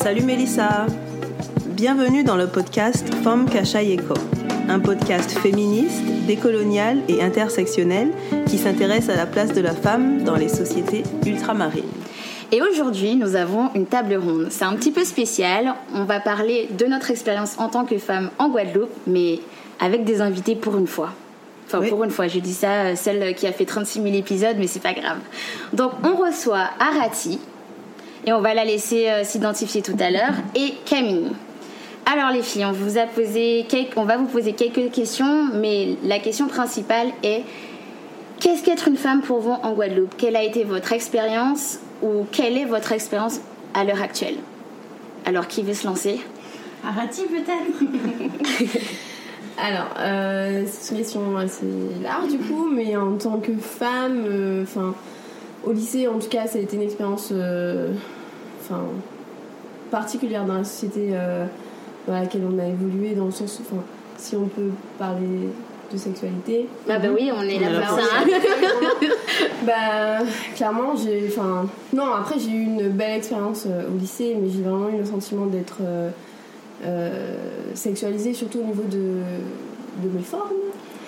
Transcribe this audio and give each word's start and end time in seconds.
Salut 0.00 0.22
Mélissa 0.22 0.86
Bienvenue 1.66 2.22
dans 2.22 2.36
le 2.36 2.46
podcast 2.46 3.12
Femme 3.24 3.46
Eco, 3.46 4.14
un 4.68 4.78
podcast 4.78 5.32
féministe, 5.32 6.02
décolonial 6.24 6.98
et 7.08 7.20
intersectionnel 7.20 8.12
qui 8.46 8.58
s'intéresse 8.58 9.08
à 9.08 9.16
la 9.16 9.26
place 9.26 9.52
de 9.52 9.60
la 9.60 9.72
femme 9.72 10.22
dans 10.22 10.36
les 10.36 10.48
sociétés 10.48 11.02
ultramarines. 11.26 11.82
Et 12.52 12.62
aujourd'hui, 12.62 13.16
nous 13.16 13.34
avons 13.34 13.70
une 13.74 13.86
table 13.86 14.14
ronde. 14.14 14.46
C'est 14.50 14.64
un 14.64 14.76
petit 14.76 14.92
peu 14.92 15.04
spécial. 15.04 15.74
On 15.92 16.04
va 16.04 16.20
parler 16.20 16.68
de 16.70 16.86
notre 16.86 17.10
expérience 17.10 17.58
en 17.58 17.68
tant 17.68 17.84
que 17.84 17.98
femme 17.98 18.30
en 18.38 18.50
Guadeloupe, 18.50 18.94
mais 19.08 19.40
avec 19.80 20.04
des 20.04 20.20
invités 20.20 20.54
pour 20.54 20.78
une 20.78 20.86
fois. 20.86 21.10
Enfin, 21.66 21.86
pour 21.86 22.04
une 22.04 22.10
fois, 22.10 22.28
je 22.28 22.38
dis 22.38 22.54
ça, 22.54 22.70
euh, 22.70 22.96
celle 22.96 23.34
qui 23.34 23.46
a 23.46 23.52
fait 23.52 23.66
36 23.66 24.00
000 24.00 24.14
épisodes, 24.14 24.56
mais 24.58 24.66
c'est 24.66 24.80
pas 24.80 24.94
grave. 24.94 25.18
Donc, 25.74 25.92
on 26.02 26.16
reçoit 26.16 26.70
Arati, 26.80 27.38
et 28.26 28.32
on 28.32 28.40
va 28.40 28.54
la 28.54 28.64
laisser 28.64 29.08
euh, 29.08 29.24
s'identifier 29.24 29.82
tout 29.82 29.96
à 29.98 30.10
l'heure, 30.10 30.34
et 30.54 30.74
Camille. 30.84 31.30
Alors, 32.06 32.30
les 32.30 32.42
filles, 32.42 32.64
on, 32.64 32.72
vous 32.72 32.96
a 32.96 33.06
posé 33.06 33.66
on 33.96 34.04
va 34.04 34.16
vous 34.16 34.26
poser 34.26 34.52
quelques 34.52 34.90
questions, 34.90 35.48
mais 35.54 35.96
la 36.04 36.18
question 36.18 36.46
principale 36.46 37.08
est 37.22 37.42
qu'est-ce 38.40 38.62
qu'être 38.62 38.88
une 38.88 38.96
femme 38.96 39.20
pour 39.20 39.40
vous 39.40 39.52
en 39.62 39.72
Guadeloupe? 39.72 40.14
Quelle 40.16 40.36
a 40.36 40.42
été 40.42 40.64
votre 40.64 40.92
expérience 40.92 41.80
ou 42.02 42.24
quelle 42.32 42.56
est 42.56 42.64
votre 42.64 42.92
expérience 42.92 43.40
à 43.74 43.84
l'heure 43.84 44.00
actuelle? 44.00 44.36
Alors, 45.26 45.48
qui 45.48 45.62
veut 45.62 45.74
se 45.74 45.86
lancer? 45.86 46.20
Arati, 46.86 47.22
peut-être? 47.24 48.72
Alors, 49.60 49.88
euh, 49.98 50.64
c'est 50.70 50.92
une 50.92 50.98
question 50.98 51.36
assez 51.36 51.66
large 52.00 52.28
du 52.28 52.38
coup, 52.38 52.68
mais 52.72 52.96
en 52.96 53.16
tant 53.16 53.38
que 53.38 53.52
femme, 53.54 54.24
euh, 54.24 54.62
enfin, 54.62 54.94
au 55.64 55.72
lycée 55.72 56.06
en 56.06 56.20
tout 56.20 56.28
cas, 56.28 56.46
ça 56.46 56.58
a 56.58 56.60
été 56.60 56.76
une 56.76 56.82
expérience, 56.82 57.30
euh, 57.32 57.92
enfin, 58.68 58.82
particulière 59.90 60.44
dans 60.44 60.54
la 60.54 60.64
société 60.64 61.10
euh, 61.12 61.46
dans 62.06 62.14
laquelle 62.14 62.42
on 62.48 62.58
a 62.58 62.66
évolué, 62.66 63.14
dans 63.14 63.26
le 63.26 63.30
sens, 63.30 63.60
enfin, 63.60 63.82
si 64.16 64.36
on 64.36 64.46
peut 64.46 64.70
parler 64.98 65.48
de 65.90 65.96
sexualité. 65.96 66.68
Ah 66.88 66.98
bah 66.98 67.08
oui, 67.14 67.30
on 67.34 67.42
est 67.42 67.58
là 67.58 67.80
pour 67.80 67.98
ça. 67.98 68.04
bah 69.66 70.24
clairement, 70.54 70.94
j'ai, 70.96 71.28
enfin, 71.28 71.66
non, 71.94 72.12
après 72.12 72.38
j'ai 72.38 72.50
eu 72.50 72.62
une 72.62 72.88
belle 72.88 73.16
expérience 73.16 73.66
au 73.66 73.98
lycée, 73.98 74.36
mais 74.40 74.50
j'ai 74.50 74.60
vraiment 74.60 74.90
eu 74.90 74.98
le 74.98 75.04
sentiment 75.06 75.46
d'être 75.46 75.78
euh, 76.84 77.34
sexualisée, 77.74 78.34
surtout 78.34 78.60
au 78.60 78.64
niveau 78.64 78.84
de, 78.84 79.22
de 80.02 80.16
mes 80.16 80.22
formes. 80.22 80.52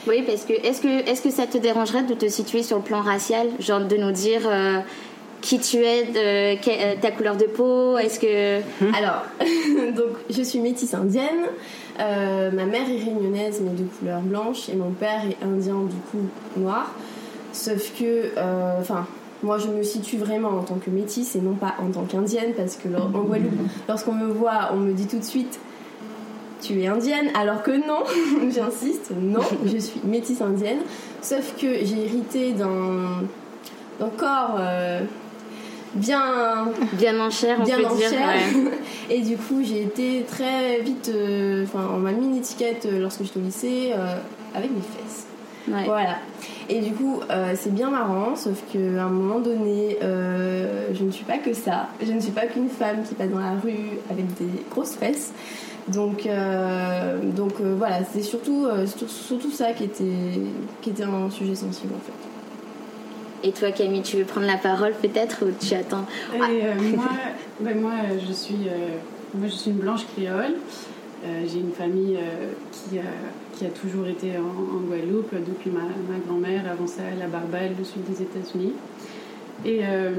Oui, 0.07 0.23
parce 0.27 0.45
que 0.45 0.53
est-ce 0.53 0.81
que 0.81 1.09
est-ce 1.09 1.23
que 1.23 1.31
ça 1.31 1.47
te 1.47 1.59
dérangerait 1.59 2.03
de 2.03 2.15
te 2.15 2.29
situer 2.29 2.63
sur 2.63 2.79
le 2.79 2.83
plan 2.83 3.03
racial, 3.03 3.47
genre 3.59 3.81
de 3.81 3.97
nous 3.97 4.13
dire 4.13 4.43
euh, 4.47 4.79
qui 5.41 5.59
tu 5.59 5.79
es, 5.79 6.05
de, 6.05 6.57
euh, 6.69 6.95
ta 7.01 7.11
couleur 7.11 7.37
de 7.37 7.45
peau, 7.45 7.97
est-ce 7.99 8.21
que 8.21 8.61
hmm. 8.61 8.95
alors 8.95 9.25
donc 9.97 10.17
je 10.29 10.43
suis 10.43 10.61
métisse 10.61 10.95
indienne, 10.95 11.47
ma 11.99 12.65
mère 12.65 12.89
est 12.89 13.05
réunionnaise 13.05 13.61
mais 13.63 13.71
de 13.71 13.85
couleur 13.99 14.21
blanche 14.21 14.69
et 14.69 14.77
mon 14.77 14.91
père 14.91 15.23
est 15.29 15.45
indien 15.45 15.81
du 15.83 15.97
coup 16.11 16.27
noir, 16.57 16.95
sauf 17.53 17.93
que 17.99 18.31
enfin 18.81 19.07
moi, 19.43 19.57
je 19.57 19.69
me 19.69 19.83
situe 19.83 20.19
vraiment 20.19 20.51
en 20.51 20.63
tant 20.63 20.75
que 20.75 20.91
métisse 20.91 21.35
et 21.35 21.41
non 21.41 21.55
pas 21.55 21.75
en 21.79 21.91
tant 21.91 22.05
qu'indienne 22.05 22.53
parce 22.55 22.77
que 22.77 22.89
en 22.89 23.23
Guadeloupe, 23.23 23.55
lorsqu'on 23.89 24.13
me 24.13 24.31
voit, 24.31 24.71
on 24.75 24.77
me 24.77 24.93
dit 24.93 25.07
tout 25.07 25.19
de 25.19 25.25
suite 25.25 25.59
tu 26.61 26.81
es 26.81 26.87
indienne, 26.87 27.31
alors 27.35 27.63
que 27.63 27.71
non, 27.71 28.05
j'insiste, 28.51 29.13
non, 29.19 29.41
je 29.65 29.79
suis 29.79 30.01
métisse 30.05 30.41
indienne. 30.41 30.81
Sauf 31.23 31.55
que 31.57 31.85
j'ai 31.85 32.05
hérité 32.05 32.53
d'un 32.53 34.09
corps 34.17 34.57
euh, 34.59 35.01
bien 35.95 36.69
bien 36.93 37.19
en 37.21 37.31
chair, 37.31 37.59
on 37.61 37.65
bien 37.65 37.77
peut 37.77 37.97
dire, 37.97 38.11
Et 39.11 39.21
du 39.23 39.37
coup, 39.37 39.63
j'ai 39.63 39.83
été 39.83 40.25
très 40.29 40.81
vite, 40.81 41.11
euh, 41.15 41.65
enfin, 41.65 41.89
on 41.95 41.99
m'a 41.99 42.13
mis 42.13 42.27
une 42.27 42.37
étiquette 42.37 42.87
euh, 42.87 43.01
lorsque 43.01 43.23
j'étais 43.25 43.39
au 43.39 43.43
lycée 43.43 43.93
avec 44.55 44.71
mes 44.71 44.81
fesses. 44.81 45.27
Voilà. 45.67 46.17
Et 46.69 46.81
du 46.81 46.93
coup, 46.93 47.21
euh, 47.31 47.55
c'est 47.57 47.73
bien 47.73 47.91
marrant, 47.91 48.37
sauf 48.37 48.63
qu'à 48.73 48.79
un 48.79 49.09
moment 49.09 49.41
donné, 49.41 49.99
euh, 50.03 50.89
je 50.95 51.05
ne 51.05 51.11
suis 51.11 51.25
pas 51.25 51.39
que 51.39 51.53
ça. 51.53 51.89
Je 52.05 52.13
ne 52.13 52.21
suis 52.21 52.33
pas 52.33 52.47
qu'une 52.47 52.69
femme 52.69 53.03
qui 53.03 53.15
passe 53.15 53.31
dans 53.31 53.41
la 53.41 53.55
rue 53.63 53.99
avec 54.11 54.27
des 54.35 54.65
grosses 54.71 54.95
fesses. 54.95 55.33
Donc, 55.89 56.27
euh, 56.27 57.19
donc 57.23 57.61
voilà, 57.61 58.05
c'est 58.13 58.23
surtout, 58.23 58.67
surtout 58.87 59.51
ça 59.51 59.73
qui 59.73 59.85
était, 59.85 60.05
qui 60.83 60.91
était 60.91 61.03
un 61.03 61.31
sujet 61.31 61.55
sensible 61.55 61.95
en 61.95 62.01
fait. 62.01 62.30
Et 63.43 63.53
toi, 63.53 63.73
Camille, 63.73 64.03
tu 64.03 64.17
veux 64.19 64.25
prendre 64.25 64.47
la 64.47 64.57
parole 64.57 64.93
peut-être 64.93 65.45
ou 65.45 65.51
tu 65.59 65.75
attends 65.75 66.07
moi, 66.37 66.47
ben 67.61 67.81
moi, 67.81 67.93
je 68.27 68.33
suis, 68.33 68.69
moi, 69.35 69.49
je 69.49 69.55
suis 69.55 69.71
une 69.71 69.79
blanche 69.79 70.07
créole. 70.15 70.55
J'ai 71.23 71.59
une 71.59 71.73
famille 71.73 72.19
qui 72.73 72.99
a 72.99 73.03
qui 73.61 73.67
a 73.67 73.69
toujours 73.69 74.07
été 74.07 74.39
en, 74.39 74.81
Guadeloupe 74.89 75.35
depuis 75.35 75.71
ma, 75.71 75.81
ma 75.81 76.19
grand-mère, 76.27 76.63
avant 76.71 76.87
ça 76.87 77.03
la 77.19 77.27
Barbade, 77.27 77.73
le 77.79 77.85
sud 77.85 78.03
des 78.05 78.23
États-Unis. 78.23 78.73
Et 79.67 79.81
euh, 79.85 80.13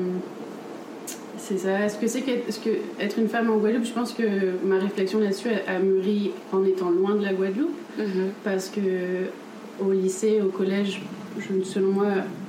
c'est 1.38 1.58
ça. 1.58 1.84
Est-ce 1.84 1.98
que 1.98 2.06
c'est 2.06 2.20
-ce 2.20 2.60
que 2.64 2.70
être 3.00 3.18
une 3.18 3.30
femme 3.30 3.50
en 3.50 3.58
Guadeloupe 3.58 3.86
Je 3.86 3.94
pense 3.94 4.14
que 4.14 4.24
ma 4.64 4.78
réflexion 4.78 5.20
là-dessus 5.20 5.50
a, 5.68 5.80
mûri 5.80 6.32
en 6.52 6.64
étant 6.64 6.92
loin 6.92 7.16
de 7.16 7.24
la 7.24 7.34
Guadeloupe, 7.34 7.80
mm-hmm. 8.00 8.30
parce 8.44 8.70
que 8.70 8.82
au 9.86 9.92
lycée, 9.92 10.42
au 10.42 10.50
collège, 10.50 11.02
je, 11.40 11.64
selon 11.64 11.92
moi, 11.92 12.08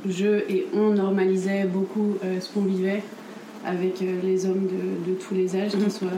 je 0.09 0.41
et 0.49 0.67
on 0.75 0.91
normalisait 0.91 1.65
beaucoup 1.65 2.17
euh, 2.25 2.41
ce 2.41 2.51
qu'on 2.51 2.63
vivait 2.63 3.03
avec 3.65 4.03
euh, 4.03 4.21
les 4.23 4.47
hommes 4.47 4.67
de, 4.67 5.15
tous 5.15 5.35
les 5.35 5.55
âges, 5.57 5.73
qu'ils 5.73 5.91
soient, 5.91 6.09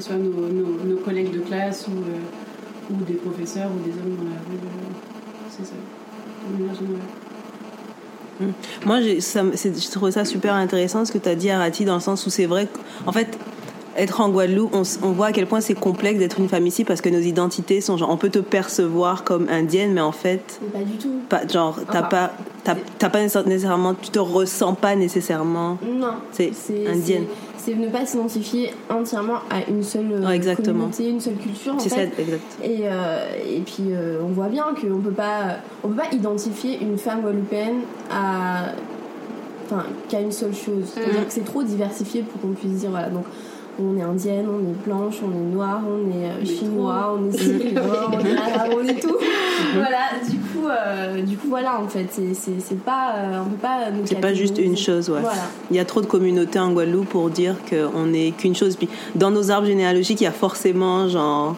soient 0.00 0.16
nos, 0.16 0.96
collègues 0.96 1.32
de 1.32 1.40
classe 1.40 1.86
ou 1.88 2.94
des 3.04 3.14
professeurs 3.14 3.70
ou 3.70 3.84
des 3.84 3.92
hommes 3.92 4.16
dans 4.16 4.24
la 4.24 4.40
rue. 4.48 4.56
Euh, 4.56 4.90
c'est 5.50 5.64
ça, 5.64 5.74
hum. 8.40 8.52
Moi, 8.84 9.00
j'ai 9.00 9.90
trouvé 9.90 10.12
ça 10.12 10.24
super 10.24 10.54
intéressant 10.54 11.04
ce 11.04 11.12
que 11.12 11.18
tu 11.18 11.28
as 11.28 11.34
dit, 11.34 11.50
Arati, 11.50 11.84
dans 11.84 11.94
le 11.94 12.00
sens 12.00 12.26
où 12.26 12.30
c'est 12.30 12.46
vrai 12.46 12.66
qu'en 12.66 13.12
fait, 13.12 13.38
être 13.98 14.20
en 14.20 14.30
Guadeloupe, 14.30 14.74
on, 14.74 15.12
voit 15.12 15.26
à 15.26 15.32
quel 15.32 15.46
point 15.46 15.60
c'est 15.60 15.74
complexe 15.74 16.18
d'être 16.18 16.38
une 16.38 16.48
femme 16.48 16.66
ici 16.66 16.84
parce 16.84 17.00
que 17.00 17.08
nos 17.08 17.18
identités 17.18 17.80
sont 17.80 17.96
genre, 17.96 18.10
on 18.10 18.16
peut 18.16 18.30
te 18.30 18.38
percevoir 18.38 19.24
comme 19.24 19.48
indienne, 19.48 19.92
mais 19.92 20.00
en 20.00 20.12
fait. 20.12 20.60
Pas 20.72 20.80
du 20.80 20.96
tout. 20.96 21.20
Pas, 21.28 21.46
genre, 21.46 21.78
t'as 21.90 22.02
pas, 22.02 22.32
t'as, 22.64 23.08
pas 23.08 23.20
nécessairement, 23.20 23.94
tu 23.94 24.10
te 24.10 24.18
ressens 24.18 24.74
pas 24.74 24.96
nécessairement. 24.96 25.78
Non. 25.84 26.14
C'est 26.32 26.52
indienne 26.86 27.26
c'est 27.68 27.74
ne 27.74 27.88
pas 27.88 28.06
s'identifier 28.06 28.70
entièrement 28.88 29.40
à 29.50 29.68
une 29.68 29.82
seule 29.82 30.12
euh, 30.12 30.54
communauté, 30.54 31.10
une 31.10 31.20
seule 31.20 31.36
culture. 31.36 31.74
C'est 31.78 31.90
ça, 31.90 32.02
exact. 32.02 32.40
Et, 32.62 32.80
euh, 32.84 33.26
et 33.46 33.60
puis 33.60 33.88
euh, 33.90 34.20
on 34.22 34.28
voit 34.28 34.48
bien 34.48 34.64
qu'on 34.80 35.00
peut 35.00 35.10
pas, 35.10 35.56
on 35.84 35.88
peut 35.88 35.96
pas 35.96 36.14
identifier 36.14 36.80
une 36.80 36.96
femme 36.96 37.20
guadeloupéenne 37.20 37.80
à, 38.10 38.72
enfin, 39.66 39.84
qu'à 40.08 40.20
une 40.20 40.32
seule 40.32 40.54
chose. 40.54 40.84
C'est-à-dire 40.94 41.20
mm. 41.20 41.24
que 41.26 41.32
c'est 41.32 41.44
trop 41.44 41.62
diversifié 41.62 42.22
pour 42.22 42.40
qu'on 42.40 42.54
puisse 42.54 42.72
dire 42.72 42.90
voilà. 42.90 43.10
Donc 43.10 43.24
on 43.80 43.96
est 43.96 44.02
indienne, 44.02 44.46
on 44.48 44.60
est 44.60 44.84
blanche, 44.84 45.16
on 45.22 45.30
est 45.30 45.54
noire, 45.54 45.80
on 45.86 46.10
est 46.10 46.44
chinois, 46.44 47.16
on 47.16 47.28
est 47.28 47.38
syrien, 47.38 47.82
on 48.08 48.18
est 48.18 48.36
arabe, 48.54 48.72
on 48.76 48.86
est 48.86 49.00
tout. 49.00 49.16
voilà, 49.74 50.10
du 50.28 50.38
coup, 50.38 50.66
euh, 50.68 51.22
du 51.22 51.36
coup, 51.36 51.48
voilà, 51.48 51.80
en 51.80 51.88
fait, 51.88 52.08
c'est 52.10 52.84
pas, 52.84 53.14
euh, 53.16 53.42
on 53.46 53.50
peut 53.50 53.56
pas. 53.56 53.78
C'est 54.04 54.20
pas 54.20 54.34
juste 54.34 54.58
une 54.58 54.76
chose, 54.76 55.08
ouais. 55.10 55.20
Il 55.70 55.76
y 55.76 55.80
a 55.80 55.84
trop 55.84 56.00
de 56.00 56.06
communautés 56.06 56.58
en 56.58 56.72
Guadeloupe 56.72 57.08
pour 57.08 57.30
dire 57.30 57.56
qu'on 57.68 58.06
n'est 58.06 58.32
qu'une 58.32 58.56
chose. 58.56 58.76
Puis 58.76 58.88
dans 59.14 59.30
nos 59.30 59.50
arbres 59.50 59.66
généalogiques, 59.66 60.20
il 60.20 60.24
y 60.24 60.28
a 60.28 60.32
forcément 60.32 61.08
genre 61.08 61.56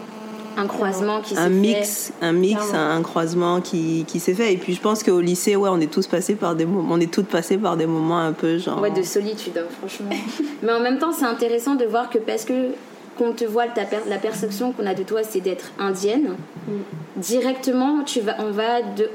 un 0.60 0.66
croisement 0.66 1.20
qui 1.20 1.36
un 1.36 1.48
mix, 1.48 2.12
un 2.20 2.32
mix, 2.32 2.60
un, 2.74 3.02
croisement 3.02 3.60
qui, 3.60 4.04
qui 4.06 4.20
s'est 4.20 4.34
fait. 4.34 4.52
Et 4.52 4.56
puis 4.56 4.74
je 4.74 4.80
pense 4.80 5.02
qu'au 5.02 5.20
lycée, 5.20 5.56
ouais, 5.56 5.70
on 5.72 5.80
est 5.80 5.90
tous 5.90 6.06
passés 6.06 6.34
par 6.34 6.54
des 6.54 6.66
moments, 6.66 6.94
on 6.94 7.00
est 7.00 7.10
toutes 7.12 7.28
passées 7.28 7.58
par 7.58 7.76
des 7.76 7.86
moments 7.86 8.18
un 8.18 8.32
peu 8.32 8.58
genre. 8.58 8.80
Ouais, 8.80 8.90
de 8.90 9.02
solitude, 9.02 9.58
hein, 9.58 9.66
franchement. 9.78 10.10
Mais 10.62 10.72
en 10.72 10.80
même 10.80 10.98
temps, 10.98 11.12
c'est 11.12 11.24
intéressant 11.24 11.74
de 11.74 11.84
voir 11.84 12.10
que 12.10 12.18
parce 12.18 12.44
que 12.44 12.72
qu'on 13.20 13.32
te 13.32 13.44
voit, 13.44 13.67
la 14.08 14.17
perception 14.17 14.72
qu'on 14.72 14.87
a 14.87 14.94
de 14.94 15.02
toi, 15.02 15.20
c'est 15.22 15.40
d'être 15.40 15.72
indienne. 15.78 16.37
Mm. 16.67 16.72
Directement, 17.17 18.02
tu 18.02 18.20
vas, 18.20 18.37
on 18.38 18.50
va 18.50 18.81
de, 18.81 19.11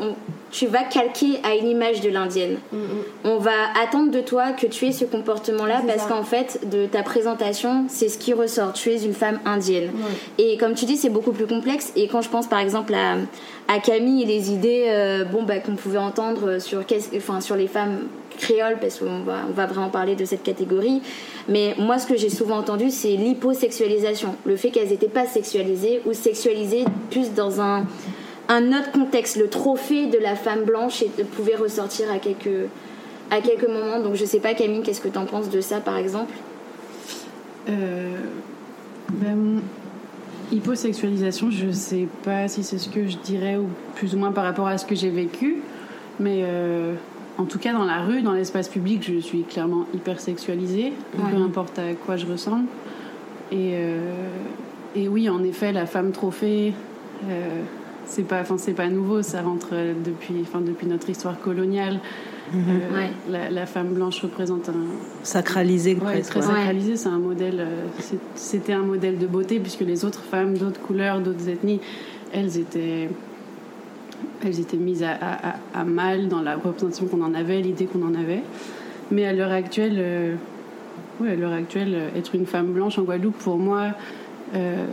tu 0.52 0.68
vas 0.68 0.84
calquer 0.84 1.40
à 1.44 1.56
une 1.56 1.68
image 1.68 2.02
de 2.02 2.10
l'indienne. 2.10 2.57
Mm, 2.72 2.78
mm. 2.78 2.81
On 3.24 3.38
va 3.40 3.74
attendre 3.81 4.12
de 4.12 4.22
toi 4.22 4.52
que 4.52 4.68
tu 4.68 4.86
aies 4.86 4.92
ce 4.92 5.06
comportement-là 5.06 5.81
parce 5.88 6.06
qu'en 6.06 6.24
fait, 6.24 6.69
de 6.69 6.86
ta 6.86 7.02
présentation, 7.02 7.86
c'est 7.88 8.10
ce 8.10 8.19
qui 8.19 8.34
ressort. 8.34 8.74
Tu 8.74 8.92
es 8.92 9.04
une 9.04 9.16
femme 9.16 9.40
indienne. 9.44 9.90
Et 10.38 10.57
comme 10.57 10.75
tu 10.75 10.86
dis, 10.86 10.98
c'est 10.98 11.10
beaucoup 11.10 11.31
plus 11.31 11.48
complexe. 11.48 11.92
Et 11.96 12.07
quand 12.07 12.22
je 12.22 12.30
pense 12.30 12.46
par 12.46 12.60
exemple 12.60 12.94
à, 12.94 13.16
à 13.68 13.80
Camille 13.80 14.24
et 14.24 14.26
les 14.26 14.52
idées 14.52 14.86
euh, 14.88 15.26
bon, 15.26 15.44
bah, 15.44 15.60
qu'on 15.60 15.76
pouvait 15.76 15.98
entendre 15.98 16.60
sur, 16.60 16.84
enfin, 17.16 17.42
sur 17.42 17.56
les 17.56 17.68
femmes 17.68 18.08
créoles, 18.38 18.78
parce 18.80 19.00
qu'on 19.00 19.24
va, 19.24 19.40
on 19.50 19.54
va 19.54 19.66
vraiment 19.66 19.90
parler 19.90 20.16
de 20.16 20.26
cette 20.26 20.44
catégorie. 20.44 21.02
Mais 21.48 21.74
moi, 21.78 21.98
ce 21.98 22.06
que 22.06 22.18
j'ai 22.18 22.30
souvent 22.30 22.58
entendu, 22.58 22.92
c'est 22.92 23.16
l'hyposexualisation. 23.16 24.36
Le 24.46 24.56
fait 24.56 24.70
qu'elles 24.70 24.90
n'étaient 24.90 25.08
pas 25.08 25.26
sexualisées 25.26 26.02
ou 26.06 26.14
sexualisées 26.14 26.86
plus 27.12 27.34
dans 27.34 27.62
un 27.62 27.86
autre 28.50 28.92
contexte. 28.92 29.38
Le 29.38 29.50
trophée 29.50 30.08
de 30.08 30.18
la 30.18 30.36
femme 30.36 30.64
blanche 30.64 31.04
pouvait 31.36 31.56
ressortir 31.56 32.12
à 32.12 32.20
quelques, 32.20 32.68
à 33.32 33.42
quelques 33.42 33.68
moments. 33.68 34.00
Donc 34.00 34.16
je 34.16 34.26
sais 34.26 34.40
pas, 34.40 34.54
Camille, 34.54 34.82
qu'est-ce 34.82 35.02
que 35.02 35.08
tu 35.08 35.18
en 35.18 35.26
penses 35.26 35.50
de 35.50 35.62
ça, 35.62 35.80
par 35.80 35.98
exemple? 35.98 36.34
Euh, 37.70 38.10
ben, 39.12 39.62
hyposexualisation, 40.51 41.51
je 41.51 41.71
sais 41.71 42.07
pas 42.24 42.47
si 42.47 42.63
c'est 42.63 42.77
ce 42.77 42.89
que 42.89 43.07
je 43.07 43.18
dirais 43.18 43.57
ou 43.57 43.68
plus 43.95 44.15
ou 44.15 44.18
moins 44.18 44.31
par 44.31 44.44
rapport 44.44 44.68
à 44.68 44.77
ce 44.77 44.86
que 44.86 44.95
j'ai 44.95 45.09
vécu, 45.09 45.57
mais 46.19 46.42
euh, 46.44 46.94
en 47.38 47.45
tout 47.45 47.59
cas 47.59 47.74
dans 47.74 47.86
la 47.86 48.01
rue, 48.01 48.21
dans 48.21 48.33
l'espace 48.33 48.69
public, 48.69 49.03
je 49.03 49.19
suis 49.19 49.44
clairement 49.44 49.86
hypersexualisée, 49.94 50.94
peu 51.15 51.38
importe 51.38 51.80
à 51.80 51.94
quoi 51.94 52.18
je 52.18 52.25
ressemble. 52.25 52.65
Et, 53.51 53.74
euh, 53.74 54.27
et 54.95 55.07
oui, 55.07 55.30
en 55.30 55.44
effet, 55.44 55.71
la 55.71 55.86
femme 55.86 56.12
trophée, 56.12 56.74
euh, 57.30 57.62
c'est 58.06 58.24
pas, 58.24 58.42
enfin 58.42 58.57
c'est 58.57 58.74
pas 58.74 58.89
nouveau, 58.89 59.21
ça 59.21 59.42
rentre 59.42 59.74
depuis, 60.03 60.36
enfin 60.42 60.62
depuis 60.62 60.88
notre 60.88 61.09
histoire 61.09 61.39
coloniale. 61.39 62.00
Euh, 62.53 63.07
la, 63.30 63.50
la, 63.50 63.65
femme 63.65 63.94
blanche 63.94 64.21
représente 64.21 64.69
un 64.69 64.74
sacralisé 65.24 65.95
ouais, 65.95 66.21
très 66.21 66.42
sacralisé. 66.42 66.95
C'est 66.95 67.09
un 67.09 67.18
modèle. 67.18 67.57
euh, 67.59 67.88
C'était 68.36 68.74
un 68.74 68.83
modèle 68.83 69.18
de 69.18 69.25
beauté 69.25 69.59
puisque 69.59 69.81
les 69.81 70.06
autres 70.06 70.21
femmes 70.21 70.56
d'autres 70.57 70.80
couleurs, 70.80 71.21
d'autres 71.21 71.50
ethnies, 71.50 71.80
elles 72.33 72.57
étaient 72.57 73.09
elles 74.44 74.59
étaient 74.59 74.77
mises 74.77 75.01
à, 75.03 75.12
à- 75.13 75.50
à- 75.50 75.56
à 75.74 75.83
mal 75.83 76.27
dans 76.27 76.42
la 76.42 76.56
représentation 76.56 77.07
qu'on 77.07 77.24
en 77.24 77.33
avait, 77.33 77.62
l'idée 77.62 77.86
qu'on 77.86 78.03
en 78.06 78.13
avait. 78.13 78.44
Mais 79.12 79.25
à 79.25 79.33
l'heure 79.33 79.51
actuelle, 79.51 79.95
euh, 79.97 80.36
ouais, 81.19 81.31
à 81.31 81.36
l'heure 81.36 81.53
actuelle, 81.53 81.95
être 82.15 82.36
une 82.36 82.45
femme 82.45 82.68
blanche 82.68 83.00
en 83.00 83.03
Guadeloupe, 83.03 83.38
pour 83.38 83.57
moi, 83.57 83.88
euh, 84.56 84.86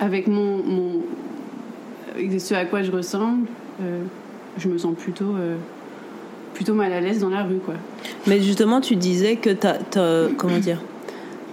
avec 0.00 0.26
mon, 0.26 0.58
mon 0.64 1.02
avec 2.16 2.40
ce 2.40 2.54
à 2.54 2.64
quoi 2.64 2.82
je 2.82 2.90
ressemble, 2.90 3.46
euh, 3.82 4.02
je 4.58 4.68
me 4.68 4.78
sens 4.78 4.94
plutôt 4.96 5.36
euh, 5.36 5.56
plutôt 6.60 6.74
mal 6.74 6.92
à 6.92 7.00
l'aise 7.00 7.20
dans 7.20 7.30
la 7.30 7.42
rue, 7.42 7.56
quoi. 7.56 7.72
Mais 8.26 8.38
justement, 8.42 8.82
tu 8.82 8.94
disais 8.94 9.36
que 9.36 9.48
t'as, 9.48 9.78
t'as- 9.78 10.28
comment 10.36 10.58
dire, 10.58 10.82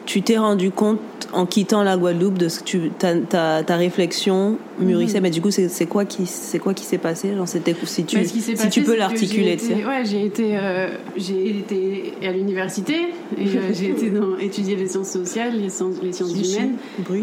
tu 0.06 0.22
t'es 0.22 0.38
rendu 0.38 0.70
compte 0.70 1.00
en 1.32 1.46
quittant 1.46 1.82
la 1.82 1.96
Guadeloupe 1.96 2.38
de 2.38 2.50
ce 2.50 2.60
que 2.60 2.66
tu, 2.66 2.90
ta, 3.00 3.16
ta, 3.16 3.64
ta 3.64 3.78
réflexion 3.78 4.58
mûrissait. 4.82 5.22
Mais 5.22 5.30
du 5.30 5.42
coup, 5.42 5.50
c'est, 5.50 5.70
c'est 5.70 5.86
quoi 5.86 6.04
qui, 6.04 6.26
c'est 6.26 6.60
quoi 6.60 6.74
qui 6.74 6.84
s'est 6.84 6.98
passé? 6.98 7.34
Genre, 7.34 7.48
c'était 7.48 7.74
si 7.86 8.04
tu, 8.04 8.22
si 8.26 8.52
passé, 8.54 8.70
tu 8.70 8.82
peux 8.82 8.98
l'articuler, 8.98 9.56
tu 9.56 9.68
sais. 9.68 9.86
Ouais, 9.86 10.04
j'ai 10.04 10.26
été, 10.26 10.58
euh, 10.58 10.90
j'ai 11.16 11.58
été 11.60 12.14
à 12.22 12.34
l'université 12.34 12.96
et 13.38 13.48
euh, 13.48 13.62
j'ai 13.74 13.92
été 13.92 14.10
dans, 14.10 14.38
étudier 14.38 14.76
les 14.76 14.90
sciences 14.90 15.12
sociales, 15.12 15.58
les 15.58 15.70
sciences, 15.70 15.96
les 16.04 16.12
sciences 16.12 16.34
humaines, 16.34 16.76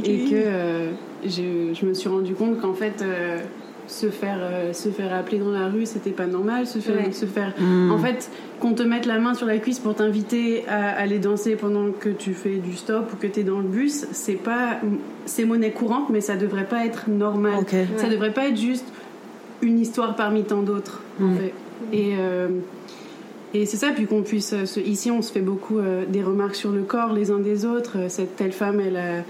et 0.04 0.24
que 0.30 0.34
euh, 0.34 0.90
je, 1.26 1.74
je 1.78 1.84
me 1.84 1.92
suis 1.92 2.08
rendu 2.08 2.32
compte 2.32 2.58
qu'en 2.62 2.72
fait, 2.72 3.04
se 3.86 4.08
faire, 4.10 4.38
euh, 4.40 4.72
se 4.72 4.88
faire 4.88 5.12
appeler 5.14 5.38
dans 5.38 5.50
la 5.50 5.68
rue, 5.68 5.84
c'était 5.86 6.10
pas 6.10 6.26
normal. 6.26 6.66
Se 6.66 6.78
faire, 6.78 6.96
Ouais. 7.06 7.12
se 7.12 7.26
faire, 7.26 7.52
Hmm. 7.58 7.90
en 7.92 7.98
fait, 7.98 8.30
qu'on 8.60 8.72
te 8.72 8.82
mette 8.82 9.04
la 9.06 9.18
main 9.18 9.34
sur 9.34 9.46
la 9.46 9.58
cuisse 9.58 9.78
pour 9.78 9.94
t'inviter 9.94 10.64
à 10.68 10.90
aller 10.98 11.18
danser 11.18 11.56
pendant 11.56 11.90
que 11.92 12.08
tu 12.08 12.32
fais 12.34 12.56
du 12.56 12.74
stop 12.76 13.12
ou 13.12 13.16
que 13.16 13.26
tu 13.26 13.40
es 13.40 13.42
dans 13.44 13.58
le 13.58 13.68
bus, 13.68 14.06
c'est 14.12 14.32
pas, 14.34 14.78
c'est 15.26 15.44
monnaie 15.44 15.70
courante, 15.72 16.08
mais 16.10 16.20
ça 16.20 16.36
devrait 16.36 16.66
pas 16.66 16.84
être 16.86 17.08
normal. 17.10 17.64
Ça 17.96 18.08
devrait 18.08 18.32
pas 18.32 18.48
être 18.48 18.56
juste 18.60 18.86
une 19.62 19.78
histoire 19.78 20.16
parmi 20.16 20.44
tant 20.44 20.62
d'autres. 20.62 21.00
en. 21.20 21.34
Et, 21.92 22.14
euh, 22.18 22.48
et 23.52 23.66
c'est 23.66 23.76
ça, 23.76 23.90
puis 23.94 24.06
qu'on 24.06 24.22
puisse. 24.22 24.52
euh, 24.52 24.80
ici, 24.84 25.10
on 25.10 25.22
se 25.22 25.30
fait 25.30 25.40
beaucoup 25.40 25.78
euh, 25.78 26.04
des 26.08 26.22
remarques 26.22 26.54
sur 26.56 26.72
le 26.72 26.82
corps 26.82 27.12
les 27.12 27.30
uns 27.30 27.38
des 27.38 27.64
autres. 27.66 28.08
Cette 28.08 28.36
telle 28.36 28.52
femme, 28.52 28.80
elle 28.80 28.96
a, 28.96 29.22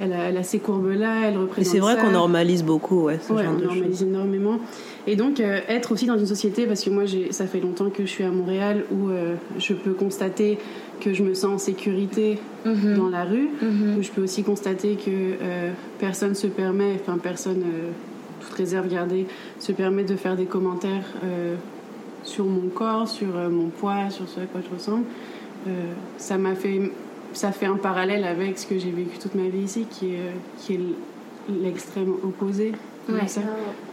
elle 0.00 0.12
a, 0.12 0.28
elle 0.28 0.36
a 0.36 0.42
ces 0.42 0.58
courbes-là, 0.58 1.28
elle 1.28 1.34
Et 1.34 1.36
représente 1.36 1.72
c'est 1.72 1.78
vrai 1.80 1.96
qu'on 1.98 2.10
normalise 2.10 2.64
beaucoup, 2.64 3.02
ouais, 3.04 3.18
ce 3.20 3.32
Ouais, 3.32 3.44
genre 3.44 3.52
on 3.54 3.58
de 3.58 3.64
normalise 3.64 3.98
choses. 4.00 4.08
énormément. 4.08 4.58
Et 5.06 5.16
donc, 5.16 5.38
euh, 5.40 5.60
être 5.68 5.92
aussi 5.92 6.06
dans 6.06 6.18
une 6.18 6.26
société, 6.26 6.66
parce 6.66 6.82
que 6.82 6.90
moi, 6.90 7.04
ça 7.30 7.46
fait 7.46 7.60
longtemps 7.60 7.90
que 7.90 8.02
je 8.04 8.10
suis 8.10 8.24
à 8.24 8.30
Montréal, 8.30 8.84
où 8.90 9.08
euh, 9.10 9.34
je 9.58 9.74
peux 9.74 9.92
constater 9.92 10.58
que 11.00 11.12
je 11.12 11.22
me 11.22 11.34
sens 11.34 11.52
en 11.54 11.58
sécurité 11.58 12.38
Mhm. 12.64 12.96
dans 12.96 13.08
la 13.08 13.24
rue, 13.24 13.48
Mhm. 13.60 13.96
où 13.98 14.02
je 14.02 14.10
peux 14.10 14.22
aussi 14.22 14.42
constater 14.44 14.94
que 14.94 15.10
euh, 15.10 15.70
personne 15.98 16.34
se 16.34 16.46
permet, 16.46 16.94
enfin 17.00 17.18
personne, 17.18 17.62
euh, 17.62 17.90
toute 18.40 18.54
réserve 18.54 18.88
gardée, 18.88 19.26
se 19.58 19.72
permet 19.72 20.04
de 20.04 20.16
faire 20.16 20.36
des 20.36 20.46
commentaires 20.46 21.04
euh, 21.24 21.54
sur 22.24 22.44
mon 22.44 22.68
corps, 22.68 23.08
sur 23.08 23.36
euh, 23.36 23.48
mon 23.50 23.66
poids, 23.68 24.10
sur 24.10 24.28
ce 24.28 24.40
à 24.40 24.44
quoi 24.44 24.60
je 24.68 24.74
ressemble. 24.74 25.04
Euh, 25.68 25.70
ça 26.18 26.38
m'a 26.38 26.54
fait, 26.54 26.80
ça 27.34 27.52
fait 27.52 27.66
un 27.66 27.76
parallèle 27.76 28.24
avec 28.24 28.58
ce 28.58 28.66
que 28.66 28.78
j'ai 28.78 28.90
vécu 28.90 29.18
toute 29.18 29.34
ma 29.34 29.48
vie 29.48 29.64
ici, 29.64 29.86
qui 29.90 30.14
est, 30.14 30.32
qui 30.58 30.74
est 30.74 30.80
l'extrême 31.62 32.14
opposé. 32.22 32.72
ça. 33.26 33.40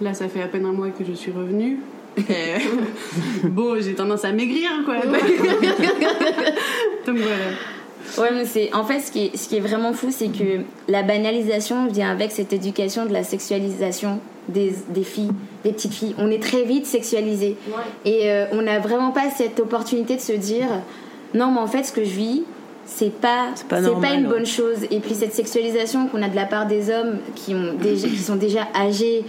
Là, 0.02 0.14
ça 0.14 0.28
fait 0.28 0.42
à 0.42 0.48
peine 0.48 0.66
un 0.66 0.72
mois 0.72 0.90
que 0.90 1.04
je 1.04 1.14
suis 1.14 1.32
revenue. 1.32 1.80
Bon, 3.44 3.80
j'ai 3.80 3.94
tendance 3.94 4.26
à 4.26 4.32
maigrir, 4.32 4.70
quoi. 4.86 4.96
Donc 7.06 7.18
voilà. 7.18 7.52
Ouais, 8.18 8.32
mais 8.34 8.46
c'est 8.46 8.74
en 8.74 8.84
fait 8.84 9.00
ce 9.00 9.12
qui 9.12 9.26
est, 9.26 9.38
ce 9.38 9.48
qui 9.48 9.58
est 9.58 9.62
vraiment 9.62 9.94
fou, 9.94 10.08
c'est 10.10 10.30
que 10.30 10.64
la 10.88 11.04
banalisation 11.04 11.88
vient 11.88 12.10
avec 12.12 12.32
cette 12.32 12.52
éducation 12.54 13.06
de 13.06 13.14
la 13.14 13.24
sexualisation 13.24 14.20
des, 14.48 14.74
des 14.90 15.04
filles, 15.04 15.32
des 15.64 15.72
petites 15.72 15.94
filles. 15.94 16.16
On 16.18 16.32
est 16.32 16.42
très 16.42 16.64
vite 16.64 16.88
sexualisé 16.88 17.56
et 18.06 18.32
euh, 18.32 18.46
on 18.52 18.64
n'a 18.64 18.80
vraiment 18.80 19.12
pas 19.12 19.30
cette 19.30 19.60
opportunité 19.60 20.16
de 20.16 20.22
se 20.22 20.34
dire 20.34 20.68
non, 21.34 21.52
mais 21.52 21.60
en 21.60 21.68
fait, 21.68 21.84
ce 21.84 21.92
que 21.92 22.04
je 22.04 22.10
vis, 22.10 22.44
c'est 22.92 23.12
pas 23.12 23.50
C'est 23.56 23.68
pas 23.68 23.78
c'est 23.78 23.84
normal, 23.84 24.10
pas 24.10 24.16
une 24.18 24.26
ouais. 24.26 24.30
bonne 24.34 24.46
chose. 24.46 24.78
Et 24.92 25.00
puis 25.00 25.14
cette 25.16 25.34
sexualisation 25.34 26.08
qu'on 26.08 26.22
a 26.24 26.28
de 26.30 26.36
la 26.36 26.46
part 26.46 26.66
des 26.68 26.90
hommes 26.90 27.18
qui 27.36 27.54
ont 27.54 27.74
déjà, 27.80 28.08
qui 28.08 28.18
sont 28.18 28.36
déjà 28.36 28.68
âgés. 28.76 29.24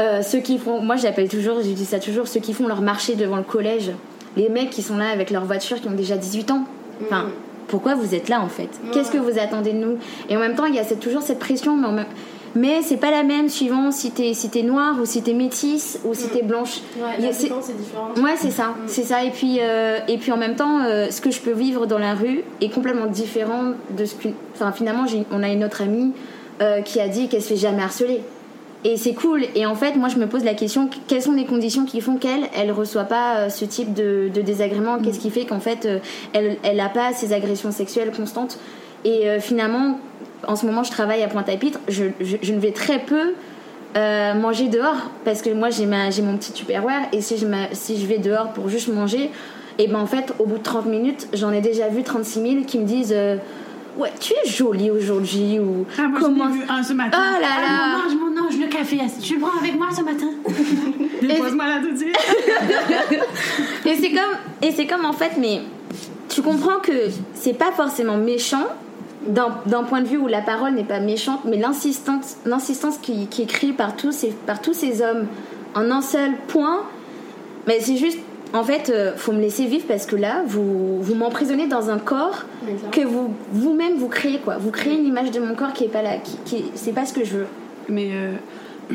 Euh, 0.00 0.22
ceux 0.22 0.38
qui 0.38 0.56
font, 0.58 0.80
moi 0.80 0.96
j'appelle 0.96 1.28
toujours, 1.28 1.56
je 1.62 1.68
dis 1.70 1.84
ça 1.84 1.98
toujours, 1.98 2.26
ceux 2.28 2.40
qui 2.40 2.52
font 2.54 2.66
leur 2.66 2.80
marché 2.80 3.16
devant 3.16 3.36
le 3.36 3.42
collège, 3.42 3.90
les 4.36 4.48
mecs 4.48 4.70
qui 4.70 4.82
sont 4.82 4.96
là 4.96 5.10
avec 5.10 5.30
leur 5.30 5.44
voiture 5.44 5.80
qui 5.80 5.88
ont 5.88 5.92
déjà 5.94 6.16
18 6.16 6.50
ans. 6.52 6.64
Enfin, 7.02 7.24
Mm. 7.24 7.30
pourquoi 7.68 7.94
vous 7.96 8.14
êtes 8.14 8.28
là 8.28 8.40
en 8.40 8.48
fait? 8.48 8.68
Qu'est-ce 8.92 9.10
que 9.10 9.18
vous 9.18 9.38
attendez 9.38 9.72
de 9.72 9.78
nous? 9.78 9.98
Et 10.28 10.36
en 10.36 10.40
même 10.40 10.54
temps, 10.54 10.64
il 10.66 10.74
y 10.74 10.78
a 10.78 10.84
cette- 10.84 11.00
toujours 11.00 11.22
cette 11.22 11.38
pression, 11.38 11.76
mais, 11.76 11.86
en 11.88 11.92
même- 11.92 12.06
mais 12.54 12.82
c'est 12.82 12.96
pas 12.96 13.10
la 13.10 13.22
même 13.22 13.48
suivant 13.48 13.90
si 13.92 14.10
t'es 14.10 14.34
si 14.34 14.48
t'es 14.50 14.62
noire 14.62 14.96
ou 15.00 15.06
si 15.06 15.22
t'es 15.22 15.34
métisse 15.34 16.00
ou 16.04 16.14
si 16.14 16.28
t'es 16.28 16.42
blanche. 16.42 16.80
Ouais, 16.98 17.32
c'est- 17.32 17.44
différente. 17.44 18.18
Ouais, 18.18 18.34
c'est 18.36 18.50
ça, 18.50 18.74
c'est 18.86 19.04
ça. 19.04 19.24
Et 19.24 19.30
puis, 19.30 19.58
euh, 19.60 19.98
et 20.08 20.18
puis 20.18 20.32
en 20.32 20.36
même 20.36 20.56
temps, 20.56 20.80
euh, 20.82 21.10
ce 21.10 21.20
que 21.20 21.30
je 21.30 21.40
peux 21.40 21.52
vivre 21.52 21.86
dans 21.86 21.98
la 21.98 22.14
rue 22.14 22.42
est 22.60 22.70
complètement 22.72 23.06
différent 23.06 23.72
de 23.96 24.04
ce 24.04 24.14
que. 24.14 24.28
Enfin, 24.54 24.72
finalement, 24.72 25.04
on 25.30 25.42
a 25.42 25.48
une 25.48 25.64
autre 25.64 25.82
amie 25.82 26.12
euh, 26.60 26.80
qui 26.82 27.00
a 27.00 27.08
dit 27.08 27.28
qu'elle 27.28 27.42
se 27.42 27.48
fait 27.48 27.56
jamais 27.56 27.82
harceler. 27.82 28.20
Et 28.82 28.96
c'est 28.96 29.12
cool. 29.12 29.44
Et 29.54 29.66
en 29.66 29.74
fait, 29.74 29.94
moi, 29.96 30.08
je 30.08 30.16
me 30.16 30.26
pose 30.26 30.42
la 30.42 30.54
question 30.54 30.88
quelles 31.06 31.22
sont 31.22 31.32
les 31.32 31.44
conditions 31.44 31.84
qui 31.84 32.00
font 32.00 32.16
qu'elle, 32.16 32.48
elle 32.58 32.72
reçoit 32.72 33.04
pas 33.04 33.50
ce 33.50 33.66
type 33.66 33.92
de, 33.92 34.30
de 34.34 34.40
désagrément? 34.40 34.98
Qu'est-ce 34.98 35.20
qui 35.20 35.30
fait 35.30 35.44
qu'en 35.44 35.60
fait, 35.60 35.86
elle, 36.32 36.56
elle 36.62 36.80
a 36.80 36.88
pas 36.88 37.12
ces 37.12 37.34
agressions 37.34 37.72
sexuelles 37.72 38.10
constantes? 38.10 38.58
Et 39.04 39.26
finalement, 39.38 39.98
en 40.46 40.56
ce 40.56 40.66
moment, 40.66 40.82
je 40.84 40.90
travaille 40.90 41.22
à 41.22 41.28
Pointe-à-Pitre. 41.28 41.78
Je, 41.88 42.04
je, 42.20 42.36
je 42.42 42.52
ne 42.52 42.58
vais 42.60 42.72
très 42.72 42.98
peu 43.00 43.34
euh, 43.96 44.34
manger 44.34 44.68
dehors 44.68 45.10
parce 45.24 45.42
que 45.42 45.50
moi, 45.50 45.70
j'ai 45.70 45.86
mon 45.86 46.36
petit 46.36 46.52
tupperware 46.52 47.02
et 47.12 47.20
si 47.20 47.36
je, 47.36 47.46
ma- 47.46 47.72
si 47.72 48.00
je 48.00 48.06
vais 48.06 48.18
dehors 48.18 48.52
pour 48.52 48.68
juste 48.68 48.88
manger, 48.88 49.30
et 49.78 49.86
ben 49.88 49.98
en 49.98 50.06
fait, 50.06 50.32
au 50.38 50.44
bout 50.46 50.58
de 50.58 50.62
30 50.62 50.86
minutes, 50.86 51.28
j'en 51.32 51.52
ai 51.52 51.60
déjà 51.60 51.88
vu 51.88 52.02
36 52.02 52.40
000 52.40 52.64
qui 52.66 52.78
me 52.78 52.84
disent. 52.84 53.12
euh, 53.16 53.36
Ouais, 53.98 54.12
tu 54.20 54.32
es 54.34 54.48
jolie 54.48 54.88
aujourd'hui 54.88 55.58
ou 55.58 55.84
Ah, 55.98 56.02
moi, 56.06 56.20
comment 56.20 56.48
ai 56.48 56.52
vu 56.52 56.60
un 56.68 56.80
ce 56.80 56.92
matin. 56.92 57.18
Oh 57.20 57.34
là 57.34 57.40
là. 57.40 57.66
Ah, 57.68 57.96
mon 57.98 58.06
ange, 58.06 58.16
mon 58.36 58.46
ange, 58.46 58.56
le 58.56 58.68
café, 58.68 58.98
tu 59.20 59.34
le 59.34 59.40
prends 59.40 59.58
avec 59.60 59.76
moi 59.76 59.88
ce 59.94 60.02
matin? 60.02 60.28
Dépose-moi 61.20 61.66
là 61.66 61.80
tout 61.82 61.90
de 61.90 61.96
suite. 61.98 62.16
Et 63.84 63.96
c'est 63.96 64.10
comme, 64.10 64.36
et 64.62 64.70
c'est 64.72 64.86
comme 64.86 65.04
en 65.04 65.12
fait, 65.12 65.32
mais 65.38 65.62
tu 66.28 66.40
comprends 66.40 66.78
que 66.78 66.92
c'est 67.34 67.52
pas 67.54 67.72
forcément 67.72 68.16
méchant 68.16 68.66
d'un 69.26 69.58
d'un 69.66 69.84
point 69.84 70.00
de 70.00 70.06
vue 70.06 70.16
où 70.16 70.26
la 70.26 70.40
parole 70.40 70.72
n'est 70.72 70.84
pas 70.84 71.00
méchante, 71.00 71.40
mais 71.44 71.56
l'insistance, 71.58 72.36
l'insistance 72.44 72.98
qui, 72.98 73.26
qui 73.26 73.42
est 73.42 73.46
créée 73.46 73.72
par 73.72 73.96
tous, 73.96 74.12
ces, 74.12 74.28
par 74.46 74.60
tous 74.60 74.74
ces 74.74 75.02
hommes 75.02 75.26
en 75.74 75.90
un 75.90 76.02
seul 76.02 76.32
point, 76.48 76.82
mais 77.66 77.80
c'est 77.80 77.96
juste, 77.96 78.18
en 78.52 78.64
fait, 78.64 78.90
euh, 78.90 79.12
faut 79.16 79.32
me 79.32 79.40
laisser 79.40 79.66
vivre 79.66 79.84
parce 79.86 80.06
que 80.06 80.16
là, 80.16 80.42
vous, 80.46 81.00
vous 81.00 81.14
m'emprisonnez 81.14 81.66
dans 81.66 81.90
un 81.90 81.98
corps 81.98 82.44
que 82.90 83.02
vous 83.02 83.34
vous-même 83.52 83.96
vous 83.96 84.08
créez 84.08 84.38
quoi. 84.38 84.56
Vous 84.58 84.70
créez 84.70 84.94
une 84.94 85.06
image 85.06 85.30
de 85.30 85.40
mon 85.40 85.54
corps 85.54 85.72
qui 85.72 85.84
est 85.84 85.88
pas 85.88 86.02
là, 86.02 86.16
qui, 86.16 86.36
qui 86.44 86.64
c'est 86.74 86.92
pas 86.92 87.06
ce 87.06 87.12
que 87.12 87.24
je 87.24 87.38
veux. 87.38 87.46
Mais 87.88 88.10
euh, 88.12 88.32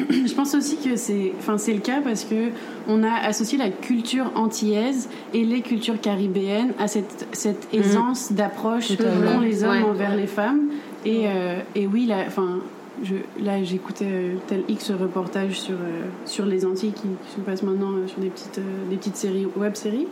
je 0.10 0.34
pense 0.34 0.54
aussi 0.56 0.78
que 0.78 0.96
c'est, 0.96 1.34
enfin, 1.40 1.58
c'est 1.58 1.74
le 1.74 1.80
cas 1.80 2.02
parce 2.02 2.24
que 2.26 2.50
on 2.88 3.04
a 3.04 3.14
associé 3.14 3.58
la 3.58 3.70
culture 3.70 4.32
antillaise 4.36 5.10
et 5.34 5.44
les 5.46 5.62
cultures 5.62 6.00
caribéennes 6.02 6.74
à 6.80 6.88
cette, 6.88 7.28
cette 7.32 7.68
aisance 7.74 8.32
d'approche 8.32 8.90
Totalement. 8.90 9.34
qu'ont 9.34 9.40
les 9.40 9.64
hommes 9.64 9.72
Ouais. 9.84 9.84
envers 9.90 10.16
les 10.16 10.28
femmes. 10.28 10.70
Et, 11.06 11.24
euh, 11.28 11.60
et 11.76 11.88
oui, 11.88 12.06
là, 12.06 12.24
enfin, 12.28 12.60
je, 13.04 13.16
là, 13.44 13.62
j'écoutais 13.64 14.06
euh, 14.10 14.34
tel 14.48 14.64
X 14.68 14.92
reportage 14.92 15.60
sur, 15.60 15.76
euh, 15.76 16.04
sur 16.26 16.46
les 16.46 16.66
Antilles 16.66 16.94
qui, 16.94 17.02
qui 17.04 17.36
se 17.36 17.40
passent 17.42 17.64
maintenant 17.64 17.92
euh, 17.94 18.08
sur 18.08 18.20
des 18.20 18.30
petites, 18.30 18.60
des 18.90 18.96
petites 18.98 19.18
séries, 19.18 19.46
web 19.56 19.76
séries. 19.76 20.08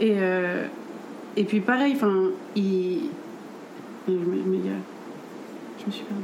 Et, 0.00 0.14
et 1.36 1.44
puis 1.44 1.60
pareil, 1.60 1.94
enfin, 1.96 2.14
il. 2.54 3.00
Je 4.06 4.12
me, 4.14 4.18
je 4.20 4.24
me- 4.48 4.58
je 5.80 5.86
me 5.86 5.90
suis 5.92 6.04
perdue. 6.04 6.22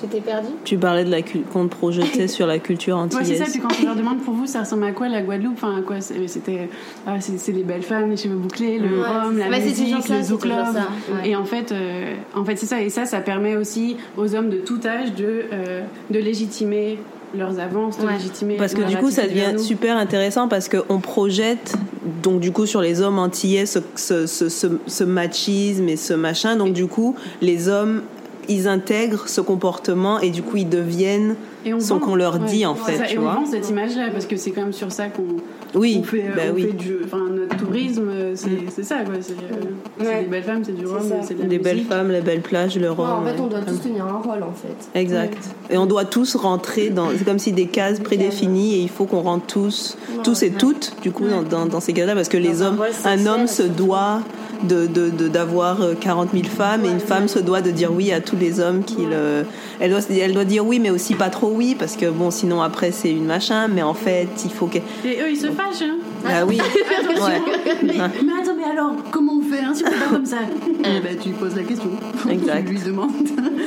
Tu 0.00 0.06
t'es 0.08 0.20
perdu? 0.20 0.48
Tu 0.64 0.76
parlais 0.76 1.04
de 1.04 1.10
la 1.10 1.22
qu'on 1.22 1.66
te 1.66 1.74
projetait 1.74 2.28
sur 2.28 2.46
la 2.46 2.58
culture 2.58 2.96
antillaise. 2.96 3.28
Ouais, 3.28 3.36
c'est 3.36 3.44
ça. 3.44 3.50
Puis 3.50 3.60
quand 3.60 3.74
je 3.80 3.84
leur 3.84 3.96
demande 3.96 4.20
pour 4.20 4.34
vous, 4.34 4.46
ça 4.46 4.60
ressemble 4.60 4.84
à 4.84 4.92
quoi 4.92 5.08
la 5.08 5.22
Guadeloupe? 5.22 5.54
Enfin, 5.54 5.78
à 5.78 5.82
quoi 5.82 6.00
C'était, 6.00 6.68
ah, 7.06 7.16
c'est 7.20 7.52
les 7.52 7.62
belles 7.62 7.82
femmes, 7.82 8.10
les 8.10 8.16
cheveux 8.16 8.36
bouclés, 8.36 8.78
le 8.78 9.00
rhum, 9.00 9.38
la 9.38 9.48
musique, 9.48 10.08
le 10.08 10.22
zouk 10.22 10.42
club. 10.42 10.76
Et 11.24 11.34
en 11.34 11.44
fait, 11.44 11.72
euh, 11.72 12.14
en 12.34 12.44
fait, 12.44 12.56
c'est 12.56 12.66
ça. 12.66 12.82
Et 12.82 12.90
ça, 12.90 13.04
ça 13.04 13.20
permet 13.20 13.56
aussi 13.56 13.96
aux 14.16 14.34
hommes 14.34 14.50
de 14.50 14.58
tout 14.58 14.80
âge 14.84 15.14
de 15.14 15.44
euh, 15.52 15.82
de 16.10 16.18
légitimer 16.18 16.98
leurs 17.34 17.58
avances, 17.58 17.98
de 17.98 18.08
légitimer. 18.08 18.56
Parce 18.56 18.74
que 18.74 18.82
du 18.82 18.96
coup, 18.96 19.10
ça 19.10 19.26
devient 19.26 19.58
super 19.58 19.96
intéressant 19.96 20.48
parce 20.48 20.68
qu'on 20.68 21.00
projette 21.00 21.74
donc 22.22 22.40
du 22.40 22.52
coup 22.52 22.66
sur 22.66 22.80
les 22.80 23.00
hommes 23.00 23.18
antillais 23.18 23.66
ce, 23.66 23.80
ce, 23.96 24.26
ce, 24.26 24.48
ce, 24.48 25.04
machisme 25.04 25.88
et 25.88 25.96
ce 25.96 26.14
machin. 26.14 26.56
Donc 26.56 26.72
du 26.72 26.86
coup, 26.86 27.16
les 27.40 27.68
hommes 27.68 28.02
ils 28.48 28.68
intègrent 28.68 29.28
ce 29.28 29.40
comportement 29.40 30.20
et 30.20 30.30
du 30.30 30.42
coup 30.42 30.56
ils 30.56 30.68
deviennent 30.68 31.36
ce 31.80 31.94
qu'on 31.94 32.14
leur 32.14 32.38
dit 32.38 32.64
en 32.64 32.74
fait. 32.74 33.06
tu 33.08 33.14
et 33.14 33.16
vois. 33.18 33.36
on 33.38 33.40
vend 33.40 33.46
cette 33.50 33.68
image-là 33.68 34.10
parce 34.12 34.26
que 34.26 34.36
c'est 34.36 34.50
quand 34.52 34.62
même 34.62 34.72
sur 34.72 34.92
ça 34.92 35.08
qu'on 35.08 35.24
oui, 35.74 36.02
fait, 36.04 36.30
bah 36.34 36.42
on 36.50 36.54
oui. 36.54 36.62
fait 36.62 36.72
du, 36.72 36.96
notre 37.34 37.56
tourisme, 37.56 38.10
c'est 38.34 38.82
ça 38.84 38.98
quoi. 39.04 39.14
C'est 39.20 39.32
euh, 39.32 40.20
des 40.22 40.26
belles 40.26 40.42
femmes, 40.42 40.62
c'est 40.64 40.76
du 40.76 40.86
rhum, 40.86 41.02
c'est 41.22 41.34
de 41.34 41.42
la 41.42 41.48
Des 41.48 41.58
musique. 41.58 41.62
belles 41.62 41.84
femmes, 41.84 42.10
la 42.10 42.20
belle 42.20 42.40
plage, 42.40 42.78
le 42.78 42.90
rhum. 42.90 43.08
en 43.10 43.24
fait, 43.24 43.40
on 43.40 43.46
doit 43.48 43.60
tous 43.60 43.80
tenir 43.82 44.06
un 44.06 44.18
rôle 44.18 44.42
en 44.42 44.52
fait. 44.52 44.98
Exact. 44.98 45.38
Et 45.70 45.76
on 45.76 45.86
doit 45.86 46.04
tous 46.04 46.36
rentrer 46.36 46.90
dans. 46.90 47.08
C'est 47.16 47.24
comme 47.24 47.38
si 47.38 47.52
des 47.52 47.66
cases 47.66 48.00
prédéfinies 48.00 48.74
et 48.76 48.78
il 48.78 48.88
faut 48.88 49.04
qu'on 49.04 49.20
rentre 49.22 49.46
tous, 49.46 49.98
tous 50.22 50.42
et 50.42 50.50
toutes, 50.50 50.94
du 51.02 51.10
coup, 51.10 51.26
dans, 51.26 51.42
dans, 51.42 51.66
dans 51.66 51.80
ces 51.80 51.92
cases-là 51.92 52.14
parce 52.14 52.28
que 52.28 52.36
les 52.36 52.62
hommes, 52.62 52.78
un 53.04 53.26
homme 53.26 53.46
se 53.46 53.62
doit 53.64 54.20
de 54.62 54.86
d'avoir 55.28 55.78
de, 55.78 55.94
40 55.94 56.30
000 56.32 56.44
femmes 56.44 56.84
et 56.84 56.88
une 56.88 57.00
femme 57.00 57.28
se 57.28 57.38
doit 57.38 57.60
de 57.60 57.70
dire 57.70 57.92
oui 57.92 58.12
à 58.12 58.20
tous 58.20 58.36
les 58.36 58.60
hommes 58.60 58.84
qui 58.84 59.04
le 59.04 59.44
elle 59.80 59.90
doit 59.90 60.00
elle 60.10 60.32
doit 60.32 60.44
dire 60.44 60.66
oui 60.66 60.78
mais 60.78 60.90
aussi 60.90 61.14
pas 61.14 61.30
trop 61.30 61.50
oui 61.50 61.76
parce 61.78 61.96
que 61.96 62.10
bon 62.10 62.30
sinon 62.30 62.62
après 62.62 62.90
c'est 62.90 63.10
une 63.10 63.26
machin 63.26 63.68
mais 63.68 63.82
en 63.82 63.94
fait 63.94 64.28
il 64.44 64.50
faut 64.50 64.66
que 64.66 64.78
et 64.78 65.20
eux 65.20 65.30
ils 65.30 65.36
se 65.36 65.48
fâchent 65.48 65.82
hein. 65.82 65.96
Ah 66.28 66.44
oui. 66.44 66.58
Ouais. 67.16 67.40
mais, 67.82 67.94
mais, 67.94 68.02
attends 68.02 68.54
mais 68.56 68.64
alors 68.70 68.92
comment 69.10 69.34
on 69.38 69.42
fait 69.42 69.60
hein, 69.60 69.72
si 69.74 69.84
on 69.84 69.90
fait 69.90 69.98
pas 69.98 70.10
comme 70.10 70.26
ça? 70.26 70.38
Eh 70.80 71.00
ben 71.00 71.16
tu 71.18 71.30
lui 71.30 71.36
poses 71.36 71.56
la 71.56 71.62
question. 71.62 71.90
Exact. 72.28 72.64
Tu 72.66 72.72
lui 72.72 72.80
demandes. 72.80 73.10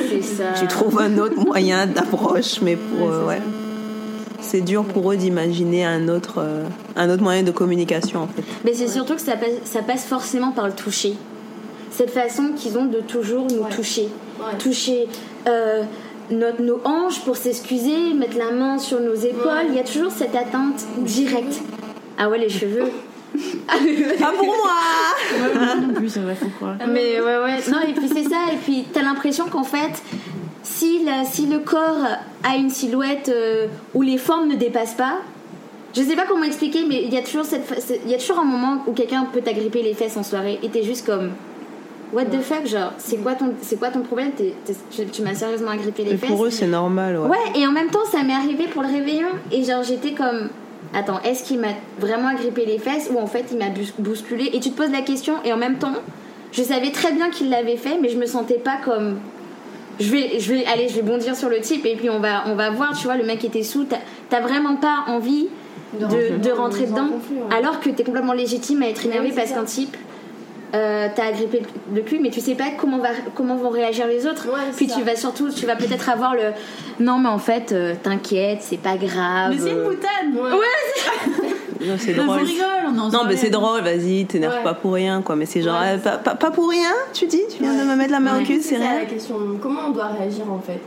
C'est 0.09 0.21
ça. 0.21 0.53
Tu 0.59 0.67
trouves 0.67 0.99
un 0.99 1.17
autre 1.17 1.43
moyen 1.43 1.87
d'approche 1.87 2.61
mais 2.61 2.75
pour 2.75 3.07
ouais, 3.07 3.25
ouais 3.27 3.41
c'est 4.41 4.61
dur 4.61 4.83
pour 4.85 5.11
eux 5.11 5.17
d'imaginer 5.17 5.85
un 5.85 6.07
autre, 6.07 6.35
euh, 6.39 6.65
un 6.95 7.09
autre 7.09 7.23
moyen 7.23 7.43
de 7.43 7.51
communication 7.51 8.23
en 8.23 8.27
fait. 8.27 8.43
Mais 8.65 8.73
c'est 8.73 8.87
surtout 8.87 9.15
que 9.15 9.21
ça 9.21 9.35
passe, 9.35 9.51
ça 9.65 9.81
passe 9.81 10.05
forcément 10.05 10.51
par 10.51 10.67
le 10.67 10.73
toucher. 10.73 11.15
Cette 11.91 12.11
façon 12.11 12.51
qu'ils 12.55 12.77
ont 12.77 12.85
de 12.85 12.99
toujours 12.99 13.47
nous 13.51 13.63
ouais. 13.63 13.69
toucher. 13.69 14.09
Ouais. 14.39 14.57
Toucher 14.57 15.07
euh, 15.47 15.83
notre, 16.31 16.61
nos 16.61 16.79
hanches 16.85 17.19
pour 17.21 17.35
s'excuser, 17.35 18.13
mettre 18.13 18.37
la 18.37 18.51
main 18.51 18.77
sur 18.77 18.99
nos 18.99 19.15
épaules. 19.15 19.47
Ouais. 19.47 19.67
Il 19.69 19.75
y 19.75 19.79
a 19.79 19.83
toujours 19.83 20.11
cette 20.11 20.35
atteinte 20.35 20.85
directe. 20.99 21.61
Ah 22.17 22.29
ouais, 22.29 22.37
les 22.37 22.49
cheveux. 22.49 22.91
Pas 23.67 24.31
pour 24.37 24.45
moi 24.45 25.75
Non 25.81 25.93
plus, 25.93 26.09
ça 26.09 26.21
va, 26.21 26.35
faut 26.35 26.49
croire. 26.49 26.75
Mais 26.87 27.19
ouais, 27.19 27.37
ouais. 27.37 27.57
Non, 27.71 27.79
et 27.87 27.93
puis 27.93 28.07
c'est 28.07 28.23
ça. 28.23 28.51
Et 28.53 28.57
puis 28.63 28.85
t'as 28.91 29.01
l'impression 29.01 29.45
qu'en 29.47 29.63
fait, 29.63 30.01
si, 30.63 31.03
la, 31.03 31.25
si 31.25 31.45
le 31.45 31.59
corps 31.59 32.05
a 32.43 32.55
une 32.55 32.69
silhouette 32.69 33.29
euh, 33.29 33.67
où 33.93 34.01
les 34.01 34.17
formes 34.17 34.47
ne 34.47 34.55
dépassent 34.55 34.93
pas, 34.93 35.17
je 35.95 36.01
sais 36.01 36.15
pas 36.15 36.25
comment 36.27 36.43
expliquer, 36.43 36.85
mais 36.87 37.03
il 37.03 37.13
y 37.13 37.17
a 37.17 37.21
toujours 37.21 37.45
cette, 37.45 37.63
il 38.05 38.11
y 38.11 38.13
a 38.13 38.17
toujours 38.17 38.39
un 38.39 38.45
moment 38.45 38.83
où 38.87 38.93
quelqu'un 38.93 39.25
peut 39.31 39.41
t'agripper 39.41 39.81
les 39.81 39.93
fesses 39.93 40.17
en 40.17 40.23
soirée 40.23 40.59
et 40.61 40.69
t'es 40.69 40.83
juste 40.83 41.05
comme, 41.05 41.31
what 42.13 42.25
the 42.25 42.41
fuck, 42.41 42.65
genre, 42.67 42.93
c'est 42.97 43.17
quoi 43.17 43.33
ton, 43.33 43.53
c'est 43.61 43.77
quoi 43.77 43.89
ton 43.89 44.01
problème? 44.01 44.31
Tu, 44.35 45.05
tu 45.07 45.21
m'as 45.21 45.33
sérieusement 45.33 45.71
agrippé 45.71 46.03
les 46.03 46.13
et 46.13 46.17
fesses. 46.17 46.29
Pour 46.29 46.45
eux, 46.45 46.49
c'est 46.49 46.67
normal, 46.67 47.17
ouais. 47.17 47.29
Ouais, 47.29 47.59
et 47.59 47.65
en 47.65 47.71
même 47.71 47.89
temps, 47.89 48.05
ça 48.11 48.23
m'est 48.23 48.33
arrivé 48.33 48.65
pour 48.67 48.83
le 48.83 48.87
réveillon 48.87 49.29
et 49.51 49.63
genre 49.63 49.83
j'étais 49.83 50.11
comme, 50.11 50.49
attends, 50.93 51.19
est-ce 51.23 51.43
qu'il 51.43 51.59
m'a 51.59 51.73
vraiment 51.99 52.27
agrippé 52.29 52.65
les 52.65 52.77
fesses 52.77 53.09
ou 53.13 53.19
en 53.19 53.27
fait 53.27 53.45
il 53.51 53.57
m'a 53.57 53.71
bousculé? 53.97 54.51
Et 54.53 54.59
tu 54.59 54.69
te 54.71 54.77
poses 54.77 54.91
la 54.91 55.01
question 55.01 55.35
et 55.43 55.51
en 55.51 55.57
même 55.57 55.77
temps, 55.77 55.95
je 56.51 56.63
savais 56.63 56.91
très 56.91 57.11
bien 57.11 57.29
qu'il 57.29 57.49
l'avait 57.49 57.77
fait, 57.77 57.97
mais 58.01 58.09
je 58.09 58.17
me 58.17 58.25
sentais 58.25 58.59
pas 58.59 58.77
comme 58.83 59.17
je 59.99 60.11
vais, 60.11 60.39
je 60.39 60.53
vais, 60.53 60.65
allez, 60.65 60.87
je 60.87 60.95
vais 60.95 61.01
bondir 61.01 61.35
sur 61.35 61.49
le 61.49 61.59
type 61.59 61.85
et 61.85 61.95
puis 61.95 62.09
on 62.09 62.19
va, 62.19 62.43
on 62.47 62.55
va 62.55 62.69
voir, 62.69 62.97
tu 62.97 63.05
vois, 63.05 63.17
le 63.17 63.23
mec 63.23 63.43
était 63.43 63.63
sous, 63.63 63.83
t'as, 63.83 63.97
t'as 64.29 64.41
vraiment 64.41 64.75
pas 64.75 65.03
envie 65.07 65.47
de, 65.99 66.05
de, 66.05 66.37
de 66.37 66.51
rentrer 66.51 66.85
dedans, 66.85 67.09
conflit, 67.09 67.35
ouais. 67.35 67.55
alors 67.55 67.79
que 67.79 67.89
t'es 67.89 68.03
complètement 68.03 68.33
légitime 68.33 68.83
à 68.83 68.89
être 68.89 69.05
énervé 69.05 69.29
oui, 69.29 69.35
parce 69.35 69.51
qu'un 69.51 69.65
type 69.65 69.97
euh, 70.75 71.07
t'a 71.15 71.25
agrippé 71.25 71.63
le 71.93 72.01
cul, 72.01 72.19
mais 72.19 72.29
tu 72.29 72.41
sais 72.41 72.53
pas 72.53 72.69
comment, 72.77 72.99
va, 72.99 73.09
comment 73.33 73.55
vont 73.55 73.69
réagir 73.69 74.05
les 74.05 74.27
autres. 74.27 74.47
Ouais, 74.47 74.71
puis 74.75 74.87
ça. 74.87 74.95
tu 74.97 75.03
vas 75.03 75.15
surtout, 75.15 75.49
tu 75.49 75.65
vas 75.65 75.75
peut-être 75.75 76.09
avoir 76.09 76.35
le 76.35 76.51
non, 76.99 77.17
mais 77.17 77.29
en 77.29 77.39
fait, 77.39 77.71
euh, 77.71 77.95
t'inquiète, 78.01 78.59
c'est 78.61 78.77
pas 78.77 78.97
grave. 78.97 79.51
Mais 79.51 79.57
c'est 79.57 79.71
une 79.71 79.83
boutade 79.83 80.33
Ouais, 80.33 80.51
ouais 80.51 81.48
Non, 81.81 81.95
c'est 81.97 82.13
drôle. 82.13 82.29
On 82.29 82.45
rigole, 82.45 82.65
on 82.87 82.99
en 82.99 83.09
Non, 83.09 83.19
mais 83.27 83.37
c'est 83.37 83.49
drôle, 83.49 83.81
vas-y, 83.81 84.25
t'énerve 84.25 84.55
ouais. 84.55 84.63
pas 84.63 84.73
pour 84.73 84.93
rien, 84.93 85.21
quoi. 85.21 85.35
Mais 85.35 85.45
c'est 85.45 85.61
genre, 85.61 85.79
ouais, 85.79 85.97
pas, 85.97 86.17
pas, 86.17 86.35
pas, 86.35 86.51
pour 86.51 86.69
rien, 86.69 86.91
tu 87.13 87.25
dis? 87.25 87.41
Tu 87.49 87.61
viens 87.63 87.73
de 87.73 87.89
me 87.89 87.95
mettre 87.95 88.11
la 88.11 88.19
main 88.19 88.41
au 88.41 88.45
cul, 88.45 88.61
c'est 88.61 88.77
rien? 88.77 88.99
la 88.99 89.05
question. 89.05 89.35
Comment 89.61 89.81
on 89.87 89.91
doit 89.91 90.07
réagir 90.07 90.45
en 90.51 90.59
fait? 90.59 90.81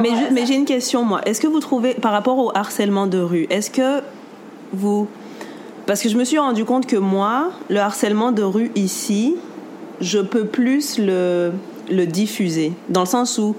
Mais, 0.00 0.10
je, 0.10 0.32
mais 0.32 0.46
j'ai 0.46 0.54
une 0.54 0.64
question, 0.64 1.04
moi. 1.04 1.20
Est-ce 1.26 1.40
que 1.40 1.46
vous 1.46 1.60
trouvez, 1.60 1.94
par 1.94 2.12
rapport 2.12 2.38
au 2.38 2.52
harcèlement 2.54 3.06
de 3.06 3.18
rue, 3.18 3.46
est-ce 3.50 3.70
que 3.70 4.00
vous. 4.72 5.08
Parce 5.86 6.02
que 6.02 6.08
je 6.08 6.16
me 6.16 6.24
suis 6.24 6.38
rendu 6.38 6.64
compte 6.64 6.86
que 6.86 6.96
moi, 6.96 7.50
le 7.68 7.78
harcèlement 7.78 8.32
de 8.32 8.42
rue 8.42 8.70
ici, 8.74 9.36
je 10.00 10.18
peux 10.18 10.44
plus 10.44 10.98
le, 10.98 11.52
le 11.90 12.06
diffuser. 12.06 12.72
Dans 12.88 13.00
le 13.02 13.06
sens 13.06 13.38
où 13.38 13.54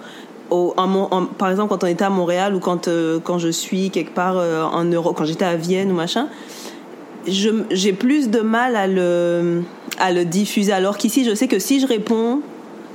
au, 0.50 0.74
en, 0.78 0.90
en, 1.12 1.26
par 1.26 1.50
exemple 1.50 1.70
quand 1.70 1.84
on 1.84 1.88
était 1.88 2.06
à 2.06 2.10
Montréal 2.10 2.56
ou 2.56 2.60
quand 2.60 2.88
euh, 2.88 3.20
quand 3.24 3.40
je 3.40 3.50
suis 3.50 3.90
quelque 3.90 4.14
part 4.14 4.38
euh, 4.38 4.64
en 4.64 4.86
Europe 4.86 5.16
quand 5.18 5.26
j'étais 5.26 5.46
à 5.46 5.56
Vienne 5.56 5.92
ou 5.92 5.96
machin 5.96 6.28
j'ai 7.28 7.94
plus 7.94 8.30
de 8.30 8.40
mal 8.40 8.76
à 8.76 8.88
le 8.88 9.64
à 10.00 10.12
le 10.12 10.26
diffuser. 10.26 10.72
Alors 10.72 10.98
qu'ici 10.98 11.26
je 11.26 11.36
sais 11.36 11.48
que 11.48 11.60
si 11.60 11.80
je 11.80 11.88
réponds 11.88 12.42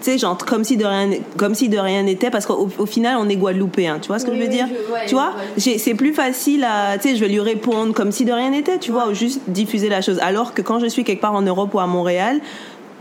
tu 0.01 0.11
sais 0.11 0.19
genre 0.19 0.37
comme 0.39 0.65
si 0.65 0.77
de 0.77 0.85
rien 0.85 1.11
comme 1.37 1.55
si 1.55 1.69
de 1.69 1.79
rien 1.79 2.03
n'était 2.03 2.31
parce 2.31 2.47
qu'au 2.47 2.69
au 2.79 2.87
final 2.87 3.19
on 3.21 3.29
est 3.29 3.37
guadeloupéen 3.37 3.99
tu 4.01 4.09
vois 4.09 4.19
ce 4.19 4.25
que 4.25 4.31
oui, 4.31 4.39
je 4.39 4.43
veux 4.43 4.49
oui, 4.49 4.55
dire? 4.55 4.67
je, 4.69 4.93
ouais, 4.93 5.07
tu 5.07 5.15
vois? 5.15 5.33
ouais. 5.57 5.79
c'est 5.79 5.95
plus 5.95 6.13
facile 6.13 6.65
à 6.65 6.99
tu 6.99 7.09
sais 7.11 7.17
je 7.17 7.21
vais 7.21 7.29
lui 7.29 7.41
répondre 7.41 7.93
comme 7.93 8.11
si 8.11 8.25
de 8.25 8.33
rien 8.33 8.51
n'était 8.51 8.79
tu 8.79 8.91
vois 8.91 9.09
ou 9.09 9.15
juste 9.15 9.41
diffuser 9.49 9.89
la 9.89 10.01
chose. 10.01 10.19
Alors 10.21 10.55
que 10.55 10.63
quand 10.63 10.79
je 10.81 10.87
suis 10.87 11.05
quelque 11.05 11.21
part 11.21 11.35
en 11.35 11.43
Europe 11.43 11.75
ou 11.75 11.81
à 11.81 11.87
Montréal 11.87 12.41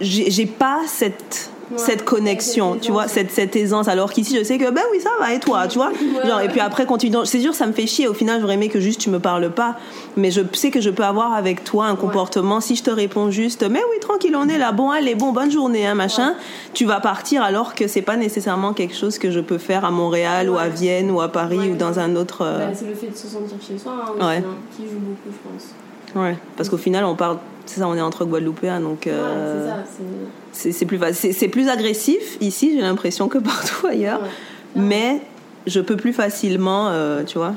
j'ai 0.01 0.45
pas 0.45 0.79
cette 0.87 1.51
Ouais, 1.71 1.77
cette 1.77 2.03
connexion, 2.03 2.77
tu 2.81 2.91
vois, 2.91 3.07
cette, 3.07 3.31
cette 3.31 3.55
aisance. 3.55 3.87
Alors 3.87 4.11
qu'ici, 4.11 4.37
je 4.37 4.43
sais 4.43 4.57
que, 4.57 4.69
ben 4.69 4.81
oui, 4.91 4.99
ça 4.99 5.09
va, 5.19 5.33
et 5.33 5.39
toi, 5.39 5.67
tu 5.67 5.77
vois. 5.77 5.91
Genre, 6.25 6.41
et 6.41 6.49
puis 6.49 6.59
après, 6.59 6.85
continue. 6.85 7.17
C'est 7.25 7.39
sûr, 7.39 7.53
ça 7.53 7.65
me 7.65 7.71
fait 7.71 7.87
chier. 7.87 8.07
Au 8.07 8.13
final, 8.13 8.41
j'aurais 8.41 8.55
aimé 8.55 8.69
que 8.69 8.79
juste 8.79 8.99
tu 8.99 9.09
me 9.09 9.19
parles 9.19 9.49
pas. 9.51 9.77
Mais 10.17 10.31
je 10.31 10.41
sais 10.53 10.71
que 10.71 10.81
je 10.81 10.89
peux 10.89 11.03
avoir 11.03 11.33
avec 11.33 11.63
toi 11.63 11.85
un 11.85 11.95
comportement. 11.95 12.59
Si 12.59 12.75
je 12.75 12.83
te 12.83 12.91
réponds 12.91 13.31
juste, 13.31 13.63
mais 13.63 13.79
oui, 13.91 13.99
tranquille, 13.99 14.35
on 14.35 14.47
est 14.47 14.57
là. 14.57 14.71
Bon, 14.71 14.89
allez, 14.89 15.15
bon, 15.15 15.31
bonne 15.31 15.51
journée, 15.51 15.87
hein, 15.87 15.95
machin. 15.95 16.35
Tu 16.73 16.85
vas 16.85 16.99
partir 16.99 17.43
alors 17.43 17.75
que 17.75 17.87
c'est 17.87 18.01
pas 18.01 18.17
nécessairement 18.17 18.73
quelque 18.73 18.95
chose 18.95 19.17
que 19.17 19.31
je 19.31 19.39
peux 19.39 19.57
faire 19.57 19.85
à 19.85 19.91
Montréal 19.91 20.49
ou 20.49 20.57
à 20.57 20.67
Vienne 20.67 21.11
ou 21.11 21.21
à 21.21 21.29
Paris 21.29 21.71
ou 21.71 21.75
dans 21.75 21.99
un 21.99 22.15
autre. 22.15 22.41
Euh... 22.41 22.67
Bah, 22.67 22.73
c'est 22.73 22.87
le 22.87 22.95
fait 22.95 23.07
de 23.07 23.15
se 23.15 23.27
sentir 23.27 23.57
chez 23.65 23.77
soi 23.77 23.93
hein, 24.19 24.41
qui 24.75 24.83
joue 24.83 24.99
beaucoup, 24.99 25.29
je 25.29 25.49
pense. 25.49 25.73
Ouais, 26.15 26.37
parce 26.57 26.69
qu'au 26.69 26.77
final, 26.77 27.05
on 27.05 27.15
parle, 27.15 27.37
c'est 27.65 27.79
ça, 27.79 27.87
on 27.87 27.95
est 27.95 28.01
entre 28.01 28.25
Guadeloupéens, 28.25 28.79
donc. 28.79 29.07
Euh, 29.07 29.67
ouais, 29.67 29.83
c'est 30.51 30.71
c'est 30.71 30.85
plus 30.85 30.99
c'est 31.13 31.47
plus 31.47 31.69
agressif 31.69 32.37
ici, 32.41 32.73
j'ai 32.75 32.81
l'impression 32.81 33.27
que 33.27 33.37
partout 33.39 33.87
ailleurs, 33.87 34.21
ouais. 34.21 34.29
mais 34.75 35.21
je 35.67 35.79
peux 35.79 35.95
plus 35.95 36.13
facilement, 36.13 36.89
euh, 36.89 37.23
tu 37.23 37.37
vois. 37.37 37.53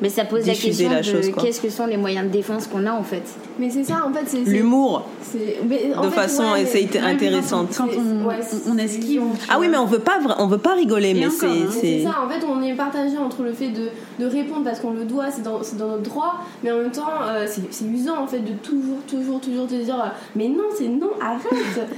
Mais 0.00 0.08
ça 0.08 0.24
pose 0.24 0.46
la 0.46 0.54
question 0.54 0.90
la 0.90 1.00
de 1.02 1.40
qu'est-ce 1.40 1.60
que 1.60 1.68
sont 1.70 1.86
les 1.86 1.96
moyens 1.96 2.26
de 2.26 2.30
défense 2.30 2.66
qu'on 2.66 2.86
a 2.86 2.92
en 2.92 3.02
fait. 3.02 3.22
Mais 3.58 3.70
c'est 3.70 3.84
ça, 3.84 4.06
en 4.06 4.12
fait, 4.12 4.24
c'est 4.26 4.50
l'humour. 4.50 5.06
De 5.34 6.08
fait, 6.08 6.10
façon, 6.10 6.52
ouais, 6.52 6.64
c'est 6.66 6.96
intéressante. 6.98 7.70
Quand 7.76 7.88
on, 7.88 8.26
ouais, 8.28 8.38
on 8.68 8.78
esquive. 8.78 9.22
Ah 9.48 9.58
oui, 9.58 9.68
mais 9.68 9.76
on 9.76 9.86
veut 9.86 9.98
pas, 9.98 10.18
on 10.38 10.46
veut 10.46 10.58
pas 10.58 10.74
rigoler, 10.74 11.14
mais 11.14 11.28
c'est 11.30 11.46
hein, 11.46 11.68
c'est 11.70 12.02
ça. 12.04 12.14
En 12.24 12.28
fait, 12.28 12.44
on 12.46 12.62
est 12.62 12.74
partagé 12.74 13.16
entre 13.18 13.42
le 13.42 13.52
fait 13.52 13.70
de, 13.70 13.88
de 14.18 14.26
répondre 14.26 14.64
parce 14.64 14.80
qu'on 14.80 14.92
le 14.92 15.04
doit, 15.04 15.30
c'est 15.30 15.42
dans, 15.42 15.60
dans 15.78 15.88
notre 15.88 16.02
droit, 16.02 16.40
mais 16.62 16.70
en 16.70 16.78
même 16.78 16.90
temps, 16.92 17.08
euh, 17.26 17.46
c'est 17.48 17.84
usant 17.84 18.18
en 18.22 18.26
fait 18.26 18.40
de 18.40 18.52
toujours, 18.62 18.98
toujours, 19.08 19.40
toujours 19.40 19.66
te 19.66 19.74
dire, 19.74 20.12
mais 20.36 20.48
non, 20.48 20.64
c'est 20.76 20.88
non, 20.88 21.10
arrête. 21.20 21.42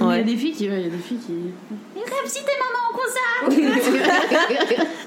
ouais. 0.01 0.07
Il 0.15 0.17
y 0.17 0.19
a 0.19 0.23
des 0.23 0.35
filles 0.37 0.53
qui, 0.53 0.63
il 0.65 0.71
y 0.71 0.73
a 0.73 0.89
des 0.89 0.97
filles 0.97 1.19
qui. 1.25 1.33
Mais 1.95 2.01
si 2.25 2.39
tes 2.43 2.51
mamans 2.59 2.87
comme 2.93 3.11
ça. 3.13 4.83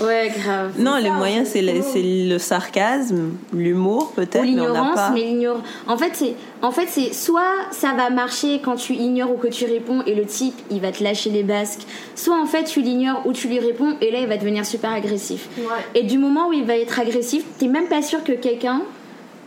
Ouais, 0.00 0.32
grave. 0.36 0.72
Non, 0.78 0.96
les 0.96 1.10
moyens, 1.10 1.48
c'est 1.48 1.62
le, 1.62 2.28
le, 2.28 2.38
sarcasme, 2.38 3.32
l'humour, 3.52 4.12
peut-être. 4.14 4.42
l'ignorance, 4.42 4.94
pas... 4.94 5.10
mais 5.10 5.22
l'ignore. 5.22 5.62
En 5.86 5.96
fait, 5.96 6.10
c'est, 6.14 6.34
en 6.62 6.70
fait, 6.70 6.86
c'est 6.88 7.14
soit 7.14 7.54
ça 7.70 7.92
va 7.94 8.10
marcher 8.10 8.60
quand 8.62 8.76
tu 8.76 8.92
ignores 8.94 9.32
ou 9.32 9.36
que 9.36 9.48
tu 9.48 9.64
réponds 9.64 10.02
et 10.06 10.14
le 10.14 10.24
type 10.24 10.54
il 10.70 10.80
va 10.80 10.92
te 10.92 11.02
lâcher 11.02 11.30
les 11.30 11.42
basques, 11.42 11.86
soit 12.14 12.38
en 12.38 12.46
fait 12.46 12.64
tu 12.64 12.80
l'ignores 12.80 13.26
ou 13.26 13.32
tu 13.32 13.48
lui 13.48 13.58
réponds 13.58 13.96
et 14.00 14.10
là 14.10 14.20
il 14.20 14.26
va 14.26 14.36
devenir 14.36 14.66
super 14.66 14.92
agressif. 14.92 15.48
Ouais. 15.58 15.64
Et 15.94 16.02
du 16.02 16.18
moment 16.18 16.48
où 16.48 16.52
il 16.52 16.64
va 16.64 16.76
être 16.76 16.98
agressif, 16.98 17.44
t'es 17.58 17.68
même 17.68 17.88
pas 17.88 18.02
sûr 18.02 18.22
que 18.22 18.32
quelqu'un 18.32 18.82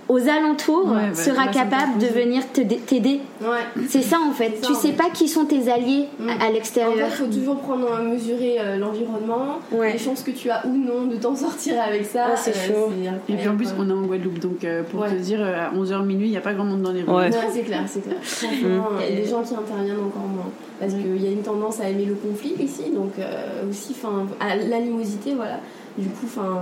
aux 0.09 0.27
alentours 0.27 0.87
Ouais, 0.87 1.09
bah, 1.09 1.15
sera 1.15 1.47
capable 1.47 1.99
de 1.99 2.07
venir 2.07 2.43
t'aider. 2.51 3.21
Ouais. 3.41 3.47
C'est 3.87 4.01
ça 4.01 4.17
en 4.27 4.31
fait. 4.33 4.57
Ça, 4.61 4.67
tu 4.67 4.71
en 4.73 4.75
sais 4.75 4.87
fait. 4.89 4.93
pas 4.95 5.09
qui 5.13 5.27
sont 5.29 5.45
tes 5.45 5.71
alliés 5.71 6.07
Mm. 6.19 6.27
à- 6.29 6.31
à 6.31 6.35
En 6.35 6.39
fait, 6.39 6.51
l'extérieur. 6.53 7.07
il 7.09 7.15
faut 7.15 7.25
toujours 7.27 7.57
prendre 7.57 7.93
à 7.93 8.01
mesurer 8.01 8.57
euh, 8.59 8.77
l'environnement, 8.77 9.59
Ouais. 9.71 9.93
les 9.93 9.99
chances 9.99 10.23
que 10.23 10.31
tu 10.31 10.49
as 10.49 10.65
ou 10.65 10.69
non 10.75 11.05
de 11.05 11.15
t'en 11.15 11.35
sortir 11.35 11.75
avec 11.81 12.05
ça. 12.05 12.25
Ah, 12.33 12.35
c'est 12.35 12.53
chaud. 12.53 12.89
Et 13.29 13.33
puis 13.35 13.47
en 13.47 13.55
plus, 13.55 13.69
on 13.77 13.89
est 13.89 13.93
en 13.93 14.01
Guadeloupe, 14.01 14.39
donc 14.39 14.63
euh, 14.63 14.83
pour 14.83 15.01
Ouais. 15.01 15.09
te 15.11 15.15
dire, 15.15 15.39
euh, 15.41 15.67
à 15.67 15.71
11h 15.73 16.03
minuit, 16.03 16.27
il 16.27 16.31
n'y 16.31 16.37
a 16.37 16.41
pas 16.41 16.53
grand 16.53 16.65
monde 16.65 16.81
dans 16.81 16.91
les 16.91 17.03
rues. 17.03 17.09
Ouais. 17.11 17.29
Ouais, 17.29 17.49
c'est 17.53 17.61
clair, 17.61 17.83
c'est 17.87 18.01
clair. 18.01 18.17
Franchement, 18.21 18.87
il 19.07 19.15
y 19.15 19.17
a 19.19 19.21
des 19.21 19.27
gens 19.29 19.41
qui 19.43 19.53
interviennent 19.53 19.99
encore 20.05 20.27
moins. 20.27 20.49
Parce 20.79 20.93
qu'il 20.93 21.21
y 21.23 21.27
a 21.27 21.31
une 21.31 21.41
tendance 21.43 21.79
à 21.81 21.89
aimer 21.89 22.05
le 22.05 22.15
conflit 22.15 22.55
ici, 22.59 22.83
donc 22.95 23.11
euh, 23.19 23.69
aussi, 23.69 23.93
enfin, 24.01 24.25
à 24.39 24.55
l'animosité, 24.55 25.33
voilà. 25.35 25.59
Du 25.97 26.07
coup, 26.07 26.25
enfin, 26.25 26.57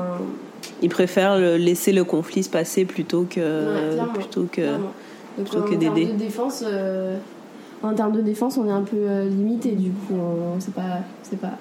Ils 0.81 0.89
préfèrent 0.89 1.38
le- 1.38 1.57
laisser 1.57 1.91
le 1.91 2.03
conflit 2.03 2.43
se 2.43 2.50
passer 2.50 2.86
plutôt 2.86 3.25
que 3.29 3.39
Ouais, 3.39 4.03
plutôt 4.13 4.43
que 4.43 4.55
clairement. 4.62 4.91
Donc, 5.38 5.48
plutôt 5.50 5.57
en 5.60 5.62
que 5.69 5.75
termes 5.75 5.96
d'aider. 5.96 6.12
de 6.13 6.17
défense, 6.17 6.63
euh, 6.65 7.17
en 7.84 7.93
termes 7.93 8.12
de 8.13 8.22
défense, 8.22 8.57
on 8.57 8.67
est 8.67 8.72
un 8.72 8.81
peu 8.81 8.98
euh, 8.98 9.27
limité. 9.29 9.72
Du 9.72 9.89
coup, 9.91 10.15
on 10.15 10.60
sait 10.60 10.72
pas, 10.72 10.81
on 11.24 11.29
sait 11.29 11.36
pas 11.38 11.51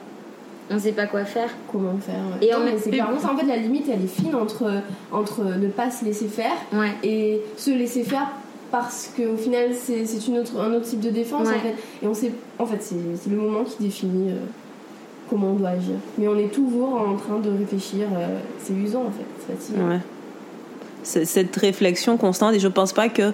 On 0.70 0.78
sait 0.78 0.92
pas 0.92 1.06
quoi 1.06 1.24
faire. 1.24 1.50
comment 1.70 1.96
faire. 1.98 2.16
Et 2.42 2.50
Non, 2.52 2.58
en 2.58 2.64
mais 2.64 2.76
c'est 2.78 2.90
clairement 2.90 3.18
ça. 3.20 3.30
En 3.32 3.36
fait, 3.36 3.46
la 3.46 3.56
limite, 3.56 3.86
elle 3.92 4.02
est 4.04 4.06
fine 4.08 4.34
entre 4.34 4.70
entre 5.12 5.44
ne 5.44 5.68
pas 5.68 5.90
se 5.90 6.04
laisser 6.04 6.26
faire 6.28 6.52
Ouais. 6.72 6.92
et 7.02 7.40
se 7.56 7.70
laisser 7.70 8.02
faire 8.02 8.28
parce 8.72 9.12
qu'au 9.16 9.36
final 9.36 9.68
c'est 9.74 10.04
c'est 10.06 10.26
une 10.26 10.38
autre, 10.38 10.58
un 10.60 10.72
autre 10.74 10.86
type 10.86 10.98
de 11.00 11.10
défense 11.10 11.46
Ouais. 11.46 11.54
en 11.54 11.60
fait 11.60 11.74
et 12.02 12.06
on 12.08 12.14
sait 12.14 12.32
en 12.58 12.66
fait 12.66 12.78
c'est 12.82 12.96
c'est 13.14 13.30
le 13.30 13.36
moment 13.36 13.62
qui 13.62 13.80
définit 13.84 14.30
euh, 14.32 14.34
comment 15.30 15.48
on 15.50 15.54
doit 15.54 15.70
agir 15.70 15.94
mais 16.18 16.28
on 16.28 16.36
est 16.38 16.52
toujours 16.52 16.94
en 16.94 17.16
train 17.16 17.38
de 17.38 17.50
réfléchir 17.50 18.06
euh, 18.16 18.38
c'est 18.62 18.72
usant 18.74 19.02
en 19.02 19.10
fait 19.10 19.26
c'est 19.40 19.52
fatigant 19.72 19.88
Ouais. 19.88 19.98
C'est- 21.02 21.24
Cette 21.24 21.54
réflexion 21.54 22.16
constante, 22.16 22.54
et 22.54 22.58
je 22.58 22.66
pense 22.66 22.92
pas 22.92 23.08
que 23.08 23.32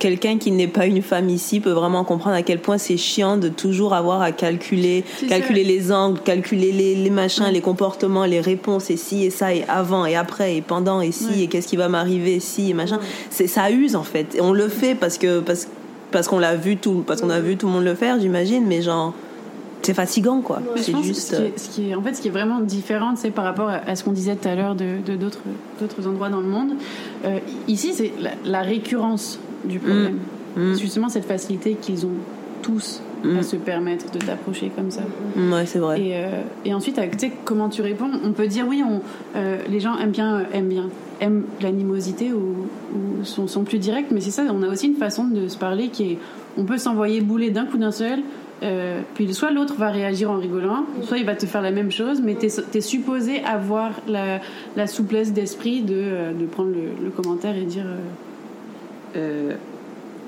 quelqu'un 0.00 0.38
qui 0.38 0.50
n'est 0.50 0.66
pas 0.66 0.86
une 0.86 1.02
femme 1.02 1.28
ici 1.28 1.60
peut 1.60 1.70
vraiment 1.70 2.02
comprendre 2.02 2.34
à 2.34 2.42
quel 2.42 2.58
point 2.58 2.78
c'est 2.78 2.96
chiant 2.96 3.36
de 3.36 3.46
toujours 3.48 3.94
avoir 3.94 4.22
à 4.22 4.32
calculer, 4.32 5.04
calculer 5.28 5.62
les 5.62 5.92
angles, 5.92 6.18
calculer 6.24 6.72
les, 6.72 6.96
les 6.96 7.10
machins, 7.10 7.44
les 7.52 7.60
comportements, 7.60 8.24
les 8.24 8.40
réponses, 8.40 8.90
et 8.90 8.96
si, 8.96 9.24
et 9.24 9.30
ça, 9.30 9.54
et 9.54 9.62
avant, 9.68 10.04
et 10.04 10.16
après, 10.16 10.56
et 10.56 10.62
pendant, 10.62 11.00
et 11.00 11.12
si, 11.12 11.26
Ouais. 11.26 11.40
et 11.42 11.46
qu'est-ce 11.46 11.68
qui 11.68 11.76
va 11.76 11.88
m'arriver, 11.88 12.40
si, 12.40 12.70
et 12.70 12.74
machin. 12.74 12.98
C'est, 13.30 13.46
ça 13.46 13.70
use 13.70 13.94
en 13.94 14.02
fait. 14.02 14.34
Et 14.34 14.40
on 14.40 14.52
le 14.52 14.66
fait 14.66 14.96
parce 14.96 15.16
que, 15.16 15.38
parce, 15.38 15.68
parce 16.10 16.26
qu'on 16.26 16.40
l'a 16.40 16.56
vu 16.56 16.76
tout, 16.76 17.04
parce 17.06 17.20
qu'on 17.20 17.30
a 17.30 17.38
vu 17.38 17.56
tout 17.56 17.66
le 17.68 17.72
monde 17.74 17.84
le 17.84 17.94
faire, 17.94 18.18
j'imagine, 18.18 18.66
mais 18.66 18.82
genre, 18.82 19.14
c'est 19.82 19.94
fatigant 19.94 20.40
quoi. 20.40 20.56
Ouais. 20.58 20.80
C'est 20.80 20.96
juste. 21.02 21.32
ce 21.32 21.36
qui 21.36 21.42
est, 21.42 21.58
ce 21.58 21.68
qui 21.70 21.90
est- 21.90 21.94
en 21.94 22.02
fait, 22.02 22.14
ce 22.14 22.20
qui 22.22 22.28
est 22.28 22.32
vraiment 22.32 22.60
différent, 22.60 23.14
c'est 23.16 23.30
par 23.30 23.44
rapport 23.44 23.68
à, 23.68 23.76
à 23.86 23.94
ce 23.96 24.04
qu'on 24.04 24.12
disait 24.12 24.36
tout 24.36 24.48
à 24.48 24.54
l'heure 24.54 24.74
de 24.74 24.98
d'autres 25.16 25.40
d'autres 25.80 26.06
endroits 26.06 26.28
dans 26.30 26.40
le 26.40 26.46
monde. 26.48 26.72
Euh, 27.24 27.38
ici, 27.68 27.92
c'est 27.92 28.12
la, 28.20 28.30
la 28.44 28.62
récurrence 28.62 29.38
du 29.64 29.78
problème. 29.78 30.18
Mm. 30.56 30.74
C'est 30.74 30.80
Justement, 30.80 31.08
cette 31.08 31.24
facilité 31.24 31.74
qu'ils 31.80 32.04
ont 32.06 32.10
tous 32.62 33.00
à 33.24 33.26
Mm. 33.28 33.42
se 33.42 33.54
permettre 33.56 34.10
de 34.10 34.18
t'approcher 34.18 34.70
comme 34.74 34.90
ça. 34.90 35.02
Mm, 35.36 35.52
Ouais, 35.52 35.64
c'est 35.66 35.78
vrai. 35.78 36.00
Et, 36.00 36.12
euh, 36.16 36.42
et 36.64 36.74
ensuite, 36.74 36.96
tu 37.12 37.18
sais, 37.18 37.32
comment 37.44 37.68
tu 37.68 37.80
réponds 37.82 38.10
On 38.24 38.32
peut 38.32 38.46
dire 38.48 38.66
oui, 38.68 38.82
on, 38.84 39.00
euh, 39.36 39.58
les 39.70 39.78
gens 39.80 39.96
aiment 39.98 40.10
bien, 40.10 40.38
euh, 40.40 40.42
aiment 40.52 40.68
bien, 40.68 40.88
aiment 41.20 41.44
l'animosité 41.60 42.32
ou, 42.32 42.66
ou 42.94 43.24
sont, 43.24 43.46
sont 43.46 43.62
plus 43.62 43.78
directs, 43.78 44.10
mais 44.10 44.20
c'est 44.20 44.32
ça, 44.32 44.42
on 44.52 44.62
a 44.64 44.68
aussi 44.68 44.88
une 44.88 44.96
façon 44.96 45.24
de 45.24 45.46
se 45.48 45.56
parler 45.56 45.88
qui 45.88 46.02
est, 46.12 46.18
on 46.58 46.64
peut 46.64 46.78
s'envoyer 46.78 47.20
bouler 47.20 47.50
d'un 47.50 47.64
coup 47.64 47.78
d'un 47.78 47.92
seul. 47.92 48.18
Euh, 48.62 49.00
puis 49.14 49.32
soit 49.34 49.50
l'autre 49.50 49.74
va 49.76 49.90
réagir 49.90 50.30
en 50.30 50.36
rigolant, 50.38 50.84
soit 51.02 51.18
il 51.18 51.26
va 51.26 51.34
te 51.34 51.46
faire 51.46 51.62
la 51.62 51.70
même 51.72 51.90
chose, 51.90 52.20
mais 52.22 52.36
tu 52.36 52.46
es, 52.46 52.80
supposé 52.80 53.42
avoir 53.44 53.90
la, 54.06 54.40
la 54.76 54.86
souplesse 54.86 55.32
d'esprit 55.32 55.82
de, 55.82 55.94
euh, 55.96 56.32
de 56.32 56.44
prendre 56.46 56.70
le, 56.70 57.04
le 57.04 57.10
commentaire 57.10 57.56
et 57.56 57.62
dire 57.64 57.84
euh, 57.86 57.96
euh, 59.16 59.54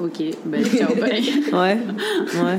Ok, 0.00 0.20
ben 0.46 0.64
ciao, 0.76 0.92
bye. 0.96 1.22
Ouais, 1.52 1.52
ouais. 1.52 1.78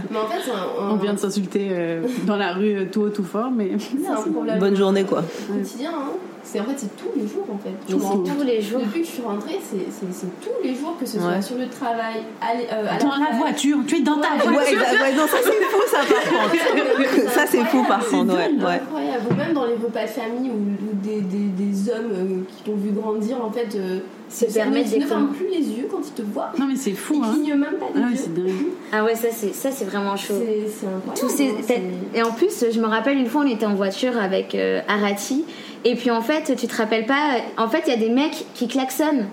mais 0.10 0.18
en 0.18 0.26
fait 0.26 0.40
c'est 0.42 0.52
un, 0.52 0.86
un- 0.88 0.92
On 0.92 0.96
vient 0.96 1.14
de 1.14 1.20
s'insulter 1.20 1.68
euh, 1.72 2.02
dans 2.26 2.38
la 2.38 2.54
rue 2.54 2.88
tout 2.90 3.02
haut, 3.02 3.10
tout 3.10 3.26
fort, 3.26 3.52
mais 3.52 3.72
c'est 3.78 4.08
un 4.08 4.32
problème 4.32 4.58
Bonne 4.60 4.76
journée 4.78 5.04
quoi. 5.04 5.22
quotidien 5.52 5.92
hein. 5.94 6.12
C'est 6.46 6.60
en 6.60 6.64
fait 6.66 6.74
c'est 6.78 6.96
tous 6.96 7.10
les 7.20 7.28
jours 7.28 7.46
en 7.52 7.58
fait 7.58 7.72
tous 7.90 8.44
les 8.44 8.62
jours. 8.62 8.80
depuis 8.80 9.02
que 9.02 9.08
je 9.08 9.12
suis 9.12 9.22
rentrée 9.24 9.60
c'est 9.62 9.92
c'est- 9.92 10.14
c'est 10.14 10.40
tous 10.42 10.64
les 10.64 10.76
jours 10.76 10.96
que 11.00 11.06
ce 11.06 11.20
soit 11.20 11.28
Ouais. 11.30 11.42
sur 11.42 11.58
le 11.58 11.68
travail 11.68 12.22
à, 12.42 12.52
euh, 12.54 12.88
à 12.90 12.98
dans 12.98 13.10
la 13.18 13.36
voiture, 13.38 13.80
tu 13.88 13.98
es 13.98 14.02
dans 14.02 14.18
ta 14.20 14.30
Ouais. 14.36 14.54
voiture. 14.54 14.78
Ouais, 14.80 15.02
ouais, 15.02 15.14
non, 15.16 15.26
ça 15.28 15.38
c'est 15.44 15.52
fou 15.52 15.82
ça 15.92 15.98
par 15.98 16.24
contre. 16.52 17.32
Ça 17.32 17.46
c'est 17.48 17.64
fou 17.66 17.84
par 17.88 18.06
contre, 18.08 18.36
ouais. 18.36 18.50
C'est 18.58 18.64
ouais. 18.66 18.72
incroyable. 18.74 19.24
Ou 19.32 19.34
même 19.36 19.54
dans 19.54 19.66
les 19.66 19.74
repas 19.76 20.04
de 20.04 20.08
famille 20.08 20.50
où, 20.52 20.54
où 20.54 20.96
des, 21.04 21.22
des, 21.22 21.48
des 21.64 21.90
hommes 21.90 22.12
euh, 22.14 22.44
qui 22.48 22.64
t'ont 22.64 22.76
vu 22.76 22.92
grandir, 22.92 23.44
en 23.44 23.52
fait, 23.52 23.76
euh, 23.76 24.00
Se 24.30 24.46
ne- 24.46 24.52
permettent 24.52 24.96
ne 24.98 25.06
ferment 25.06 25.28
plus 25.34 25.48
les 25.48 25.62
yeux 25.68 25.88
quand 25.90 26.00
ils 26.06 26.12
te 26.14 26.22
voient. 26.22 26.52
Non 26.60 26.66
mais 26.68 26.76
c'est 26.76 26.92
fou, 26.94 27.16
Ils 27.18 27.24
hein. 27.24 27.32
clignent 27.34 27.56
même 27.60 27.74
pas 27.80 27.86
les 27.96 28.02
Ah 28.02 28.08
ouais, 28.08 28.14
yeux. 28.14 28.44
dingue. 28.48 28.68
Ah 28.92 29.04
ouais, 29.04 29.16
ça 29.16 29.28
c'est 29.32 29.54
ça 29.54 29.72
c'est 29.72 29.86
vraiment 29.86 30.16
chaud. 30.16 30.36
C'est 30.40 30.68
c'est 30.80 30.88
incroyable. 30.88 31.20
Tous 31.20 31.30
ces- 31.30 31.50
hein, 31.50 31.64
c'est- 31.66 32.18
Et 32.20 32.24
en 32.24 32.32
plus, 32.32 32.66
je 32.72 32.80
me 32.80 32.88
rappelle 32.88 33.18
une 33.18 33.28
fois, 33.28 33.42
on 33.46 33.48
était 33.48 33.66
en 33.66 33.76
voiture 33.76 34.18
avec 34.18 34.56
euh, 34.56 34.82
Arati. 34.88 35.46
Et 35.84 35.96
puis 35.96 36.12
en 36.12 36.22
fait, 36.22 36.56
tu 36.56 36.68
te 36.68 36.76
rappelles 36.76 37.06
pas. 37.06 37.38
En 37.58 37.68
fait, 37.70 37.84
il 37.88 37.90
y 37.92 37.94
a 37.94 37.98
des 37.98 38.10
mecs 38.10 38.46
qui 38.54 38.68
klaxonnent. 38.68 39.28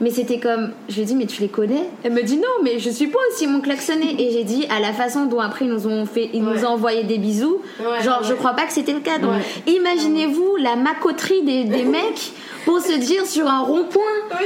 Mais 0.00 0.10
c'était 0.10 0.38
comme. 0.38 0.70
Je 0.88 0.94
lui 0.94 1.02
ai 1.02 1.04
dit, 1.06 1.16
mais 1.16 1.26
tu 1.26 1.40
les 1.42 1.48
connais? 1.48 1.82
Elle 2.04 2.12
me 2.12 2.22
dit, 2.22 2.36
non, 2.36 2.44
mais 2.62 2.78
je 2.78 2.88
suis 2.88 3.08
pas 3.08 3.18
aussi 3.32 3.48
mon 3.48 3.60
klaxonné. 3.60 4.14
Et 4.22 4.30
j'ai 4.30 4.44
dit, 4.44 4.64
à 4.70 4.78
la 4.78 4.92
façon 4.92 5.26
dont 5.26 5.40
après 5.40 5.64
ils 5.64 5.70
nous 5.72 5.88
ont 5.88 6.06
fait. 6.06 6.30
Ils 6.32 6.44
nous 6.44 6.64
ont 6.64 6.68
envoyé 6.68 7.02
des 7.02 7.18
bisous. 7.18 7.60
Ouais, 7.80 8.00
genre, 8.04 8.20
ouais. 8.22 8.28
je 8.28 8.34
crois 8.34 8.52
pas 8.52 8.62
que 8.66 8.72
c'était 8.72 8.92
le 8.92 9.00
cas. 9.00 9.18
Donc, 9.18 9.32
imaginez-vous 9.66 10.54
la 10.60 10.76
macoterie 10.76 11.42
des, 11.42 11.64
des 11.64 11.82
mecs 11.96 12.30
pour 12.64 12.78
se 12.80 12.92
dire 12.92 13.26
sur 13.26 13.48
un 13.48 13.62
rond-point. 13.62 14.02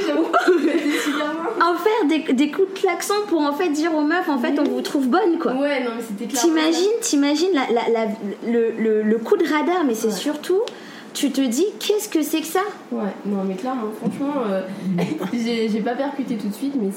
En 1.60 1.74
faire 1.76 2.08
des, 2.08 2.32
des 2.32 2.50
coups 2.50 2.72
de 2.74 2.78
klaxon 2.80 3.14
pour 3.28 3.40
en 3.40 3.52
fait 3.52 3.68
dire 3.68 3.94
aux 3.94 4.02
meufs, 4.02 4.28
en 4.28 4.38
fait, 4.38 4.58
on 4.58 4.64
vous 4.64 4.80
trouve 4.80 5.08
bonne, 5.08 5.38
quoi. 5.38 5.52
Ouais, 5.52 5.84
non, 5.84 5.90
mais 5.96 6.02
c'était 6.06 6.26
clairement. 6.32 6.48
T'imagines, 6.54 6.90
t'imagines 7.00 7.50
la, 7.54 7.66
la- 7.72 7.88
la- 7.90 8.50
le, 8.50 8.70
le- 8.78 9.02
le 9.02 9.18
coup 9.18 9.36
de 9.36 9.44
radar, 9.44 9.84
mais 9.86 9.94
c'est 9.94 10.10
surtout, 10.10 10.60
tu 11.12 11.30
te 11.30 11.40
dis, 11.40 11.66
qu'est-ce 11.78 12.08
que 12.08 12.22
c'est 12.22 12.40
que 12.40 12.46
ça? 12.46 12.62
Ouais, 12.90 13.12
non, 13.26 13.44
mais 13.44 13.54
clairement, 13.54 13.90
franchement, 14.00 14.42
euh, 14.48 14.62
j'ai 15.32 15.80
pas 15.80 15.94
percuté 15.94 16.36
tout 16.36 16.48
de 16.48 16.54
suite, 16.54 16.74
mais 16.80 16.90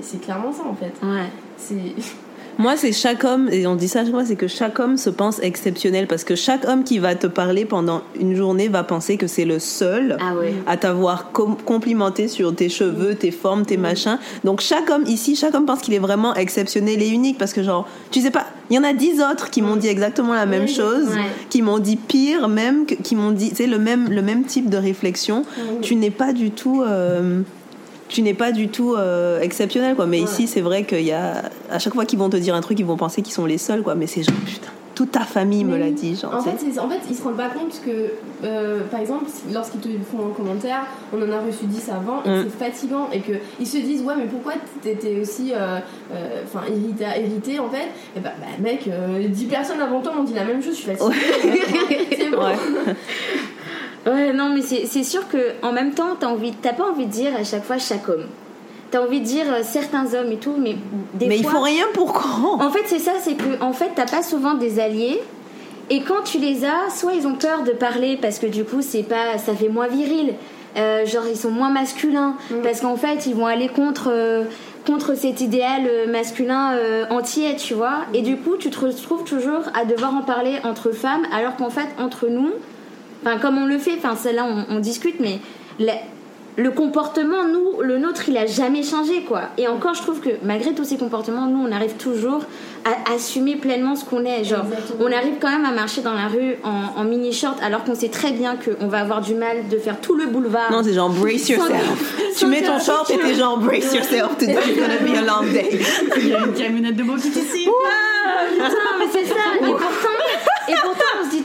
c'est 0.00 0.20
clairement 0.20 0.52
ça 0.52 0.64
en 0.64 0.74
fait. 0.74 0.92
Ouais. 1.02 1.28
C'est. 1.56 1.94
Moi, 2.58 2.76
c'est 2.76 2.90
chaque 2.92 3.22
homme, 3.22 3.48
et 3.52 3.68
on 3.68 3.76
dit 3.76 3.86
ça 3.86 4.02
chaque 4.02 4.10
fois, 4.12 4.24
c'est 4.24 4.34
que 4.34 4.48
chaque 4.48 4.80
homme 4.80 4.96
se 4.96 5.10
pense 5.10 5.38
exceptionnel 5.40 6.08
parce 6.08 6.24
que 6.24 6.34
chaque 6.34 6.66
homme 6.66 6.82
qui 6.82 6.98
va 6.98 7.14
te 7.14 7.28
parler 7.28 7.64
pendant 7.64 8.02
une 8.20 8.34
journée 8.34 8.66
va 8.66 8.82
penser 8.82 9.16
que 9.16 9.28
c'est 9.28 9.44
le 9.44 9.60
seul 9.60 10.16
Ah 10.20 10.34
ouais. 10.34 10.52
à 10.66 10.76
t'avoir 10.76 11.30
com- 11.30 11.56
complimenté 11.64 12.26
sur 12.26 12.52
tes 12.54 12.68
cheveux, 12.68 13.14
tes 13.14 13.30
formes, 13.30 13.64
tes 13.64 13.76
machins. 13.76 14.18
Donc 14.42 14.60
chaque 14.60 14.90
homme 14.90 15.04
ici, 15.06 15.36
chaque 15.36 15.54
homme 15.54 15.66
pense 15.66 15.80
qu'il 15.82 15.94
est 15.94 15.98
vraiment 16.00 16.34
exceptionnel 16.34 17.00
et 17.00 17.08
unique 17.08 17.38
parce 17.38 17.52
que 17.52 17.62
genre, 17.62 17.86
tu 18.10 18.20
sais 18.20 18.32
pas, 18.32 18.46
il 18.70 18.76
y 18.76 18.78
en 18.78 18.84
a 18.84 18.92
dix 18.92 19.22
autres 19.22 19.50
qui 19.50 19.62
m'ont 19.62 19.76
dit 19.76 19.88
exactement 19.88 20.34
la 20.34 20.44
même 20.44 20.64
Oui, 20.64 20.74
chose, 20.74 21.08
ouais. 21.10 21.30
qui 21.50 21.62
m'ont 21.62 21.78
dit 21.78 21.96
pire 21.96 22.48
même, 22.48 22.86
qui 22.86 23.14
m'ont 23.14 23.30
dit, 23.30 23.50
tu 23.50 23.56
sais, 23.56 23.66
le 23.68 23.78
même, 23.78 24.08
le 24.10 24.20
même 24.20 24.42
type 24.44 24.68
de 24.68 24.76
réflexion. 24.78 25.44
Tu 25.80 25.94
n'es 25.94 26.10
pas 26.10 26.32
du 26.32 26.50
tout... 26.50 26.82
euh, 26.82 27.40
tu 28.08 28.22
n'es 28.22 28.34
pas 28.34 28.52
du 28.52 28.68
tout 28.68 28.94
euh, 28.94 29.40
exceptionnel 29.40 29.94
quoi 29.94 30.06
mais 30.06 30.18
Ouais. 30.18 30.24
ici 30.24 30.46
c'est 30.46 30.60
vrai 30.62 30.84
qu'il 30.84 31.02
y 31.02 31.12
a 31.12 31.42
à 31.70 31.78
chaque 31.78 31.94
fois 31.94 32.04
qu'ils 32.06 32.18
vont 32.18 32.30
te 32.30 32.36
dire 32.36 32.54
un 32.54 32.60
truc 32.60 32.78
ils 32.78 32.86
vont 32.86 32.96
penser 32.96 33.22
qu'ils 33.22 33.34
sont 33.34 33.46
les 33.46 33.58
seuls 33.58 33.82
quoi 33.82 33.94
mais 33.94 34.06
c'est 34.06 34.22
genre 34.22 34.34
putain 34.46 34.68
toute 34.94 35.12
ta 35.12 35.20
famille 35.20 35.62
me 35.64 35.76
l'a 35.76 35.92
dit 35.92 36.16
genre 36.16 36.34
En 36.34 36.40
fait, 36.42 36.50
en 36.80 36.88
fait, 36.88 36.98
ils 37.08 37.14
se 37.14 37.22
rendent 37.22 37.36
pas 37.36 37.50
compte 37.50 37.80
que, 37.86 38.10
euh, 38.42 38.80
par 38.90 38.98
exemple, 38.98 39.26
lorsqu'ils 39.54 39.78
te 39.80 39.86
font 40.10 40.26
un 40.26 40.34
commentaire, 40.36 40.86
on 41.16 41.18
en 41.22 41.30
a 41.30 41.38
reçu 41.38 41.66
10 41.66 41.88
avant, 41.90 42.20
et 42.24 42.28
Mm. 42.28 42.42
c'est 42.58 42.64
fatigant, 42.64 43.08
et 43.12 43.20
qu'ils 43.20 43.66
se 43.68 43.76
disent, 43.76 44.02
ouais, 44.02 44.14
mais 44.18 44.24
pourquoi 44.24 44.54
t'étais 44.82 45.20
aussi 45.22 45.52
euh, 45.54 45.78
euh, 46.12 46.42
enfin 46.44 46.62
irrité, 46.68 47.60
en 47.60 47.68
fait? 47.70 47.86
Et 48.16 48.18
bah, 48.20 48.32
bah, 48.40 48.46
mec, 48.60 48.88
euh, 48.88 49.28
10 49.28 49.44
personnes 49.44 49.80
avant 49.80 50.00
toi 50.00 50.14
m'ont 50.16 50.24
dit 50.24 50.34
la 50.34 50.44
même 50.44 50.60
chose, 50.60 50.72
je 50.74 50.80
suis 50.80 50.90
fatiguée. 50.90 51.14
c'est 52.18 52.30
bon. 52.30 52.38
Ouais. 52.38 52.56
Ouais, 54.08 54.32
non, 54.32 54.54
mais 54.54 54.62
c'est 54.62 55.04
sûr 55.04 55.28
que 55.28 55.54
en 55.62 55.72
même 55.72 55.92
temps, 55.92 56.16
t'as 56.18 56.28
envie, 56.28 56.52
t'as 56.52 56.72
pas 56.72 56.84
envie 56.84 57.06
de 57.06 57.10
dire 57.10 57.32
à 57.38 57.44
chaque 57.44 57.64
fois 57.64 57.78
chaque 57.78 58.08
homme. 58.08 58.26
T'as 58.90 59.02
envie 59.02 59.20
de 59.20 59.26
dire 59.26 59.44
euh, 59.52 59.60
certains 59.62 60.14
hommes 60.14 60.32
et 60.32 60.38
tout, 60.38 60.54
mais 60.58 60.76
des 61.12 61.26
mais 61.26 61.42
fois. 61.42 61.50
il 61.50 61.56
faut 61.56 61.62
rien 61.62 61.84
pour 61.92 62.12
quand 62.14 62.58
En 62.58 62.70
fait, 62.70 62.84
c'est 62.86 62.98
ça, 62.98 63.12
c'est 63.20 63.34
que 63.34 63.62
en 63.62 63.74
fait, 63.74 63.90
t'as 63.94 64.06
pas 64.06 64.22
souvent 64.22 64.54
des 64.54 64.80
alliés. 64.80 65.20
Et 65.90 66.00
quand 66.02 66.22
tu 66.24 66.38
les 66.38 66.64
as, 66.64 66.90
soit 66.94 67.14
ils 67.14 67.26
ont 67.26 67.34
peur 67.34 67.64
de 67.64 67.72
parler 67.72 68.18
parce 68.20 68.38
que 68.38 68.46
du 68.46 68.64
coup, 68.64 68.80
c'est 68.80 69.02
pas, 69.02 69.38
ça 69.38 69.54
fait 69.54 69.68
moins 69.68 69.88
viril. 69.88 70.34
Euh, 70.76 71.06
genre, 71.06 71.24
ils 71.28 71.36
sont 71.36 71.50
moins 71.50 71.70
masculins 71.70 72.36
parce 72.62 72.80
qu'en 72.80 72.96
fait, 72.96 73.26
ils 73.26 73.34
vont 73.34 73.46
aller 73.46 73.68
contre 73.68 74.10
euh, 74.10 74.44
contre 74.86 75.14
cet 75.14 75.40
idéal 75.40 75.82
masculin 76.08 76.72
euh, 76.74 77.04
entier, 77.10 77.56
tu 77.56 77.74
vois. 77.74 78.04
Et 78.14 78.22
du 78.22 78.36
coup, 78.36 78.56
tu 78.58 78.70
te 78.70 78.80
retrouves 78.80 79.24
toujours 79.24 79.62
à 79.74 79.84
devoir 79.84 80.14
en 80.14 80.22
parler 80.22 80.56
entre 80.64 80.92
femmes, 80.92 81.26
alors 81.32 81.56
qu'en 81.56 81.70
fait, 81.70 81.88
entre 81.98 82.28
nous, 82.28 82.52
enfin, 83.24 83.38
comme 83.38 83.58
on 83.58 83.66
le 83.66 83.78
fait, 83.78 83.94
enfin, 83.98 84.14
c'est 84.20 84.32
là, 84.32 84.44
on, 84.44 84.74
on 84.76 84.78
discute, 84.80 85.20
mais 85.20 85.38
la- 85.78 85.94
le 86.56 86.72
comportement, 86.72 87.44
nous, 87.44 87.82
le 87.82 87.98
nôtre, 87.98 88.22
il 88.28 88.36
a 88.36 88.44
jamais 88.46 88.82
changé, 88.82 89.22
quoi. 89.22 89.42
Et 89.58 89.68
encore, 89.68 89.94
je 89.94 90.02
trouve 90.02 90.18
que 90.18 90.30
malgré 90.42 90.74
tous 90.74 90.82
ces 90.82 90.96
comportements, 90.96 91.46
nous, 91.46 91.64
on 91.64 91.70
arrive 91.70 91.92
toujours 91.92 92.42
à 92.84 93.12
assumer 93.14 93.54
pleinement 93.54 93.94
ce 93.94 94.04
qu'on 94.04 94.24
est. 94.24 94.42
Genre, 94.42 94.64
Exactement. 94.64 95.04
on 95.08 95.12
arrive 95.12 95.34
quand 95.40 95.50
même 95.50 95.64
à 95.64 95.70
marcher 95.70 96.00
dans 96.00 96.14
la 96.14 96.26
rue 96.26 96.56
en, 96.64 97.00
en 97.00 97.04
mini 97.04 97.32
short, 97.32 97.58
alors 97.62 97.84
qu'on 97.84 97.94
sait 97.94 98.08
très 98.08 98.32
bien 98.32 98.56
qu'on 98.56 98.88
va 98.88 98.98
avoir 99.02 99.20
du 99.20 99.34
mal 99.34 99.68
de 99.70 99.78
faire 99.78 100.00
tout 100.00 100.16
le 100.16 100.26
boulevard. 100.26 100.72
Non, 100.72 100.82
c'est 100.82 100.94
genre 100.94 101.10
brace 101.10 101.48
yourself. 101.48 102.34
tu 102.36 102.46
mets 102.46 102.62
ton 102.62 102.80
short 102.80 103.08
et 103.10 103.18
t'es 103.18 103.34
genre 103.34 103.58
brace 103.58 103.94
yourself. 103.94 104.36
Today 104.38 104.54
is 104.54 104.74
gonna 104.74 104.96
be 104.98 105.16
a 105.16 105.22
long 105.22 105.46
day. 105.52 105.78
Il 106.16 106.26
y 106.26 106.34
a 106.34 106.40
une 106.44 106.54
camionnette 106.54 106.96
de 106.96 107.04
Bokit 107.04 107.28
ici. 107.28 107.68
Ah, 107.68 108.46
putain, 108.52 108.76
mais 108.98 109.04
c'est 109.12 109.26
ça. 109.26 109.34
Et 109.60 109.70
pourtant, 109.70 109.86
et 110.68 110.74
pourtant, 110.82 111.04
on 111.22 111.24
se 111.24 111.30
dit 111.36 111.42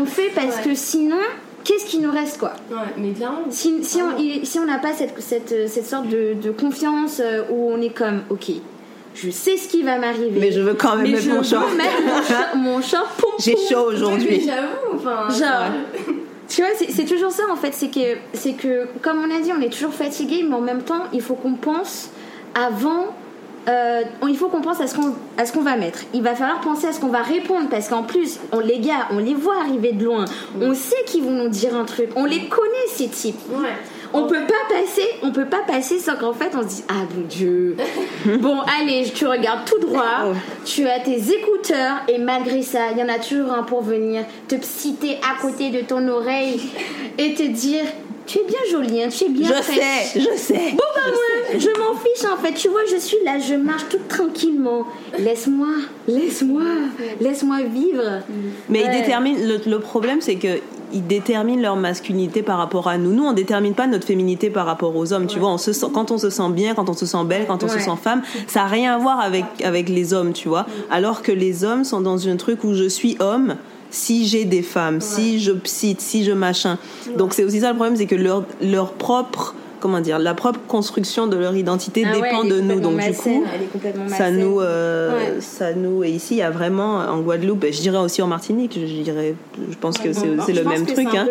on 0.00 0.04
fait 0.06 0.30
parce 0.34 0.56
Ouais. 0.58 0.62
que 0.70 0.74
sinon, 0.74 1.18
qu'est-ce 1.64 1.84
qui 1.86 1.98
nous 1.98 2.10
reste, 2.10 2.38
quoi 2.38 2.52
Ouais, 2.70 2.76
mais 2.96 3.10
clairement. 3.12 3.42
si, 3.50 3.82
si 3.84 4.00
on 4.02 4.10
Vraiment. 4.12 4.44
si 4.44 4.58
on 4.58 4.64
n'a 4.66 4.78
pas 4.78 4.92
cette, 4.92 5.20
cette, 5.20 5.68
cette 5.68 5.86
sorte 5.86 6.08
de, 6.08 6.34
de 6.34 6.50
confiance 6.50 7.20
euh, 7.20 7.42
où 7.50 7.70
on 7.72 7.80
est 7.80 7.90
comme, 7.94 8.22
ok, 8.30 8.50
je 9.14 9.30
sais 9.30 9.56
ce 9.56 9.68
qui 9.68 9.82
va 9.82 9.98
m'arriver. 9.98 10.38
Mais 10.38 10.52
je 10.52 10.60
veux 10.60 10.74
quand 10.74 10.96
même 10.96 11.06
mais 11.06 11.12
mettre 11.12 11.24
je 11.24 11.30
mon 11.30 11.38
veux 11.38 11.42
short. 11.44 11.74
mettre 11.76 12.56
mon 12.56 12.80
short, 12.82 13.08
J'ai 13.40 13.56
chaud 13.56 13.86
aujourd'hui. 13.88 14.42
J'avoue, 14.44 14.96
enfin. 14.96 15.28
Genre, 15.28 16.14
tu 16.48 16.62
vois, 16.62 16.70
c'est 16.78 16.90
c'est 16.90 17.04
toujours 17.04 17.30
ça 17.32 17.42
en 17.50 17.56
fait. 17.56 17.74
C'est 17.74 17.88
que, 17.88 18.16
c'est 18.32 18.52
que, 18.54 18.86
comme 19.02 19.18
on 19.18 19.36
a 19.36 19.40
dit, 19.40 19.50
on 19.56 19.60
est 19.60 19.70
toujours 19.72 19.92
fatigué, 19.92 20.44
mais 20.48 20.54
en 20.54 20.60
même 20.60 20.82
temps, 20.82 21.04
il 21.12 21.20
faut 21.20 21.34
qu'on 21.34 21.54
pense 21.54 22.10
avant. 22.54 23.06
Euh, 23.68 24.02
il 24.28 24.36
faut 24.36 24.48
qu'on 24.48 24.60
pense 24.60 24.80
à 24.80 24.86
ce 24.86 24.94
qu'on 24.94 25.14
à 25.36 25.44
ce 25.44 25.52
qu'on 25.52 25.62
va 25.62 25.76
mettre. 25.76 26.00
Il 26.14 26.22
va 26.22 26.34
falloir 26.34 26.60
penser 26.60 26.86
à 26.86 26.92
ce 26.92 27.00
qu'on 27.00 27.08
va 27.08 27.22
répondre 27.22 27.68
parce 27.68 27.88
qu'en 27.88 28.02
plus, 28.02 28.38
on 28.52 28.60
les 28.60 28.78
gars, 28.80 29.08
on 29.10 29.18
les 29.18 29.34
voit 29.34 29.60
arriver 29.60 29.92
de 29.92 30.04
loin. 30.04 30.24
On 30.60 30.74
sait 30.74 31.04
qu'ils 31.06 31.22
vont 31.24 31.32
nous 31.32 31.48
dire 31.48 31.76
un 31.76 31.84
truc. 31.84 32.10
On 32.16 32.24
les 32.24 32.48
connaît 32.48 32.88
ces 32.94 33.08
types. 33.08 33.38
Ouais. 33.50 33.68
On 34.14 34.26
peut 34.26 34.46
pas 34.46 34.74
passer, 34.74 35.06
on 35.22 35.32
peut 35.32 35.44
pas 35.44 35.60
passer 35.66 35.98
sans 35.98 36.16
qu'en 36.16 36.32
fait 36.32 36.50
on 36.54 36.62
se 36.62 36.66
dise 36.68 36.84
ah 36.88 37.02
mon 37.14 37.26
dieu. 37.26 37.76
bon 38.40 38.56
allez, 38.80 39.04
tu 39.14 39.26
regardes 39.26 39.66
tout 39.66 39.78
droit, 39.80 40.24
Oh. 40.24 40.32
tu 40.64 40.86
as 40.88 41.00
tes 41.00 41.18
écouteurs 41.30 41.96
et 42.08 42.16
malgré 42.16 42.62
ça, 42.62 42.90
il 42.92 42.98
y 42.98 43.02
en 43.02 43.08
a 43.08 43.18
toujours 43.18 43.52
un 43.52 43.64
pour 43.64 43.82
venir 43.82 44.24
te 44.48 44.54
citer 44.62 45.16
à 45.16 45.38
côté 45.42 45.68
de 45.68 45.82
ton 45.82 46.08
oreille 46.08 46.58
et 47.18 47.34
te 47.34 47.42
dire 47.42 47.84
tu 48.28 48.38
es 48.38 48.44
bien 48.44 48.58
jolie, 48.70 49.02
hein, 49.02 49.08
tu 49.10 49.24
es 49.24 49.28
bien 49.30 49.48
Je 49.48 49.62
sais, 49.62 50.20
je 50.20 50.36
sais. 50.38 50.70
Bon 50.72 50.84
bah 50.94 51.02
moi, 51.06 51.58
je 51.58 51.68
m'en 51.80 51.94
fiche 51.98 52.24
en 52.32 52.36
fait. 52.36 52.52
Tu 52.52 52.68
vois, 52.68 52.82
je 52.90 52.96
suis 52.98 53.16
là, 53.24 53.38
je 53.40 53.54
marche 53.54 53.88
toute 53.88 54.06
tranquillement. 54.06 54.84
Laisse-moi, 55.18 55.68
laisse-moi, 56.06 56.62
laisse-moi 57.20 57.62
vivre. 57.62 58.22
Mais 58.68 58.80
ils 58.80 58.86
Ouais. 58.86 59.00
déterminent. 59.00 59.38
Le, 59.40 59.70
le 59.70 59.78
problème, 59.80 60.20
c'est 60.20 60.36
que 60.36 60.60
ils 60.92 61.06
déterminent 61.06 61.60
leur 61.60 61.76
masculinité 61.76 62.42
par 62.42 62.56
rapport 62.58 62.88
à 62.88 62.96
nous. 62.96 63.12
Nous, 63.12 63.22
on 63.24 63.32
détermine 63.34 63.74
pas 63.74 63.86
notre 63.86 64.06
féminité 64.06 64.48
par 64.48 64.64
rapport 64.64 64.96
aux 64.96 65.12
hommes. 65.12 65.26
Tu 65.26 65.38
vois, 65.38 65.50
on 65.50 65.58
se 65.58 65.72
sent, 65.74 65.86
quand 65.92 66.10
on 66.10 66.16
se 66.18 66.30
sent 66.30 66.48
bien, 66.50 66.74
quand 66.74 66.88
on 66.88 66.94
se 66.94 67.04
sent 67.06 67.24
belle, 67.26 67.46
quand 67.46 67.62
on 67.64 67.68
se 67.68 67.78
sent 67.78 67.90
femme, 68.02 68.22
ça 68.46 68.62
a 68.62 68.66
rien 68.66 68.94
à 68.94 68.98
voir 68.98 69.20
avec 69.20 69.44
avec 69.64 69.88
les 69.88 70.12
hommes, 70.14 70.32
tu 70.32 70.48
vois. 70.48 70.66
Alors 70.90 71.22
que 71.22 71.32
les 71.32 71.64
hommes 71.64 71.84
sont 71.84 72.00
dans 72.00 72.26
un 72.28 72.36
truc 72.36 72.64
où 72.64 72.74
je 72.74 72.88
suis 72.88 73.16
homme. 73.20 73.56
Si 73.90 74.26
j'ai 74.26 74.44
des 74.44 74.62
femmes, 74.62 75.00
si 75.00 75.40
je 75.40 75.52
psite, 75.52 76.00
si 76.00 76.24
je 76.24 76.32
machin. 76.32 76.78
Donc 77.16 77.32
c'est 77.34 77.44
aussi 77.44 77.60
ça 77.60 77.70
le 77.70 77.74
problème, 77.76 77.96
c'est 77.96 78.06
que 78.06 78.14
leur 78.14 78.44
leur 78.60 78.92
propre 78.92 79.54
comment 79.80 80.00
dire, 80.00 80.18
la 80.18 80.34
propre 80.34 80.60
construction 80.66 81.26
de 81.26 81.36
leur 81.36 81.54
identité 81.56 82.04
Ah 82.06 82.12
dépend 82.12 82.44
de 82.44 82.60
nous. 82.60 82.80
Donc 82.80 82.98
du 83.00 83.12
coup, 83.14 83.44
elle 83.54 83.62
est 83.62 83.66
complètement 83.72 84.08
ça 84.08 84.30
nous, 84.30 84.60
euh, 84.60 85.16
Ouais. 85.16 85.40
ça 85.40 85.72
nous. 85.72 86.02
Et 86.04 86.10
ici, 86.10 86.34
il 86.34 86.38
y 86.38 86.42
a 86.42 86.50
vraiment 86.50 86.96
en 86.98 87.20
Guadeloupe, 87.20 87.64
et 87.64 87.72
je 87.72 87.80
dirais 87.80 87.98
aussi 87.98 88.20
en 88.20 88.26
Martinique, 88.26 88.74
je 88.78 89.02
dirais, 89.02 89.34
je 89.70 89.76
pense 89.78 89.96
que 89.98 90.12
c'est 90.12 90.26
Bon, 90.26 90.42
c'est 90.44 90.54
je 90.54 90.60
le 90.62 90.68
même 90.68 90.84
truc. 90.84 91.06
Hein. 91.14 91.28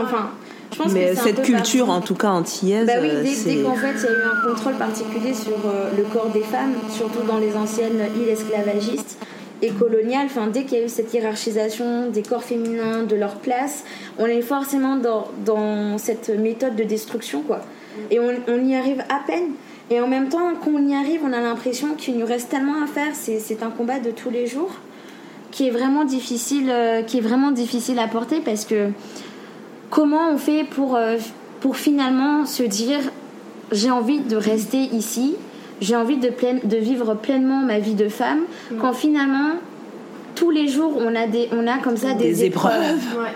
Enfin, 0.00 0.30
je 0.72 0.78
pense 0.78 0.92
Mais 0.92 1.10
que 1.10 1.16
cette 1.16 1.42
culture, 1.42 1.86
partout. 1.86 1.98
en 1.98 2.06
tout 2.06 2.14
cas 2.14 2.28
antillaise, 2.28 2.86
Bah 2.86 2.92
oui, 3.02 3.08
dès 3.44 3.62
qu'en 3.62 3.74
fait 3.74 3.94
il 3.96 4.04
y 4.04 4.06
a 4.06 4.10
eu 4.10 4.22
un 4.22 4.48
contrôle 4.48 4.74
particulier 4.74 5.34
sur 5.34 5.54
euh, 5.66 5.90
le 5.96 6.04
corps 6.04 6.30
des 6.32 6.42
femmes, 6.42 6.74
surtout 6.90 7.26
dans 7.26 7.38
les 7.38 7.56
anciennes 7.56 8.00
îles 8.16 8.28
esclavagistes 8.28 9.18
et 9.62 9.70
coloniales, 9.70 10.26
enfin, 10.26 10.46
dès 10.46 10.64
qu'il 10.64 10.78
y 10.78 10.80
a 10.82 10.84
eu 10.84 10.88
cette 10.88 11.12
hiérarchisation 11.12 12.10
des 12.10 12.22
corps 12.22 12.44
féminins, 12.44 13.02
de 13.02 13.16
leur 13.16 13.36
place, 13.36 13.84
on 14.18 14.26
est 14.26 14.42
forcément 14.42 14.96
dans, 14.96 15.28
dans 15.44 15.98
cette 15.98 16.28
méthode 16.28 16.76
de 16.76 16.84
destruction, 16.84 17.42
quoi. 17.42 17.60
Et 18.10 18.20
on, 18.20 18.32
on 18.46 18.64
y 18.64 18.76
arrive 18.76 19.00
à 19.08 19.20
peine. 19.26 19.52
Et 19.90 20.00
en 20.00 20.06
même 20.06 20.28
temps, 20.28 20.52
quand 20.62 20.70
on 20.70 20.86
y 20.86 20.94
arrive, 20.94 21.22
on 21.24 21.32
a 21.32 21.40
l'impression 21.40 21.94
qu'il 21.94 22.18
nous 22.18 22.26
reste 22.26 22.50
tellement 22.50 22.82
à 22.82 22.86
faire. 22.86 23.14
C'est 23.14 23.40
c'est 23.40 23.62
un 23.62 23.70
combat 23.70 23.98
de 23.98 24.10
tous 24.10 24.30
les 24.30 24.46
jours 24.46 24.70
qui 25.50 25.66
est 25.66 25.70
vraiment 25.70 26.04
difficile, 26.04 26.68
euh, 26.70 27.02
qui 27.02 27.18
est 27.18 27.22
vraiment 27.22 27.50
difficile 27.50 27.98
à 27.98 28.06
porter 28.06 28.40
parce 28.40 28.64
que 28.64 28.90
comment 29.90 30.30
on 30.30 30.38
fait 30.38 30.64
pour, 30.64 30.96
euh, 30.96 31.16
pour 31.60 31.76
finalement 31.76 32.44
se 32.44 32.62
dire 32.62 33.00
j'ai 33.72 33.90
envie 33.90 34.20
de 34.20 34.36
rester 34.36 34.78
ici, 34.78 35.36
j'ai 35.80 35.96
envie 35.96 36.16
de, 36.18 36.28
pleine- 36.30 36.60
de 36.64 36.76
vivre 36.76 37.14
pleinement 37.14 37.60
ma 37.60 37.78
vie 37.78 37.94
de 37.94 38.08
femme, 38.08 38.40
quand 38.80 38.92
finalement 38.92 39.54
tous 40.34 40.50
les 40.50 40.68
jours 40.68 40.92
on 40.98 41.14
a, 41.16 41.26
des, 41.26 41.48
on 41.52 41.66
a 41.66 41.78
comme 41.78 41.96
ça 41.96 42.14
des, 42.14 42.24
Des 42.32 42.44
épreuves. 42.44 42.72
Ouais. 43.18 43.32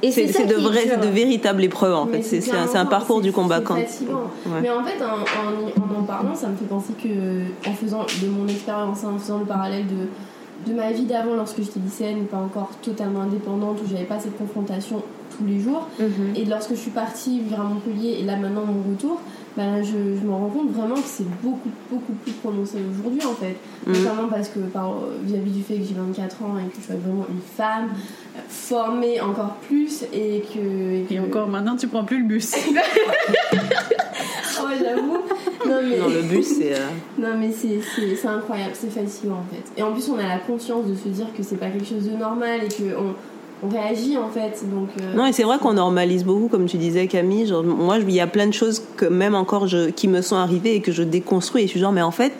Et 0.00 0.12
C'est 0.12 0.46
de, 0.46 0.54
vraies- 0.54 0.96
véritables 1.12 1.64
épreuves 1.64 1.94
en 1.94 2.04
Mais 2.06 2.22
fait. 2.22 2.40
C'est 2.40 2.76
un, 2.76 2.86
parcours 2.86 3.20
du 3.20 3.32
combat. 3.32 3.60
c'est. 3.88 4.04
Ouais. 4.04 4.60
Mais 4.62 4.70
en 4.70 4.84
fait, 4.84 5.02
en, 5.02 5.06
en, 5.16 5.96
en 5.96 6.00
en 6.00 6.02
parlant, 6.04 6.34
ça 6.36 6.46
me 6.48 6.56
fait 6.56 6.66
penser 6.66 6.92
que, 7.02 7.68
en 7.68 7.72
faisant 7.74 8.06
de 8.22 8.28
mon 8.28 8.46
expérience, 8.46 9.02
en 9.04 9.18
faisant 9.18 9.40
le 9.40 9.44
parallèle 9.44 9.84
de, 9.86 10.70
de 10.70 10.76
ma 10.76 10.92
vie 10.92 11.04
d'avant 11.04 11.34
lorsque 11.34 11.58
j'étais 11.58 11.80
lycéenne, 11.80 12.26
pas 12.26 12.36
encore 12.36 12.70
totalement 12.80 13.22
indépendante, 13.22 13.78
où 13.84 13.88
j'avais 13.90 14.04
pas 14.04 14.20
cette 14.20 14.38
confrontation 14.38 15.02
tous 15.36 15.44
les 15.46 15.58
jours, 15.60 15.88
Mhm. 15.98 16.08
et 16.36 16.44
lorsque 16.44 16.70
je 16.70 16.76
suis 16.80 16.90
partie 16.92 17.40
vivre 17.40 17.60
à 17.60 17.64
Montpellier, 17.64 18.18
et 18.20 18.22
là 18.24 18.36
maintenant 18.36 18.64
mon 18.66 18.92
retour, 18.92 19.20
ben, 19.56 19.82
je, 19.82 19.90
je 20.20 20.26
me 20.26 20.30
rends 20.32 20.48
compte 20.50 20.70
vraiment 20.72 20.94
que 20.94 21.00
c'est 21.06 21.28
beaucoup, 21.42 21.70
beaucoup 21.90 22.12
plus 22.22 22.32
prononcé 22.32 22.76
aujourd'hui 22.90 23.24
en 23.26 23.34
fait. 23.34 23.56
Mhm. 23.86 23.96
Notamment 24.04 24.28
parce 24.28 24.48
que 24.48 24.60
par, 24.60 24.94
vis-à-vis 25.24 25.50
du 25.50 25.62
fait 25.62 25.74
que 25.78 25.84
j'ai 25.84 25.94
24 25.94 26.42
ans 26.44 26.56
et 26.58 26.68
que 26.70 26.76
je 26.76 26.82
suis 26.84 26.94
vraiment 26.94 27.26
une 27.28 27.40
femme 27.40 27.88
formée 28.48 29.20
encore 29.20 29.54
plus 29.66 30.04
et 30.12 30.42
que. 30.52 30.58
et 30.58 31.06
que- 31.08 31.14
Et 31.14 31.18
encore 31.20 31.48
maintenant, 31.48 31.76
tu 31.76 31.88
prends 31.88 32.04
plus 32.04 32.18
le 32.20 32.26
bus. 32.28 32.54
Oh, 34.60 34.66
j'avoue. 34.76 35.18
Non, 35.68 35.80
mais, 35.88 35.98
Non, 35.98 36.08
le 36.08 36.22
but 36.22 36.42
c'est. 36.42 36.74
euh, 36.74 36.86
non, 37.18 37.36
mais 37.38 37.52
c'est, 37.52 37.78
c'est, 37.94 38.16
c'est 38.16 38.26
incroyable, 38.26 38.72
c'est 38.74 38.90
fatigant 38.90 39.34
en 39.36 39.54
fait. 39.54 39.62
Et 39.76 39.82
en 39.84 39.92
plus, 39.92 40.08
on 40.10 40.18
a 40.18 40.22
la 40.26 40.38
conscience 40.38 40.86
de 40.86 40.94
se 40.96 41.08
dire 41.08 41.26
que 41.36 41.42
c'est 41.44 41.56
pas 41.56 41.68
quelque 41.70 41.86
chose 41.86 42.04
de 42.10 42.16
normal 42.16 42.60
et 42.64 42.68
qu'on 42.68 42.98
on 43.00 43.14
réagit 43.62 44.16
en 44.16 44.28
fait. 44.28 44.62
Donc, 44.70 44.88
euh, 45.00 45.14
Non, 45.14 45.26
et 45.26 45.32
c'est 45.32 45.42
vrai 45.42 45.58
qu'on 45.58 45.72
normalise 45.72 46.24
beaucoup, 46.24 46.48
comme 46.48 46.66
tu 46.66 46.76
disais, 46.76 47.06
Camille. 47.06 47.46
Genre, 47.46 47.64
moi, 47.64 47.98
il 47.98 48.10
y 48.10 48.20
a 48.20 48.26
plein 48.26 48.46
de 48.46 48.52
choses 48.52 48.82
que 48.96 49.06
même 49.06 49.34
encore 49.34 49.66
je, 49.66 49.90
qui 49.90 50.08
me 50.08 50.22
sont 50.22 50.36
arrivées 50.36 50.76
et 50.76 50.80
que 50.80 50.92
je 50.92 51.02
déconstruis. 51.02 51.62
Et 51.62 51.66
je 51.66 51.72
suis 51.72 51.80
genre, 51.80 51.92
mais 51.92 52.02
en 52.02 52.10
fait, 52.10 52.32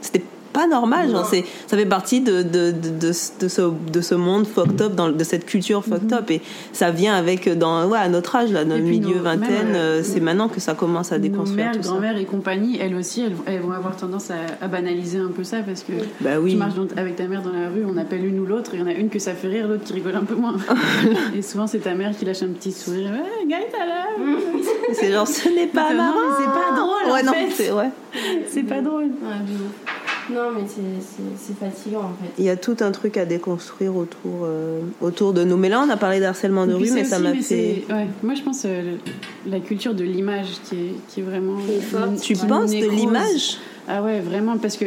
c'était 0.00 0.22
pas 0.56 0.66
normal. 0.66 1.10
Genre, 1.10 1.26
c'est, 1.26 1.44
ça 1.66 1.76
fait 1.76 1.86
partie 1.86 2.20
de, 2.20 2.42
de, 2.42 2.70
de, 2.70 2.90
de, 3.00 3.08
de 3.08 3.48
ce, 3.48 3.62
de 3.92 4.00
ce 4.00 4.14
monde 4.14 4.46
fucked 4.46 4.80
up, 4.80 4.94
dans, 4.94 5.08
de 5.10 5.24
cette 5.24 5.44
culture 5.46 5.84
fucked 5.84 6.12
up. 6.12 6.30
Et 6.30 6.40
ça 6.72 6.90
vient 6.90 7.14
avec, 7.14 7.48
dans, 7.58 7.86
ouais, 7.88 7.98
à 7.98 8.08
notre 8.08 8.34
âge, 8.36 8.50
là, 8.52 8.64
dans 8.64 8.74
Et 8.76 8.78
le 8.78 8.84
milieu 8.84 9.16
nos- 9.16 9.22
vingtaine, 9.22 9.66
même, 9.68 9.74
euh, 9.74 10.00
euh, 10.00 10.02
c'est 10.02 10.20
maintenant 10.20 10.48
que 10.48 10.60
ça 10.60 10.74
commence 10.74 11.12
à 11.12 11.18
Nos 11.18 11.22
déconstruire 11.22 11.66
mères, 11.66 11.76
tout 11.76 11.82
ça. 11.82 11.90
grand-mères 11.90 12.16
et 12.16 12.24
compagnie, 12.24 12.78
elles 12.80 12.94
aussi, 12.94 13.22
elles, 13.22 13.36
elles 13.46 13.60
vont 13.60 13.72
avoir 13.72 13.96
tendance 13.96 14.30
à, 14.30 14.36
à 14.64 14.68
banaliser 14.68 15.18
un 15.18 15.28
peu 15.30 15.44
ça 15.44 15.58
parce 15.58 15.82
que 15.82 15.92
Bah 16.20 16.40
oui. 16.40 16.52
tu 16.52 16.56
marches 16.56 16.74
dans- 16.74 16.86
avec 16.96 17.16
ta 17.16 17.26
mère 17.26 17.42
dans 17.42 17.52
la 17.52 17.68
rue, 17.68 17.84
on 17.86 17.96
appelle 17.96 18.24
une 18.24 18.38
ou 18.40 18.46
l'autre, 18.46 18.70
il 18.74 18.80
y 18.80 18.82
en 18.82 18.86
a 18.86 18.92
une 18.92 19.08
que 19.10 19.18
ça 19.18 19.34
fait 19.34 19.48
rire, 19.48 19.68
l'autre 19.68 19.84
qui 19.84 19.92
rigole 19.92 20.16
un 20.16 20.24
peu 20.24 20.34
moins. 20.34 20.56
et 21.36 21.42
souvent, 21.42 21.66
c'est 21.66 21.80
ta 21.80 21.94
mère 21.94 22.16
qui 22.16 22.24
lâche 22.24 22.42
un 22.42 22.48
petit 22.48 22.72
sourire. 22.72 23.10
Ouais, 23.10 23.46
l'air. 23.48 24.06
C'est 24.94 25.12
genre, 25.12 25.26
ce 25.28 25.48
n'est 25.48 25.66
pas 25.66 25.92
marrant. 25.92 26.18
c'est 26.38 26.44
pas 26.46 26.74
drôle, 26.76 27.10
en 27.10 27.14
Ouais, 27.14 27.22
non, 27.22 27.32
fait. 27.32 27.50
c'est, 27.54 27.70
ouais. 27.72 27.90
C'est 28.48 28.62
pas 28.62 28.80
drôle. 28.80 29.04
ouais. 29.04 30.05
Non, 30.32 30.50
mais 30.54 30.64
c'est, 30.66 31.54
fatigant 31.54 32.00
en 32.00 32.14
fait. 32.22 32.30
Il 32.38 32.44
y 32.44 32.50
a 32.50 32.56
tout 32.56 32.76
un 32.80 32.90
truc 32.90 33.16
à 33.16 33.24
déconstruire 33.24 33.96
autour, 33.96 34.44
euh, 34.44 34.80
autour 35.00 35.32
de 35.32 35.44
nous. 35.44 35.56
Mais 35.56 35.68
là, 35.68 35.84
on 35.86 35.90
a 35.90 35.96
parlé 35.96 36.20
d'harcèlement 36.20 36.66
de 36.66 36.74
rue, 36.74 36.90
mais 36.92 37.04
ça 37.04 37.18
m'a 37.18 37.34
fait. 37.34 37.84
ouais, 37.88 38.06
moi, 38.22 38.34
je 38.34 38.42
pense 38.42 38.62
euh, 38.64 38.96
la 39.46 39.60
culture 39.60 39.94
de 39.94 40.04
l'image 40.04 40.48
qui 40.64 40.76
est, 40.76 40.94
qui 41.08 41.20
est 41.20 41.22
vraiment. 41.22 41.58
Forte. 41.90 42.20
Tu 42.20 42.34
penses 42.36 42.70
de 42.70 42.90
l'image? 42.90 43.58
Ah 43.88 44.02
ouais, 44.02 44.18
vraiment, 44.20 44.58
parce 44.58 44.76
que, 44.76 44.86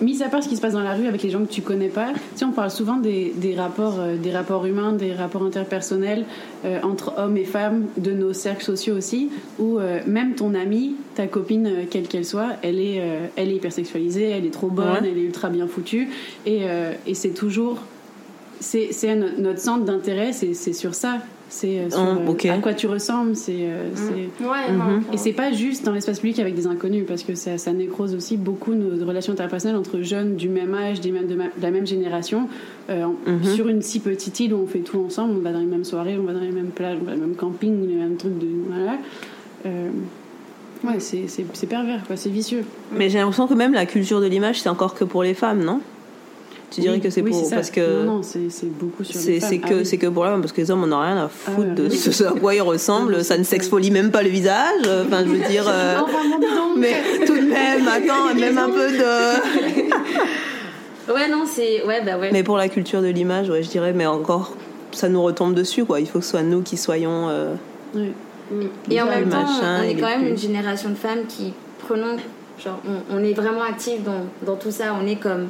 mis 0.00 0.22
à 0.22 0.28
part 0.28 0.42
ce 0.42 0.48
qui 0.48 0.54
se 0.56 0.60
passe 0.60 0.74
dans 0.74 0.82
la 0.82 0.94
rue 0.94 1.06
avec 1.08 1.22
les 1.22 1.30
gens 1.30 1.40
que 1.44 1.50
tu 1.52 1.62
connais 1.62 1.88
pas, 1.88 2.12
tu 2.12 2.20
sais, 2.36 2.44
on 2.44 2.52
parle 2.52 2.70
souvent 2.70 2.96
des, 2.96 3.32
des 3.36 3.56
rapports, 3.56 3.96
euh, 3.98 4.16
des 4.16 4.30
rapports 4.30 4.64
humains, 4.66 4.92
des 4.92 5.12
rapports 5.12 5.42
interpersonnels 5.42 6.24
euh, 6.64 6.78
entre 6.82 7.14
hommes 7.18 7.36
et 7.36 7.44
femmes, 7.44 7.86
de 7.96 8.12
nos 8.12 8.32
cercles 8.32 8.62
sociaux 8.64 8.96
aussi, 8.96 9.30
où 9.58 9.78
euh, 9.80 9.98
même 10.06 10.34
ton 10.36 10.54
amie, 10.54 10.94
ta 11.16 11.26
copine, 11.26 11.86
quelle 11.90 12.06
qu'elle 12.06 12.24
soit, 12.24 12.50
elle 12.62 12.78
est, 12.78 13.02
elle 13.34 13.50
est 13.50 13.56
hypersexualisée, 13.56 14.30
elle 14.30 14.46
est 14.46 14.50
trop 14.52 14.68
bonne, 14.68 14.86
Ouais. 14.86 15.10
elle 15.10 15.18
est 15.18 15.22
ultra 15.22 15.48
bien 15.48 15.66
foutue, 15.66 16.08
et, 16.46 16.62
et 17.06 17.14
c'est 17.14 17.30
toujours. 17.30 17.78
C'est 18.60 18.88
c'est 18.92 19.14
no- 19.16 19.26
notre 19.38 19.58
centre 19.60 19.84
d'intérêt, 19.84 20.32
c'est 20.32 20.54
sur 20.72 20.94
ça. 20.94 21.18
C'est 21.48 21.78
euh, 21.78 21.88
Oh, 21.92 22.34
euh, 22.44 22.50
à 22.52 22.58
quoi 22.58 22.74
tu 22.74 22.86
ressembles, 22.88 23.36
c'est. 23.36 23.54
euh, 23.60 23.88
c'est- 23.94 24.44
Ouais, 24.44 24.72
non. 24.72 25.00
et 25.12 25.16
c'est 25.16 25.32
pas 25.32 25.52
juste 25.52 25.84
dans 25.86 25.92
l'espace 25.92 26.18
public 26.18 26.40
avec 26.40 26.54
des 26.56 26.66
inconnus, 26.66 27.04
parce 27.06 27.22
que 27.22 27.34
ça, 27.36 27.56
ça 27.56 27.72
nécrose 27.72 28.14
aussi 28.16 28.36
beaucoup 28.36 28.74
nos 28.74 29.06
relations 29.06 29.32
interpersonnelles 29.32 29.76
entre 29.76 30.00
jeunes 30.00 30.34
du 30.34 30.48
même 30.48 30.74
âge, 30.74 31.00
des 31.00 31.12
mêmes- 31.12 31.28
de, 31.28 31.36
ma- 31.36 31.44
de 31.44 31.62
la 31.62 31.70
même 31.70 31.86
génération, 31.86 32.48
euh, 32.90 33.06
Mhm. 33.26 33.44
sur 33.54 33.68
une 33.68 33.80
si 33.80 34.00
petite 34.00 34.40
île 34.40 34.54
où 34.54 34.58
on 34.58 34.66
fait 34.66 34.80
tout 34.80 34.98
ensemble, 34.98 35.34
on 35.38 35.40
va 35.40 35.52
dans 35.52 35.60
les 35.60 35.66
mêmes 35.66 35.84
soirées, 35.84 36.18
on 36.18 36.24
va 36.24 36.32
dans 36.32 36.40
les 36.40 36.50
mêmes 36.50 36.70
plages, 36.74 36.98
on 37.00 37.04
va 37.04 37.12
dans 37.12 37.20
les 37.20 37.26
mêmes 37.26 37.36
campings, 37.36 37.86
les 37.88 37.94
mêmes 37.94 38.16
trucs 38.16 38.38
de. 38.38 38.46
Voilà. 38.68 38.98
euh, 39.66 39.88
ouais, 40.84 40.98
c'est 41.00 41.28
c'est- 41.28 41.46
c'est 41.52 41.66
pervers, 41.68 42.04
quoi, 42.06 42.16
c'est 42.16 42.28
vicieux. 42.30 42.64
Mais 42.92 43.08
j'ai 43.08 43.18
l'impression 43.18 43.46
que 43.46 43.54
même 43.54 43.72
la 43.72 43.86
culture 43.86 44.20
de 44.20 44.26
l'image, 44.26 44.60
c'est 44.60 44.68
encore 44.68 44.94
que 44.94 45.04
pour 45.04 45.22
les 45.22 45.34
femmes, 45.34 45.62
non? 45.64 45.80
Tu 46.70 46.80
dirais 46.80 46.94
Oui, 46.96 47.00
que 47.00 47.10
c'est 47.10 47.22
oui, 47.22 47.30
pour 47.30 47.48
parce 47.50 47.70
que 47.70 48.02
Non, 48.04 48.14
non, 48.16 48.22
c'est 48.22 48.50
c'est 48.50 48.66
beaucoup 48.66 49.04
sur 49.04 49.14
c'est 49.14 49.30
les 49.32 49.40
femmes. 49.40 49.50
c'est 49.50 49.60
Ah 49.64 49.68
que 49.68 49.74
oui. 49.74 49.86
c'est 49.86 49.98
que 49.98 50.06
pour 50.08 50.24
femmes 50.24 50.40
parce 50.40 50.52
que 50.52 50.60
les 50.60 50.70
hommes 50.70 50.82
on 50.82 50.88
n'a 50.88 51.00
rien 51.00 51.16
à 51.16 51.28
foutre 51.28 51.56
Ah 51.58 51.60
ouais, 51.60 51.74
de 51.74 51.88
ce 51.88 52.24
à 52.24 52.32
quoi 52.32 52.54
ils 52.54 52.60
ressemblent. 52.62 53.22
Ça 53.24 53.38
ne 53.38 53.44
s'exfolie 53.44 53.90
même 53.92 54.10
pas 54.10 54.22
le 54.22 54.28
visage. 54.30 54.82
Enfin, 55.06 55.24
je 55.24 55.30
veux 55.30 55.48
dire. 55.48 55.64
euh, 55.68 56.00
mais 56.76 56.94
tout 57.24 57.36
de 57.36 57.42
même, 57.48 57.86
attends, 57.88 58.34
même 58.34 58.58
un 58.58 58.68
peu 58.68 58.88
de. 58.90 59.92
Ouais, 61.12 61.28
non, 61.28 61.44
c'est. 61.46 61.84
Ouais, 61.84 62.02
bah 62.04 62.18
ouais. 62.18 62.30
Mais 62.32 62.42
pour 62.42 62.56
la 62.56 62.68
culture 62.68 63.00
de 63.00 63.06
l'image, 63.06 63.48
ouais, 63.48 63.62
je 63.62 63.68
dirais, 63.68 63.92
mais 63.92 64.06
encore, 64.06 64.56
ça 64.90 65.08
nous 65.08 65.22
retombe 65.22 65.54
dessus, 65.54 65.84
quoi. 65.84 66.00
Il 66.00 66.08
faut 66.08 66.18
que 66.18 66.24
ce 66.24 66.32
soit 66.32 66.42
nous 66.42 66.62
qui 66.62 66.76
soyons. 66.76 67.28
euh, 67.28 67.54
Ouais. 67.94 68.10
Et 68.90 69.00
en 69.00 69.06
même 69.06 69.28
temps, 69.28 69.44
on 69.62 69.82
est 69.82 69.94
quand 69.94 70.06
même 70.08 70.20
plus. 70.22 70.30
une 70.30 70.36
génération 70.38 70.90
de 70.90 70.94
femmes 70.96 71.26
qui 71.28 71.52
prenons. 71.86 72.16
Genre, 72.62 72.80
on, 72.88 73.16
on 73.18 73.22
est 73.24 73.32
vraiment 73.34 73.62
actifs 73.62 74.02
dans, 74.02 74.24
dans 74.44 74.56
tout 74.56 74.70
ça. 74.72 74.96
On 75.00 75.06
est 75.06 75.16
comme. 75.16 75.46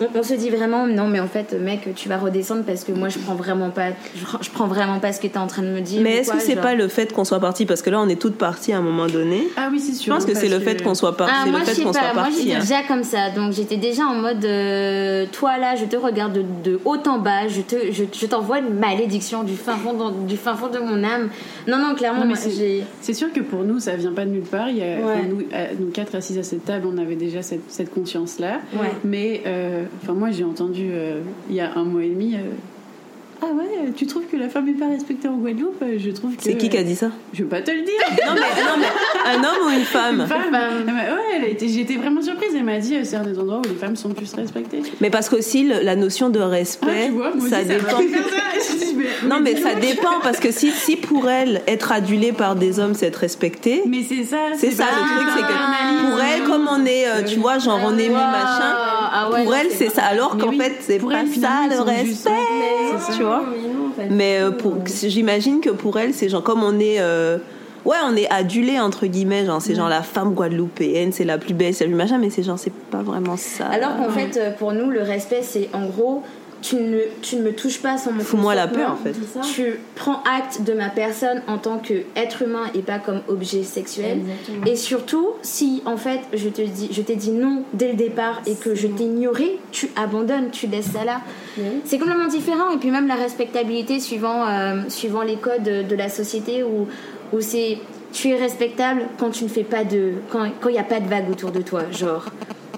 On, 0.00 0.18
on 0.18 0.22
se 0.22 0.34
dit 0.34 0.50
vraiment, 0.50 0.86
non, 0.86 1.06
mais 1.08 1.20
en 1.20 1.26
fait, 1.26 1.54
mec, 1.60 1.94
tu 1.94 2.08
vas 2.08 2.18
redescendre 2.18 2.64
parce 2.64 2.84
que 2.84 2.92
moi, 2.92 3.08
je 3.08 3.18
prends 3.18 3.34
vraiment 3.34 3.70
pas. 3.70 3.90
Je, 4.14 4.24
je 4.42 4.50
prends 4.50 4.66
vraiment 4.66 4.98
pas 4.98 5.12
ce 5.12 5.20
que 5.20 5.26
t'es 5.26 5.38
en 5.38 5.46
train 5.46 5.62
de 5.62 5.68
me 5.68 5.80
dire. 5.80 6.00
Mais 6.02 6.16
est-ce 6.18 6.32
que 6.32 6.40
c'est 6.40 6.56
pas 6.56 6.74
le 6.74 6.88
fait 6.88 7.12
qu'on 7.12 7.24
soit 7.24 7.40
parti? 7.40 7.66
Parce 7.66 7.82
que 7.82 7.90
là, 7.90 8.00
on 8.00 8.08
est 8.08 8.20
toutes 8.20 8.36
parties 8.36 8.72
à 8.72 8.78
un 8.78 8.82
moment 8.82 9.06
donné. 9.06 9.48
Ah 9.56 9.68
oui, 9.70 9.80
c'est 9.80 9.92
Je 9.92 9.98
sûr. 9.98 10.14
pense 10.14 10.24
que 10.26 10.34
c'est 10.34 10.48
le 10.48 10.60
fait 10.60 10.82
qu'on 10.82 10.94
soit 10.94 11.16
parti. 11.16 11.32
Ah, 11.36 11.42
c'est 11.44 11.50
moi, 11.50 11.60
le 11.60 11.64
je 11.66 11.70
fait 11.70 11.76
sais 11.76 11.82
qu'on 11.84 11.92
soit 11.92 12.02
pas. 12.02 12.12
Moi, 12.14 12.22
parti. 12.24 12.42
j'étais 12.42 12.54
hein. 12.56 12.60
déjà 12.60 12.82
comme 12.86 13.02
ça. 13.04 13.30
Donc, 13.30 13.52
j'étais 13.52 13.76
déjà 13.78 14.02
en 14.04 14.14
mode 14.14 14.44
euh, 14.44 15.26
Toi, 15.32 15.58
là, 15.58 15.74
je 15.76 15.84
te 15.86 15.96
regarde 15.96 16.32
de, 16.34 16.44
de 16.70 16.80
haut 16.84 16.96
en 17.06 17.18
bas. 17.18 17.48
Je 17.48 17.62
te, 17.62 17.76
je, 17.92 18.04
je 18.12 18.26
t'envoie 18.26 18.58
une 18.58 18.74
malédiction 18.78 19.42
du 19.44 19.54
fin, 19.54 19.76
fond 19.76 19.92
de- 19.94 20.26
du 20.26 20.36
fin 20.36 20.54
fond 20.56 20.68
de 20.68 20.78
mon 20.78 21.02
âme. 21.04 21.28
Non, 21.66 21.78
non, 21.78 21.94
clairement, 21.94 22.20
Non, 22.20 22.26
mais 22.26 22.34
moi, 22.34 22.82
c'est- 23.00 23.14
sûr 23.14 23.32
que 23.32 23.40
pour 23.40 23.64
nous, 23.64 23.80
ça 23.80 23.96
vient 23.96 24.12
pas 24.12 24.24
de 24.26 24.30
nulle 24.30 24.42
part. 24.42 24.68
Il 24.68 24.76
y 24.78 24.82
a, 24.82 24.86
Ouais. 24.86 25.02
enfin, 25.02 25.26
nous, 25.28 25.40
euh, 25.54 25.66
nous 25.80 25.86
quatre 25.90 26.14
assises 26.14 26.38
à 26.38 26.42
cette 26.42 26.64
table, 26.66 26.86
on 26.92 26.98
avait 26.98 27.16
déjà 27.16 27.40
cette, 27.40 27.62
cette 27.68 27.92
conscience-là. 27.94 28.58
Ouais. 28.74 28.90
Mais 29.04 29.42
euh, 29.46 29.84
enfin, 30.02 30.14
moi, 30.14 30.30
j'ai 30.30 30.44
entendu 30.44 30.88
euh, 30.92 31.22
il 31.48 31.54
y 31.54 31.60
a 31.60 31.76
un 31.76 31.84
mois 31.84 32.04
et 32.04 32.10
demi. 32.10 32.36
Ah 33.42 33.46
ouais, 33.46 33.92
tu 33.96 34.06
trouves 34.06 34.24
que 34.30 34.36
la 34.36 34.48
femme 34.48 34.66
n'est 34.66 34.72
pas 34.72 34.88
respectée 34.88 35.28
en 35.28 35.34
Guadeloupe 35.36 35.82
Euh, 35.82 35.96
Je 35.98 36.10
trouve 36.10 36.34
que. 36.36 36.42
C'est 36.42 36.56
qui 36.56 36.68
qui 36.68 36.76
a 36.78 36.82
dit 36.82 36.96
ça 36.96 37.10
Je 37.32 37.42
vais 37.42 37.48
pas 37.48 37.60
te 37.60 37.70
le 37.70 37.82
dire. 37.82 37.94
non 38.26 38.32
mais, 38.34 38.40
non, 38.40 38.76
mais 38.78 39.30
un 39.30 39.38
homme 39.44 39.66
ou 39.66 39.70
une 39.78 39.84
femme 39.84 40.20
Une 40.20 40.26
femme. 40.26 40.52
Ouais, 40.86 41.36
elle 41.36 41.44
a 41.44 41.48
été- 41.48 41.68
j'étais 41.68 41.96
vraiment 41.96 42.22
surprise. 42.22 42.50
Elle 42.56 42.64
m'a 42.64 42.78
dit 42.78 42.96
euh, 42.96 43.00
c'est 43.04 43.16
un 43.16 43.24
des 43.24 43.38
endroits 43.38 43.58
où 43.58 43.68
les 43.68 43.74
femmes 43.74 43.96
sont 43.96 44.10
plus 44.10 44.32
respectées. 44.34 44.82
Mais 45.00 45.10
parce 45.10 45.28
qu'aussi 45.28 45.64
la 45.64 45.96
notion 45.96 46.30
de 46.30 46.40
Ah, 46.40 46.46
respect, 46.48 47.06
tu 47.06 47.12
vois, 47.12 47.32
ça 47.48 47.58
aussi, 47.60 47.66
dépend. 47.68 47.90
ça. 47.90 47.96
Mais- 48.96 49.28
Non, 49.28 49.40
mais 49.42 49.56
ça 49.56 49.74
dépend 49.74 50.20
parce 50.22 50.38
que 50.40 50.50
si, 50.50 50.70
si 50.70 50.96
pour 50.96 51.28
elle 51.28 51.60
être 51.66 51.92
adulée 51.92 52.32
par 52.32 52.56
des 52.56 52.80
hommes 52.80 52.94
c'est 52.94 53.06
être 53.06 53.16
respectée, 53.16 53.82
Mais 53.86 54.02
c'est 54.02 54.24
ça. 54.24 54.36
c'est 54.56 54.70
ça 54.70 54.84
le 54.84 55.16
truc, 55.18 55.28
c'est 55.36 55.42
que 55.42 56.10
pour 56.10 56.20
elle 56.20 56.42
comme 56.44 56.66
on 56.70 56.84
est, 56.86 57.06
euh, 57.06 57.22
tu 57.26 57.38
vois, 57.38 57.58
genre 57.58 57.80
on 57.84 57.92
est 57.98 58.08
mis 58.08 58.14
Wow. 58.14 58.14
machin, 58.14 58.74
Ah 59.12 59.30
ouais, 59.30 59.44
pour 59.44 59.54
elle 59.54 59.70
c'est 59.70 59.90
ça. 59.90 60.02
Alors 60.04 60.38
qu'en 60.38 60.52
fait 60.52 60.76
c'est 60.80 60.98
pour 60.98 61.10
pas 61.10 61.18
elle, 61.20 61.28
ça 61.40 61.64
le 61.68 61.80
respect, 61.82 62.30
vois. 63.26 63.42
Mais 63.50 63.68
non, 63.68 63.90
pas 63.90 64.02
du 64.04 64.14
Mais 64.14 64.38
euh, 64.40 64.50
tout. 64.50 64.70
pour, 64.70 64.76
j'imagine 64.86 65.60
que 65.60 65.70
pour 65.70 65.98
elle 65.98 66.14
c'est 66.14 66.28
genre 66.28 66.42
comme 66.42 66.62
on 66.62 66.78
est. 66.80 67.00
euh, 67.00 67.38
Ouais, 67.84 67.94
on 68.04 68.16
est 68.16 68.28
adulé 68.32 68.80
entre 68.80 69.06
guillemets, 69.06 69.46
genre 69.46 69.62
c'est 69.62 69.76
genre 69.76 69.88
la 69.88 70.02
femme 70.02 70.34
guadeloupéenne, 70.34 71.12
c'est 71.12 71.22
la 71.22 71.38
plus 71.38 71.54
belle, 71.54 71.72
c'est 71.72 71.84
la 71.84 71.90
plus 71.90 71.96
machin, 71.96 72.18
mais 72.18 72.30
c'est 72.30 72.42
genre 72.42 72.58
c'est 72.58 72.72
pas 72.72 73.02
vraiment 73.02 73.36
ça. 73.36 73.66
Alors 73.66 73.96
qu'en 73.96 74.08
fait, 74.10 74.36
euh, 74.36 74.50
pour 74.50 74.72
nous, 74.72 74.90
le 74.90 75.02
respect, 75.02 75.42
c'est 75.42 75.68
en 75.72 75.86
gros, 75.86 76.24
tu 76.62 76.76
ne, 76.76 77.00
tu 77.22 77.36
ne 77.36 77.42
me 77.42 77.52
touches 77.52 77.80
pas 77.80 77.98
sans 77.98 78.12
mon 78.12 78.20
Fous-moi 78.20 78.54
la 78.54 78.66
paix 78.66 78.84
en 78.84 78.96
fait. 78.96 79.14
Tu 79.54 79.78
prends 79.94 80.22
acte 80.24 80.62
de 80.62 80.72
ma 80.72 80.88
personne 80.88 81.42
en 81.46 81.58
tant 81.58 81.78
qu'être 81.78 82.42
humain 82.42 82.64
et 82.74 82.80
pas 82.80 82.98
comme 82.98 83.20
objet 83.28 83.62
sexuel. 83.62 84.18
Exactement. 84.20 84.66
Et 84.66 84.76
surtout, 84.76 85.30
si 85.42 85.82
en 85.84 85.96
fait 85.96 86.20
je 86.32 86.48
te 86.48 86.62
dis, 86.62 86.88
je 86.90 87.02
t'ai 87.02 87.16
dit 87.16 87.30
non 87.30 87.62
dès 87.72 87.88
le 87.88 87.96
départ 87.96 88.40
et 88.46 88.54
que 88.54 88.74
je 88.74 88.86
t'ai 88.86 89.04
ignoré, 89.04 89.58
tu 89.72 89.90
abandonnes, 89.96 90.50
tu 90.50 90.66
laisses 90.66 90.92
ça 90.92 91.04
là. 91.04 91.20
Oui. 91.58 91.64
C'est 91.84 91.98
complètement 91.98 92.28
différent. 92.28 92.70
Et 92.70 92.78
puis 92.78 92.90
même 92.90 93.06
la 93.06 93.16
respectabilité 93.16 94.00
suivant, 94.00 94.46
euh, 94.48 94.82
suivant 94.88 95.22
les 95.22 95.36
codes 95.36 95.62
de, 95.62 95.82
de 95.82 95.96
la 95.96 96.08
société 96.08 96.62
où, 96.62 96.86
où 97.32 97.40
c'est 97.40 97.78
tu 98.12 98.30
es 98.30 98.36
respectable 98.36 99.02
quand 99.18 99.30
tu 99.30 99.44
ne 99.44 99.48
fais 99.48 99.64
pas 99.64 99.84
de 99.84 100.14
quand 100.30 100.46
il 100.68 100.72
n'y 100.72 100.78
a 100.78 100.84
pas 100.84 101.00
de 101.00 101.08
vague 101.08 101.30
autour 101.30 101.50
de 101.50 101.60
toi, 101.60 101.82
genre 101.92 102.26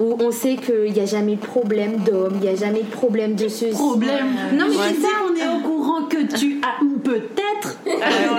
où 0.01 0.17
on 0.21 0.31
sait 0.31 0.57
qu'il 0.57 0.93
n'y 0.93 1.01
a 1.01 1.07
jamais 1.07 1.37
de 1.37 1.41
problème 1.41 1.99
d'homme, 1.99 2.35
il 2.37 2.41
n'y 2.41 2.49
a 2.49 2.55
jamais 2.55 2.83
de 2.83 2.91
problème 2.91 3.35
de 3.35 3.49
ceci. 3.49 3.73
Problème. 3.73 4.27
Non 4.55 4.67
mais 4.69 4.75
c'est 4.75 5.01
ça. 5.01 5.09
qu'on 5.21 5.35
est 5.35 5.57
au 5.57 5.61
courant 5.61 6.03
que 6.05 6.23
tu 6.37 6.61
as 6.63 6.85
peut-être. 7.03 7.79
Alors 7.87 8.37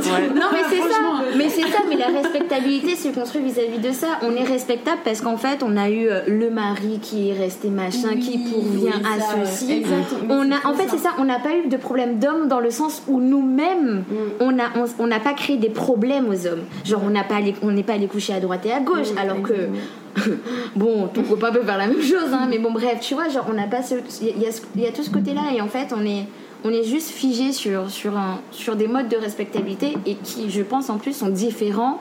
voilà. 0.00 0.26
Non 0.34 0.46
mais 0.52 0.62
c'est 0.68 0.92
ça, 0.92 1.00
mais 1.36 1.48
c'est 1.48 1.70
ça, 1.70 1.78
mais 1.88 1.96
la 1.96 2.06
respectabilité 2.06 2.96
se 2.96 3.08
construit 3.08 3.42
vis-à-vis 3.42 3.78
de 3.78 3.92
ça. 3.92 4.18
On 4.22 4.34
est 4.34 4.44
respectable 4.44 5.00
parce 5.04 5.20
qu'en 5.20 5.36
fait 5.36 5.62
on 5.62 5.76
a 5.76 5.88
eu 5.88 6.08
euh, 6.08 6.20
le 6.26 6.50
mari 6.50 6.98
qui 7.00 7.30
est 7.30 7.34
resté 7.34 7.68
machin, 7.68 8.16
qui 8.20 8.38
pourvient 8.38 8.90
à 9.04 9.44
ceci. 9.44 9.84
On 10.28 10.50
a, 10.50 10.68
en 10.68 10.74
fait 10.74 10.88
c'est 10.88 10.98
ça, 10.98 11.10
on 11.18 11.24
n'a 11.24 11.38
pas 11.38 11.54
eu 11.54 11.68
de 11.68 11.76
problème 11.76 12.18
d'homme 12.18 12.48
dans 12.48 12.60
le 12.60 12.70
sens 12.70 13.02
où 13.08 13.20
nous-mêmes 13.20 14.04
on 14.40 14.58
a, 14.58 14.64
on 14.76 14.84
on 14.98 15.06
n'a 15.06 15.20
pas 15.20 15.34
créé 15.34 15.56
des 15.56 15.70
problèmes 15.70 16.28
aux 16.28 16.46
hommes. 16.46 16.64
Genre 16.84 17.00
on 17.04 17.10
n'a 17.10 17.24
on 17.62 17.70
n'est 17.70 17.82
pas 17.82 17.94
allé 17.94 18.06
coucher 18.06 18.34
à 18.34 18.40
droite 18.40 18.66
et 18.66 18.72
à 18.72 18.80
gauche, 18.80 19.08
alors 19.16 19.40
que. 19.42 19.68
bon, 20.76 21.08
ton 21.08 21.22
copain 21.22 21.52
peut 21.52 21.62
faire 21.62 21.78
la 21.78 21.86
même 21.86 22.02
chose, 22.02 22.32
hein, 22.32 22.46
mais 22.48 22.58
bon, 22.58 22.72
bref, 22.72 22.98
tu 23.00 23.14
vois, 23.14 23.28
genre, 23.28 23.46
on 23.48 23.54
n'a 23.54 23.66
pas 23.66 23.82
ce. 23.82 23.94
Il 24.20 24.40
y, 24.40 24.46
a 24.46 24.88
y 24.88 24.92
tout 24.92 25.02
ce 25.02 25.10
côté-là, 25.10 25.52
et 25.54 25.60
en 25.60 25.68
fait, 25.68 25.94
on 25.96 26.04
est, 26.04 26.26
on 26.64 26.70
est 26.70 26.84
juste 26.84 27.10
figé 27.10 27.52
sur, 27.52 27.90
sur, 27.90 28.16
un, 28.16 28.40
sur 28.50 28.76
des 28.76 28.88
modes 28.88 29.08
de 29.08 29.16
respectabilité 29.16 29.96
et 30.06 30.16
qui, 30.16 30.50
je 30.50 30.62
pense, 30.62 30.90
en 30.90 30.98
plus, 30.98 31.12
sont 31.12 31.28
différents 31.28 32.00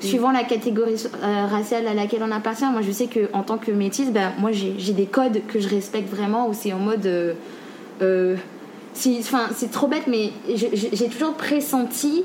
suivant 0.00 0.32
la 0.32 0.44
catégorie 0.44 1.02
euh, 1.22 1.46
raciale 1.46 1.86
à 1.86 1.94
laquelle 1.94 2.22
on 2.22 2.30
appartient. 2.30 2.64
Moi, 2.64 2.82
je 2.82 2.92
sais 2.92 3.06
que 3.06 3.28
en 3.32 3.42
tant 3.42 3.58
que 3.58 3.70
métisse, 3.70 4.10
ben, 4.10 4.32
moi, 4.38 4.50
j'ai 4.52 4.92
des 4.92 5.06
codes 5.06 5.40
que 5.48 5.60
je 5.60 5.68
respecte 5.68 6.10
vraiment, 6.10 6.48
où 6.48 6.52
c'est 6.52 6.72
en 6.72 6.78
mode. 6.78 7.06
euh, 7.06 7.34
euh, 8.02 8.36
c'est 8.94 9.70
trop 9.72 9.88
bête, 9.88 10.06
mais 10.06 10.30
j'ai 10.54 11.08
toujours 11.08 11.34
pressenti 11.34 12.22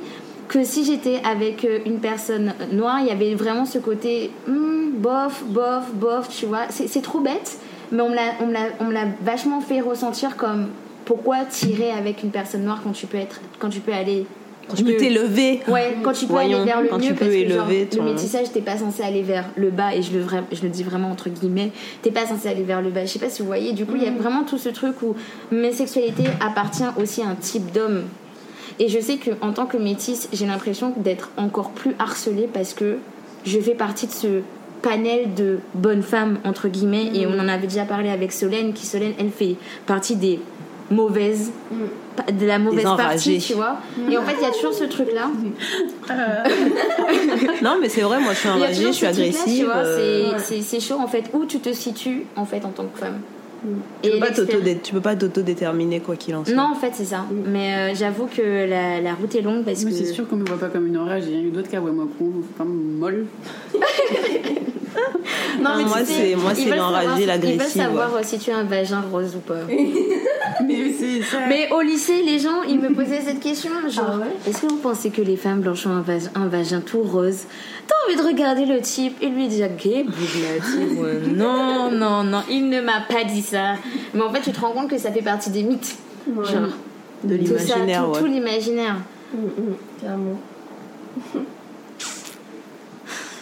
que 0.50 0.64
si 0.64 0.84
j'étais 0.84 1.22
avec 1.24 1.64
euh, 1.64 1.80
une 1.86 2.00
personne 2.00 2.54
noire, 2.74 2.98
il 3.00 3.08
y 3.08 3.12
avait 3.12 3.36
vraiment 3.36 3.66
ce 3.66 3.78
côté 3.78 4.32
hmm, 4.48 4.90
bof, 4.98 5.44
bof, 5.46 5.94
bof, 5.94 6.28
tu 6.28 6.46
vois. 6.48 6.66
C'est 6.70 7.02
trop 7.02 7.20
bête, 7.20 7.58
mais 7.92 8.02
on 8.02 8.10
me 8.10 8.94
l'a- 8.94 9.06
vachement 9.22 9.62
fait 9.62 9.80
ressentir 9.80 10.36
comme 10.36 10.68
pourquoi 11.06 11.46
tirer 11.46 11.92
avec 11.92 12.24
une 12.24 12.32
personne 12.32 12.64
noire 12.64 12.82
quand 12.84 12.92
tu 12.92 13.06
peux 13.08 13.18
être, 13.18 13.40
quand 13.60 13.70
tu 13.70 13.80
peux 13.80 13.94
aller. 13.94 14.26
Quand 14.68 14.76
tu 14.76 14.84
peux 14.84 14.98
t'élever. 14.98 15.62
Ouais, 15.68 15.98
quand 16.04 16.14
tu 16.14 16.26
peux 16.28 16.34
Voyons, 16.34 16.58
aller 16.58 16.66
vers 16.66 16.82
le 16.82 16.90
quand 16.90 16.98
mieux, 16.98 17.08
tu 17.08 17.14
peux 17.14 17.26
parce 17.26 17.32
que 17.32 17.50
genre, 17.50 17.68
le 17.68 18.12
métissage, 18.12 18.52
t'es 18.52 18.62
pas 18.62 18.78
censé 18.78 19.02
aller 19.02 19.24
vers 19.24 19.46
le 19.56 19.72
bas, 19.72 19.96
et 19.96 20.04
je 20.04 20.12
le, 20.16 20.26
je 20.52 20.62
le 20.62 20.70
dis 20.70 20.84
vraiment 20.84 21.10
entre 21.10 21.30
guillemets, 21.30 21.72
t'es 22.04 22.12
pas 22.12 22.28
censé 22.28 22.48
aller 22.50 22.64
vers 22.64 22.82
le 22.82 22.90
bas. 22.92 23.06
Je 23.06 23.12
sais 23.12 23.18
pas 23.20 23.30
si 23.30 23.42
vous 23.42 23.48
voyez, 23.48 23.74
du 23.74 23.86
coup, 23.86 23.96
il 23.96 24.04
y 24.04 24.08
a 24.08 24.12
vraiment 24.12 24.44
tout 24.44 24.60
ce 24.60 24.70
truc 24.70 25.02
où 25.02 25.16
mes 25.52 25.74
sexualités 25.74 26.28
appartient 26.40 26.84
aussi 27.02 27.22
à 27.24 27.28
un 27.30 27.36
type 27.36 27.72
d'homme. 27.72 28.04
Et 28.80 28.88
je 28.88 29.00
sais 29.00 29.18
que 29.18 29.32
en 29.42 29.52
tant 29.52 29.66
que 29.66 29.78
métisse, 29.78 30.30
j'ai 30.32 30.46
l'impression 30.46 30.94
d'être 30.98 31.30
encore 31.38 31.72
plus 31.72 31.96
harcelée 32.00 32.48
parce 32.52 32.74
que 32.74 32.98
je 33.46 33.60
fais 33.60 33.76
partie 33.76 34.08
de 34.08 34.12
ce 34.12 34.28
panel 34.82 35.34
de 35.34 35.60
bonnes 35.74 36.04
femmes 36.04 36.40
entre 36.46 36.70
guillemets 36.70 37.12
et 37.14 37.28
on 37.28 37.38
en 37.38 37.48
avait 37.50 37.68
déjà 37.68 37.84
parlé 37.84 38.10
avec 38.10 38.32
Solène 38.32 38.72
qui 38.74 38.86
Solène 38.86 39.12
elle 39.20 39.30
fait 39.32 39.56
partie 39.86 40.16
des 40.16 40.40
mauvaises 40.90 41.52
pa- 42.16 42.32
de 42.32 42.46
la 42.46 42.58
mauvaise 42.60 42.86
partie 42.96 43.40
tu 43.40 43.54
vois. 43.56 43.76
Et 44.10 44.18
en 44.18 44.24
fait 44.24 44.36
il 44.40 44.44
y 44.44 44.46
a 44.48 44.52
toujours 44.52 44.74
ce 44.74 44.86
truc 44.86 45.10
là 45.14 45.30
Non, 47.62 47.78
mais 47.82 47.90
c'est 47.90 48.02
vrai, 48.02 48.20
moi 48.20 48.34
je 48.34 48.40
suis 48.40 48.50
il 48.50 48.52
y 48.52 48.54
a 48.54 48.66
enragée, 48.66 48.76
toujours 48.86 48.92
je 48.94 48.98
suis 48.98 49.06
ce 49.06 49.12
truc-là, 49.12 49.40
agressive. 49.42 49.60
tu 49.60 49.66
vois, 49.66 49.76
euh, 49.76 50.38
c'est 50.62 50.80
chaud 50.80 50.98
en 51.00 51.08
fait 51.08 51.26
où 51.34 51.46
tu 51.46 51.60
te 51.60 51.74
situes 51.74 52.24
en 52.36 52.46
fait 52.46 52.64
en 52.66 52.70
tant 52.70 52.86
que 52.86 52.98
femme 53.00 53.20
tu, 54.02 54.10
peux 54.12 54.20
pas 54.20 54.28
tu 54.82 54.94
peux 54.94 55.02
pas 55.02 55.16
t'auto-déterminer 55.16 56.00
quoi 56.00 56.16
qu'il 56.16 56.36
en 56.36 56.46
soit. 56.46 56.54
non 56.56 56.70
en 56.72 56.76
fait 56.76 56.92
c'est 56.94 57.06
ça 57.06 57.26
mais 57.48 57.76
euh, 57.76 57.96
j'avoue 57.96 58.28
que 58.28 58.42
la, 58.70 59.02
la 59.02 59.14
route 59.14 59.34
est 59.36 59.42
longue 59.42 59.64
parce 59.66 59.84
Mais 59.84 59.92
que 59.92 59.98
c'est 59.98 60.06
sûr 60.14 60.28
qu'on 60.28 60.38
me 60.38 60.46
voit 60.46 60.58
pas 60.58 60.68
comme 60.70 60.88
une 60.88 60.98
orage. 60.98 61.24
Il 61.28 61.34
y 61.36 61.38
a 61.38 61.42
eu 61.42 61.50
d'autres 61.52 61.70
cas 61.70 61.80
où 61.82 61.92
moi 61.92 62.08
comme 62.58 62.98
molle. 63.00 63.26
non 65.62 65.86
moi, 65.86 66.00
tu 66.00 66.06
sais, 66.06 66.14
c'est- 66.14 66.36
moi, 66.36 66.52
c'est 66.56 66.70
savoir- 66.70 66.92
l'agressive, 66.92 67.30
ils 67.44 67.58
veulent 67.60 67.68
savoir 67.68 68.14
ouais. 68.14 68.24
si 68.24 68.40
tu 68.40 68.52
as 68.52 68.58
un 68.58 68.64
vagin 68.64 69.02
rose 69.12 69.36
ou 69.36 69.40
pas 69.40 69.56
Mais 70.66 70.92
c'est 70.98 71.22
ça. 71.22 71.38
mais 71.48 71.70
au 71.72 71.80
lycée 71.82 72.22
les 72.22 72.38
gens 72.38 72.64
ils 72.68 72.80
me 72.80 72.94
posaient 72.94 73.22
cette 73.22 73.40
question 73.40 73.70
genre 73.90 74.06
Ah 74.14 74.18
ouais 74.18 74.26
est-ce 74.48 74.62
que 74.62 74.68
vous 74.68 74.78
pensez 74.78 75.10
que 75.10 75.22
les 75.22 75.38
femmes 75.38 75.62
blanches 75.62 75.88
ont 75.88 75.92
un, 75.92 76.02
vag- 76.02 76.30
un 76.36 76.48
vagin 76.48 76.82
tout 76.82 77.02
rose? 77.02 77.44
T'as 77.88 77.96
envie 78.08 78.22
de 78.22 78.28
regarder 78.28 78.66
le 78.66 78.82
type 78.82 79.16
et 79.22 79.30
lui 79.30 79.48
dire 79.48 79.70
gay 79.82 80.06
non 81.36 81.92
non 81.92 82.24
non 82.24 82.42
il 82.50 82.68
ne 82.70 82.82
m'a 82.82 83.02
pas 83.10 83.24
dit 83.24 83.42
ça 83.42 83.49
mais 84.14 84.22
en 84.22 84.32
fait 84.32 84.42
tu 84.42 84.52
te 84.52 84.60
rends 84.60 84.72
compte 84.72 84.90
que 84.90 84.98
ça 84.98 85.12
fait 85.12 85.22
partie 85.22 85.50
des 85.50 85.64
mythes 85.64 85.96
Ouais. 86.28 86.46
genre 86.46 86.70
De 87.24 87.38
tout 87.38 87.46
ça, 87.58 87.76
l'imaginaire, 87.76 88.04
tout, 88.06 88.12
ouais. 88.12 88.20
tout 88.20 88.26
l'imaginaire. 88.28 88.96
Mm, 89.34 89.38
mm, 89.38 89.76
Clairement. 90.00 90.40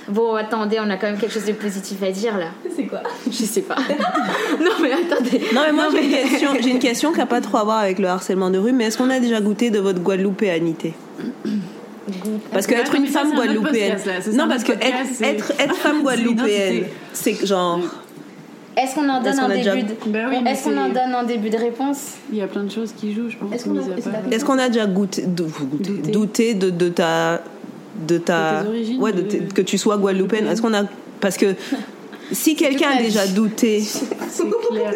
Bon, 0.09 0.35
attendez, 0.35 0.77
on 0.79 0.89
a 0.89 0.95
quand 0.95 1.07
même 1.07 1.17
quelque 1.17 1.33
chose 1.33 1.43
de 1.45 1.51
positif 1.51 2.01
à 2.01 2.09
dire 2.11 2.37
là. 2.37 2.47
C'est 2.73 2.85
quoi 2.85 3.01
Je 3.29 3.31
sais 3.43 3.61
pas. 3.61 3.75
non, 4.59 4.71
mais 4.81 4.93
attendez. 4.93 5.41
Non, 5.53 5.61
mais 5.65 5.73
moi 5.73 5.87
j'ai 5.91 6.05
une 6.05 6.29
question, 6.29 6.49
j'ai 6.61 6.69
une 6.69 6.79
question 6.79 7.11
qui 7.11 7.17
n'a 7.17 7.25
pas 7.25 7.41
trop 7.41 7.57
à 7.57 7.63
voir 7.65 7.79
avec 7.79 7.99
le 7.99 8.07
harcèlement 8.07 8.49
de 8.49 8.57
rue, 8.57 8.71
mais 8.71 8.85
est-ce 8.85 8.97
qu'on 8.97 9.09
a 9.09 9.19
déjà 9.19 9.41
goûté 9.41 9.69
de 9.69 9.79
votre 9.79 9.99
guadeloupéanité 9.99 10.93
Parce 12.53 12.67
que 12.67 12.75
être 12.75 12.95
une 12.95 13.07
femme 13.07 13.35
guadeloupéenne. 13.35 13.97
Non, 14.33 14.47
parce 14.47 14.63
que 14.63 14.71
être, 14.71 15.07
c'est- 15.13 15.25
être, 15.25 15.51
être 15.59 15.75
femme 15.75 16.01
guadeloupéenne, 16.03 16.85
c'est 17.11 17.45
genre. 17.45 17.81
Est-ce 18.77 18.93
qu'on 18.95 19.09
en 19.09 19.21
donne 19.21 19.39
un 19.39 19.49
début 19.49 19.83
de... 19.83 19.95
Bah 20.11 20.19
Est-ce 20.49 20.65
qu'on 20.65 20.77
en 20.77 20.89
donne 20.89 21.13
un 21.15 21.23
début 21.23 21.49
de 21.49 21.57
réponse 21.57 22.13
Il 22.31 22.37
y 22.37 22.41
a 22.43 22.47
plein 22.47 22.63
de 22.63 22.71
choses 22.71 22.93
qui 22.95 23.13
jouent, 23.13 23.29
je 23.29 23.37
pense. 23.37 23.51
Est-ce 23.53 23.65
qu'on 24.45 24.57
a- 24.59 24.67
déjà 24.69 24.85
goûté, 24.85 25.23
Douté. 25.25 26.11
douté 26.11 26.53
de, 26.53 26.69
de 26.69 26.89
ta. 26.89 27.41
De 28.07 28.17
ta. 28.19 28.59
De 28.59 28.63
tes 28.63 28.69
origines, 28.69 29.01
ouais, 29.01 29.11
de 29.13 29.21
de- 29.21 29.27
tes- 29.27 29.39
que 29.39 29.61
tu 29.63 29.77
sois 29.79 29.97
guadeloupéenne. 29.97 30.45
Est-ce 30.47 30.61
qu'on 30.61 30.73
a. 30.75 30.83
Parce 31.19 31.35
que 31.37 31.55
si 32.31 32.55
quelqu'un 32.55 32.91
a 32.97 33.01
déjà 33.01 33.25
douté. 33.25 33.81
C'est 34.29 34.43
clair. 34.69 34.93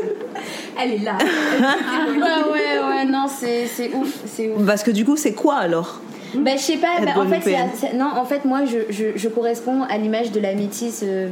Elle 0.80 0.92
est 0.94 0.98
là. 1.00 1.18
Ouais, 1.18 2.52
ouais, 2.52 2.88
ouais, 2.88 3.06
non, 3.06 3.26
c'est 3.28 3.66
c'est 3.68 3.92
ouf, 3.94 4.14
c'est 4.28 4.50
ouf. 4.52 4.64
Parce 4.66 4.84
que 4.84 4.92
du 4.92 5.04
coup, 5.06 5.16
c'est 5.18 5.34
quoi 5.34 5.56
alors 5.56 6.00
Bah, 6.36 6.52
je 6.56 6.62
sais 6.62 6.78
pas, 6.78 7.00
bah, 7.04 7.12
en 7.18 7.28
fait, 7.28 7.96
non, 7.96 8.06
en 8.16 8.26
fait, 8.26 8.46
moi, 8.46 8.62
je, 8.66 8.78
je, 8.94 9.06
je 9.16 9.28
corresponds 9.30 9.84
à 9.90 9.98
l'image 9.98 10.32
de 10.32 10.40
la 10.40 10.54
métisse 10.56 11.02
euh, 11.04 11.30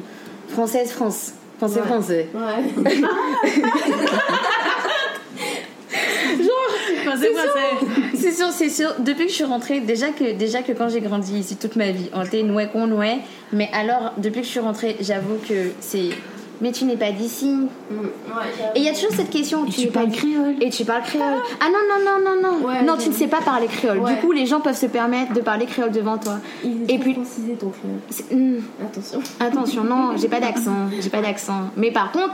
française-France. 0.50 1.34
Français-français. 1.60 2.30
Ouais. 2.34 2.84
Pensez 7.06 7.30
moi, 7.32 7.42
c'est. 7.54 8.18
C'est 8.18 8.32
sûr, 8.32 8.52
c'est 8.52 8.70
sûr. 8.70 8.96
Depuis 9.00 9.26
que 9.26 9.32
je 9.32 9.36
suis 9.36 9.44
rentrée, 9.44 9.80
déjà 9.80 10.10
que, 10.10 10.34
déjà 10.34 10.62
que 10.62 10.72
quand 10.72 10.90
j'ai 10.90 11.02
grandi 11.02 11.40
ici 11.40 11.58
toute 11.58 11.76
ma 11.76 11.92
vie, 11.92 12.10
on 12.14 12.24
était 12.24 12.44
noué 12.44 12.68
qu'on 12.68 12.88
noué. 12.88 13.18
Mais 13.52 13.70
alors, 13.74 14.14
depuis 14.18 14.42
que 14.42 14.46
je 14.46 14.52
suis 14.52 14.60
rentrée, 14.60 14.98
j'avoue 15.02 15.38
que 15.48 15.72
c'est. 15.80 16.10
Mais 16.62 16.72
tu 16.74 16.84
n'es 16.86 16.98
pas 16.98 17.12
d'ici. 17.12 17.46
Mm, 17.50 17.96
ouais. 17.96 18.72
Et 18.76 18.80
il 18.80 18.84
y 18.84 18.90
a 18.90 18.94
toujours 18.94 19.12
cette 19.12 19.30
question. 19.30 19.66
Et 19.66 19.70
tu 19.70 19.82
n'es 19.82 19.88
pas 19.88 20.02
parles 20.02 20.12
créole. 20.12 20.56
Et 20.62 20.70
tu 20.70 20.84
parles 20.84 21.04
créole. 21.04 21.36
Ah 21.62 21.68
non, 21.68 21.80
non, 21.90 22.04
non, 22.06 22.36
non, 22.42 22.60
non. 22.60 22.68
Ouais, 22.68 22.84
non, 22.84 22.98
tu 22.98 23.08
ne 23.10 23.14
sais 23.14 23.28
pas 23.28 23.40
parler 23.42 23.68
créole. 23.68 24.00
Ouais. 24.00 24.16
Du 24.16 24.20
coup, 24.22 24.32
les 24.34 24.46
gens 24.46 24.60
peuvent 24.60 24.78
se 24.78 24.88
permettre 24.88 25.34
de 25.34 25.40
parler 25.42 25.66
créole 25.66 25.92
devant 25.92 26.18
toi. 26.18 26.40
Il 26.64 26.84
est 26.90 26.96
Et 26.96 27.00
puis- 27.00 27.16
ton 27.16 27.70
créole. 27.70 28.40
Hmm, 28.42 28.58
Attention. 28.84 29.20
attention, 29.40 29.84
non, 29.86 30.18
j'ai 30.18 30.28
pas 30.28 30.40
d'accent. 30.42 30.90
J'ai 31.00 31.10
pas 31.10 31.22
d'accent. 31.22 31.70
Mais 31.78 31.92
par 31.92 32.12
contre, 32.12 32.34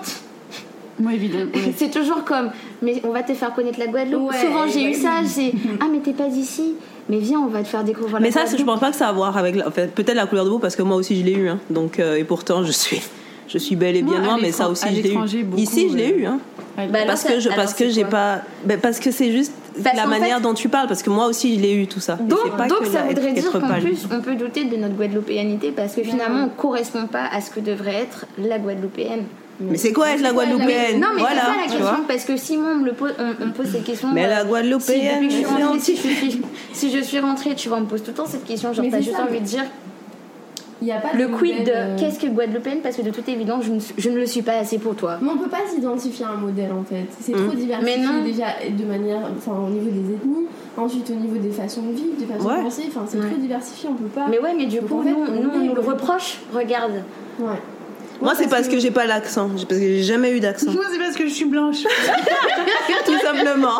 Moi, 0.99 1.13
évidemment. 1.13 1.51
ouais. 1.53 1.73
c'est 1.77 1.91
toujours 1.91 2.23
comme. 2.23 2.49
Mais 2.81 3.01
on 3.03 3.09
va 3.11 3.21
te 3.21 3.33
faire 3.33 3.53
connaître 3.53 3.77
la 3.79 3.87
Guadeloupe. 3.87 4.31
Ouais, 4.31 4.41
Souvent, 4.41 4.65
j'ai 4.67 4.85
ouais. 4.85 4.91
eu 4.91 4.93
ça. 4.95 5.21
J'ai. 5.35 5.53
Ah, 5.81 5.85
mais 5.91 5.99
t'es 5.99 6.13
pas 6.13 6.27
d'ici? 6.29 6.73
Mais 7.09 7.19
viens, 7.19 7.39
on 7.39 7.47
va 7.47 7.61
te 7.61 7.67
faire 7.67 7.83
découvrir 7.83 8.15
la 8.15 8.19
Mais 8.21 8.31
ça, 8.31 8.45
je 8.45 8.63
pense 8.63 8.79
pas 8.79 8.89
que 8.89 8.95
ça 8.97 9.05
a 9.05 9.09
à 9.09 9.13
voir 9.13 9.37
avec. 9.37 9.55
la- 9.55 9.67
enfin, 9.67 9.83
peut-être 9.93 10.15
la 10.15 10.25
couleur 10.25 10.45
de 10.45 10.49
peau, 10.49 10.57
parce 10.59 10.75
que 10.75 10.81
moi 10.81 10.95
aussi, 10.97 11.15
je 11.19 11.23
l'ai 11.25 11.33
eu. 11.33 11.47
Hein. 11.49 11.59
Donc, 11.69 11.99
euh, 11.99 12.15
et 12.15 12.23
pourtant, 12.23 12.63
je 12.63 12.71
suis. 12.71 13.01
Je 13.47 13.57
suis 13.57 13.75
belle 13.75 13.95
et 13.95 14.01
bien 14.01 14.19
noire, 14.21 14.37
mais 14.41 14.51
ça 14.51 14.67
aussi, 14.69 14.85
je 14.95 15.01
l'ai 15.01 15.13
eu. 15.13 15.43
beaucoup, 15.43 15.61
Ici, 15.61 15.89
je 15.91 15.95
l'ai 15.95 16.11
euh, 16.13 16.17
eu. 16.19 16.25
Hein. 16.25 16.39
Bah, 16.77 16.99
parce 17.07 17.21
ça- 17.21 17.29
que 17.33 17.39
je, 17.39 17.49
parce 17.49 17.73
que 17.73 17.85
c'est 17.85 17.91
j'ai 17.91 18.03
pas. 18.05 18.41
ben, 18.65 18.79
parce 18.79 18.99
que 18.99 19.11
c'est 19.11 19.31
juste 19.31 19.53
Parce 19.83 19.95
la 19.95 20.07
manière 20.07 20.37
fait- 20.37 20.43
dont 20.43 20.53
tu 20.53 20.67
parles. 20.67 20.87
Parce 20.87 21.03
que 21.03 21.09
moi 21.09 21.27
aussi, 21.27 21.55
je 21.55 21.61
l'ai 21.61 21.73
eu 21.73 21.87
tout 21.87 21.99
ça. 21.99 22.15
Donc, 22.15 22.55
pas 22.57 22.67
donc 22.67 22.79
que 22.79 22.85
ça 22.87 23.03
voudrait 23.03 23.29
être- 23.31 23.33
dire 23.41 23.51
qu'en 23.51 23.79
plus, 23.79 24.07
on 24.11 24.19
peut 24.21 24.35
douter 24.35 24.65
de 24.65 24.75
notre 24.75 24.95
guadeloupéanité 24.95 25.71
parce 25.71 25.93
que 25.95 26.03
finalement, 26.03 26.45
on 26.45 26.49
correspond 26.49 27.07
pas 27.07 27.25
à 27.31 27.39
ce 27.39 27.49
que 27.51 27.59
devrait 27.59 27.95
être 27.95 28.25
la 28.37 28.57
guadeloupéenne. 28.59 29.23
Mais 29.61 29.77
c'est 29.77 29.93
quoi 29.93 30.09
être 30.09 30.21
la 30.21 30.33
guadeloupéenne 30.33 30.99
Non, 30.99 31.07
mais 31.15 31.21
Voilà, 31.21 31.35
c'est 31.41 31.45
ça 31.45 31.55
la 31.65 31.71
question, 31.85 32.03
parce 32.09 32.25
que 32.25 32.35
si 32.35 32.57
moi 32.57 32.71
on 32.73 32.79
me, 32.79 32.85
le 32.87 32.91
pose, 32.93 33.13
on, 33.17 33.45
on 33.45 33.51
pose 33.51 33.67
cette 33.71 33.85
question. 33.85 34.09
Mais 34.11 34.25
euh, 34.25 34.29
la 34.29 34.41
si 34.41 34.47
guadeloupéenne, 34.47 35.29
je 35.29 35.35
suis 35.35 35.45
rentrée, 35.45 35.79
si 35.79 35.95
je, 35.95 36.01
suis, 36.01 36.41
si 36.73 36.91
je 36.91 36.99
suis 37.01 37.19
rentrée, 37.19 37.55
tu 37.55 37.69
vois, 37.69 37.77
on 37.77 37.81
me 37.81 37.85
pose 37.85 38.01
tout 38.03 38.09
le 38.11 38.17
temps 38.17 38.25
cette 38.27 38.43
question, 38.43 38.73
genre 38.73 38.85
t'as 38.91 38.99
juste 38.99 39.15
ça, 39.15 39.21
envie 39.23 39.33
mais- 39.33 39.39
de 39.39 39.45
dire 39.45 39.63
Il 40.81 40.87
y 40.87 40.91
a 40.91 40.97
pas 40.99 41.13
le 41.17 41.27
quid 41.29 41.63
de 41.63 41.71
euh, 41.73 41.95
qu'est-ce 41.97 42.19
que 42.19 42.27
guadeloupéenne 42.27 42.79
parce 42.83 42.97
que 42.97 43.01
de 43.01 43.09
toute 43.09 43.27
évidence, 43.29 43.63
je 43.65 43.71
ne, 43.71 43.79
je 43.97 44.09
ne 44.09 44.17
le 44.17 44.25
suis 44.25 44.41
pas 44.41 44.57
assez 44.57 44.77
pour 44.77 44.93
toi. 44.95 45.17
Mais 45.21 45.29
on 45.29 45.37
peut 45.37 45.49
pas 45.49 45.61
s'identifier 45.73 46.25
à 46.25 46.29
un 46.31 46.35
modèle 46.37 46.71
en 46.73 46.83
fait. 46.83 47.05
C'est 47.21 47.31
trop 47.31 47.53
diversifié 47.55 47.97
Mais 47.97 48.03
non. 48.05 48.23
déjà 48.23 48.47
de 48.69 48.83
manière, 48.83 49.19
enfin 49.37 49.53
au 49.65 49.69
niveau 49.69 49.89
des 49.89 50.13
ethnies, 50.15 50.45
ensuite 50.75 51.09
au 51.11 51.13
niveau 51.15 51.37
des 51.37 51.51
façons 51.51 51.81
de 51.83 51.93
vivre, 51.93 52.15
des 52.19 52.25
façons 52.25 52.47
Ouais. 52.49 52.57
de 52.57 52.63
penser. 52.63 52.83
Enfin 52.89 53.05
c'est 53.07 53.17
Ouais. 53.17 53.27
trop 53.29 53.37
diversifié, 53.39 53.89
on 53.89 53.95
peut 53.95 54.09
pas. 54.13 54.27
Mais 54.29 54.39
ouais, 54.39 54.53
mais 54.57 54.65
du 54.65 54.79
Donc, 54.79 54.89
coup, 54.89 54.99
en 54.99 55.03
fait, 55.03 55.11
nous, 55.11 55.17
on 55.17 55.31
nous, 55.41 55.49
on 55.55 55.61
est 55.63 55.67
nous 55.67 55.75
le 55.75 55.81
reproche. 55.81 56.39
Regarde. 56.53 57.03
Ouais. 57.39 57.47
Moi, 58.21 58.33
c'est 58.35 58.49
parce 58.49 58.69
que 58.69 58.79
j'ai 58.79 58.91
pas 58.91 59.05
l'accent. 59.05 59.49
Parce 59.49 59.65
que 59.65 59.75
j'ai 59.77 60.01
jamais 60.03 60.31
eu 60.31 60.39
d'accent. 60.39 60.71
Moi, 60.71 60.83
c'est 60.89 60.97
parce 60.99 61.15
que 61.17 61.25
je 61.25 61.33
suis 61.33 61.43
blanche. 61.45 61.83
Tout 63.05 63.17
simplement. 63.19 63.79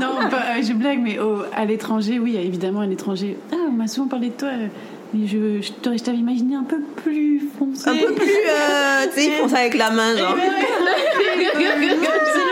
non, 0.00 0.28
pas- 0.30 0.56
euh, 0.56 0.62
je 0.62 0.72
blague, 0.72 1.00
mais 1.02 1.18
au- 1.18 1.42
à 1.54 1.64
l'étranger, 1.64 2.18
oui, 2.20 2.36
évidemment, 2.36 2.80
à 2.80 2.86
l'étranger. 2.86 3.36
Ah, 3.52 3.56
on 3.68 3.72
m'a 3.72 3.88
souvent 3.88 4.06
parlé 4.06 4.28
de 4.28 4.34
toi, 4.34 4.48
euh, 4.48 4.66
mais 5.14 5.26
je, 5.26 5.60
je 5.60 5.72
je 5.96 6.02
t'avais 6.02 6.18
imaginé 6.18 6.56
un 6.56 6.64
peu 6.64 6.80
plus 6.80 7.42
foncé. 7.58 7.90
Un 7.90 7.96
peu 7.96 8.12
plus. 8.14 8.24
euh, 8.26 9.06
tu 9.14 9.20
sais, 9.20 9.30
ça 9.48 9.58
avec 9.58 9.74
la 9.74 9.90
main, 9.90 10.16
genre. 10.16 10.36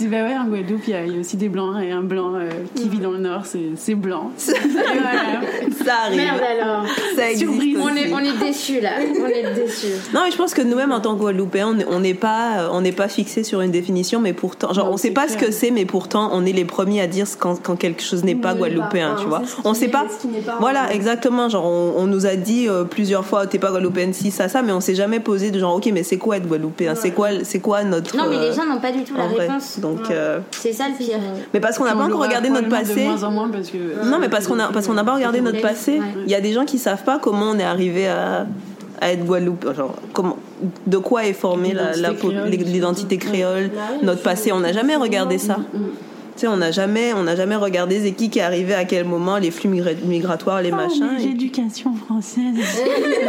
dit, 0.00 0.08
bah 0.08 0.24
ouais, 0.24 0.36
en 0.36 0.44
Guadeloupe, 0.46 0.82
il 0.86 0.90
y, 0.90 0.94
a- 0.96 1.04
il 1.06 1.12
y 1.14 1.16
a 1.16 1.20
aussi 1.20 1.36
des 1.36 1.48
blancs, 1.48 1.76
et 1.82 1.90
un 1.92 2.02
blanc 2.02 2.34
euh, 2.34 2.48
qui 2.74 2.88
vit 2.88 2.98
dans 2.98 3.10
le 3.12 3.18
nord, 3.18 3.46
c'est 3.46 3.70
c'est 3.76 3.94
blanc. 3.94 4.30
Voilà. 4.70 5.40
Ça 5.84 5.94
arrive. 6.06 6.16
Merde 6.20 6.40
alors. 6.60 6.84
Ça 7.16 7.30
existe. 7.30 7.50
Surprise. 7.50 7.78
On 7.80 7.88
est, 7.96 8.12
on 8.12 8.18
est 8.18 8.38
déçus 8.38 8.80
là. 8.80 8.90
On 9.20 9.26
est 9.26 9.54
déçus. 9.54 9.86
Non, 10.14 10.20
mais 10.24 10.30
je 10.30 10.36
pense 10.36 10.54
que 10.54 10.62
nous-mêmes, 10.62 10.92
en 10.92 11.00
tant 11.00 11.14
que 11.14 11.20
Guadeloupéens, 11.20 11.76
on 11.88 12.00
n'est- 12.00 12.14
pas, 12.14 12.68
on 12.72 12.80
n'est 12.80 12.92
pas 12.92 13.08
fixé 13.08 13.44
sur 13.44 13.60
une 13.60 13.70
définition, 13.70 14.20
mais 14.20 14.32
pourtant, 14.32 14.72
genre, 14.72 14.86
Non, 14.86 14.92
on 14.92 14.96
sait 14.96 15.08
c'est 15.08 15.14
pas 15.14 15.28
ce 15.28 15.36
que 15.36 15.50
c'est, 15.50 15.70
mais 15.70 15.84
pourtant, 15.86 16.30
on 16.32 16.44
est 16.44 16.52
les 16.52 16.64
premiers 16.64 17.00
à 17.00 17.06
dire 17.06 17.26
quand, 17.38 17.62
quand 17.62 17.76
quelque 17.76 18.02
chose 18.02 18.24
n'est 18.24 18.34
pas 18.34 18.52
Ne 18.54 18.58
guadeloupéen, 18.58 19.14
pas, 19.14 19.20
tu 19.22 19.26
vois. 19.28 19.42
c'est 19.44 19.50
ce 19.50 19.56
qui 19.56 19.62
On 19.64 19.74
sait 19.74 19.88
pas. 19.88 20.06
ce 20.14 20.20
qui 20.22 20.28
n'est 20.28 20.40
pas, 20.40 20.56
Voilà, 20.60 20.92
exactement. 20.92 21.48
Genre, 21.48 21.64
on, 21.64 21.94
on 21.96 22.06
nous 22.06 22.26
a 22.26 22.36
dit 22.36 22.68
euh, 22.68 22.84
plusieurs 22.84 23.24
fois, 23.24 23.46
t'es 23.46 23.58
pas 23.58 23.70
guadeloupéenne, 23.70 24.12
si 24.12 24.30
ça, 24.30 24.48
ça, 24.48 24.62
mais 24.62 24.72
on 24.72 24.80
s'est 24.80 24.94
jamais 24.94 25.20
posé 25.20 25.50
de 25.50 25.58
genre, 25.58 25.74
ok, 25.76 25.88
mais 25.92 26.02
c'est 26.02 26.18
quoi 26.18 26.36
être 26.36 26.46
guadeloupéen? 26.46 26.94
C'est 26.94 27.10
quoi, 27.12 27.28
c'est 27.44 27.60
quoi 27.60 27.84
notre. 27.84 28.16
Non, 28.16 28.24
mais 28.28 28.36
euh, 28.36 28.48
les 28.50 28.54
gens 28.54 28.66
n'ont 28.66 28.80
pas 28.80 28.92
du 28.92 29.02
tout 29.04 29.14
la 29.16 29.26
réponse. 29.26 29.78
Donc, 29.96 30.08
Ouais. 30.08 30.14
euh, 30.16 30.38
C'est 30.52 30.72
ça 30.72 30.84
le 30.88 30.94
pire. 30.96 31.18
mais 31.54 31.60
parce 31.60 31.78
qu'on 31.78 31.84
n'a 31.84 31.94
pas 31.94 32.04
encore 32.04 32.20
regardé 32.22 32.50
notre 32.50 32.68
passé. 32.68 32.94
De 32.94 33.00
moins 33.08 33.24
en 33.24 33.30
moins 33.30 33.48
parce 33.48 33.70
que. 33.70 33.78
Non, 34.10 34.18
mais 34.18 34.28
parce 34.28 34.46
qu'on 34.46 34.58
a, 34.58 34.68
parce 34.72 34.86
qu'on 34.86 34.94
n'a 34.94 35.04
pas 35.04 35.14
regardé 35.14 35.40
notre 35.40 35.60
passé. 35.60 36.00
Il 36.26 36.30
y 36.30 36.34
a 36.34 36.40
des 36.40 36.52
gens 36.52 36.64
qui 36.64 36.78
savent 36.78 37.04
pas 37.04 37.18
comment 37.18 37.46
on 37.50 37.58
est 37.58 37.64
arrivé 37.64 38.08
à, 38.08 38.46
à 39.00 39.12
être 39.12 39.24
Guadeloupe. 39.24 39.66
Genre, 39.74 39.94
comment, 40.12 40.36
de 40.86 40.98
quoi 40.98 41.24
est 41.26 41.32
formée 41.32 41.72
la- 41.72 41.96
la- 41.96 42.10
L'identité 42.10 43.16
créole, 43.18 43.62
l'identité 43.62 44.02
notre 44.02 44.22
passé. 44.22 44.52
On 44.52 44.60
n'a 44.60 44.72
jamais 44.72 44.96
regardé 44.96 45.38
ça. 45.38 45.56
Mm. 46.30 46.34
Tu 46.34 46.40
sais, 46.40 46.46
on 46.48 46.56
n'a 46.56 46.70
jamais, 46.70 47.12
on 47.14 47.22
n'a 47.24 47.36
jamais 47.36 47.56
regardé 47.56 48.00
c'est 48.00 48.12
qui 48.12 48.30
qui 48.30 48.38
est 48.38 48.42
arrivé 48.42 48.74
à 48.74 48.84
quel 48.84 49.04
moment, 49.04 49.38
les 49.38 49.50
flux 49.50 49.68
migra- 49.68 49.94
migratoires, 50.04 50.62
les 50.62 50.70
Oh, 50.72 50.76
machins. 50.76 51.08
mais 51.16 51.22
Et- 51.24 51.28
L'éducation 51.28 51.94
française. 51.94 52.54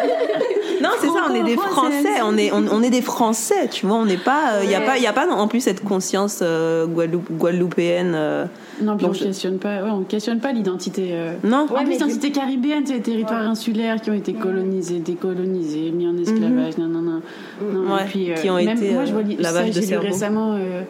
Non, 0.81 0.89
c'est 0.99 1.05
ça, 1.07 1.27
on 1.29 1.35
est 1.35 1.43
des. 1.43 1.55
Français, 1.57 2.21
on 2.23 2.35
est, 2.37 2.51
on, 2.51 2.63
on 2.71 2.81
est 2.81 2.89
des 2.89 3.03
Français, 3.03 3.67
tu 3.69 3.85
vois, 3.85 3.97
on 3.97 4.05
n'est 4.05 4.17
pas, 4.17 4.63
il 4.63 4.67
n'y 4.69 4.73
a 4.73 4.79
Ouais. 4.79 4.85
pas, 4.85 4.97
il 4.97 5.03
y 5.03 5.07
a 5.07 5.13
pas 5.13 5.27
en 5.29 5.47
plus 5.47 5.59
cette 5.61 5.83
conscience 5.83 6.39
euh, 6.41 6.87
guadeloupe, 6.87 7.31
guadeloupéenne. 7.33 8.13
euh, 8.15 8.45
Non, 8.81 8.95
puis 8.97 9.05
Donc 9.05 9.11
on 9.11 9.19
je- 9.19 9.25
questionne 9.25 9.59
pas, 9.59 9.83
ouais, 9.83 9.91
on 9.91 10.01
questionne 10.01 10.39
pas 10.39 10.51
l'identité. 10.51 11.09
euh, 11.11 11.33
non. 11.43 11.67
Ouais, 11.69 11.73
en 11.73 11.75
plus, 11.83 11.85
mais 11.85 11.93
l'identité 11.93 12.31
caribéenne, 12.31 12.81
c'est 12.87 12.93
les 12.93 13.01
territoires 13.01 13.47
insulaires 13.47 14.01
qui 14.01 14.09
ont 14.09 14.15
été 14.15 14.33
colonisés, 14.33 14.97
décolonisés, 14.99 15.91
mis 15.91 16.07
en 16.07 16.17
esclavage, 16.17 16.79
non, 16.79 16.87
non, 16.87 17.01
non. 17.01 17.21
non 17.61 17.81
Mhm. 17.83 17.91
Ouais, 17.91 18.01
et 18.01 18.05
puis, 18.09 18.31
euh, 18.31 18.35
qui 18.35 18.49
ont 18.49 18.55
même 18.55 18.69
été, 18.75 18.89
moi, 18.91 19.03
euh, 19.03 19.05
je 19.05 19.13
vois 19.13 19.21
lavage 19.37 19.61
ça, 19.65 19.67
de 19.67 19.73
j'ai 19.73 19.81
lu 19.81 19.85
cerveau. 19.85 20.07
récemment 20.07 20.53
euh, 20.55 20.81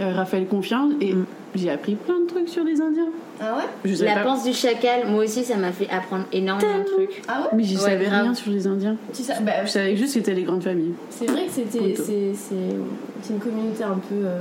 euh, 0.00 0.12
Raphaël 0.14 0.46
Confiance 0.46 0.92
et 1.02 1.12
Mm. 1.12 1.26
J'ai 1.54 1.70
appris 1.70 1.94
plein 1.94 2.20
de 2.20 2.26
trucs 2.26 2.48
sur 2.48 2.64
les 2.64 2.80
Indiens. 2.80 3.08
Ah 3.40 3.56
ouais 3.56 3.64
Je 3.84 3.94
savais 3.94 4.10
La 4.10 4.16
pas, 4.16 4.24
panse 4.24 4.44
du 4.44 4.52
chacal, 4.52 5.08
moi 5.08 5.24
aussi, 5.24 5.44
ça 5.44 5.56
m'a 5.56 5.72
fait 5.72 5.88
apprendre 5.90 6.24
énormément 6.32 6.78
de 6.78 6.84
trucs. 6.84 7.22
Ah 7.28 7.42
ouais 7.42 7.48
mais 7.56 7.64
je 7.64 7.74
Ouais, 7.74 7.80
savais 7.80 8.04
grave. 8.06 8.22
rien 8.22 8.34
sur 8.34 8.50
les 8.50 8.66
Indiens. 8.66 8.96
Tu 9.12 9.22
sais, 9.22 9.34
bah, 9.42 9.64
Je 9.64 9.70
savais 9.70 9.96
juste 9.96 10.14
que 10.14 10.20
c'était 10.20 10.34
les 10.34 10.42
grandes 10.44 10.62
familles. 10.62 10.94
C'est 11.10 11.26
vrai 11.26 11.46
que 11.46 11.52
c'était 11.52 11.94
c'est 11.96 12.32
c'est 12.34 12.76
c'est 13.22 13.32
une 13.34 13.40
communauté 13.40 13.82
un 13.84 13.98
peu 14.08 14.14
euh, 14.24 14.38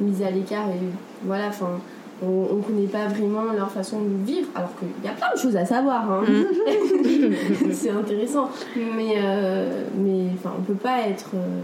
mise 0.00 0.22
à 0.22 0.30
l'écart 0.30 0.68
et 0.68 0.78
voilà 1.24 1.48
enfin 1.48 1.80
on, 2.22 2.26
on 2.50 2.62
connaît 2.62 2.86
pas 2.86 3.06
vraiment 3.08 3.52
leur 3.56 3.70
façon 3.70 4.00
de 4.00 4.24
vivre 4.26 4.48
alors 4.54 4.70
qu'il 4.78 4.88
y 5.04 5.08
a 5.08 5.12
plein 5.12 5.34
de 5.34 5.38
choses 5.38 5.54
à 5.56 5.66
savoir 5.66 6.10
hein. 6.10 6.22
c'est 7.72 7.90
intéressant 7.90 8.50
mais 8.74 9.14
euh, 9.18 9.82
mais 9.96 10.28
enfin 10.34 10.54
on 10.58 10.62
peut 10.62 10.74
pas 10.74 11.00
être 11.08 11.30
euh, 11.34 11.60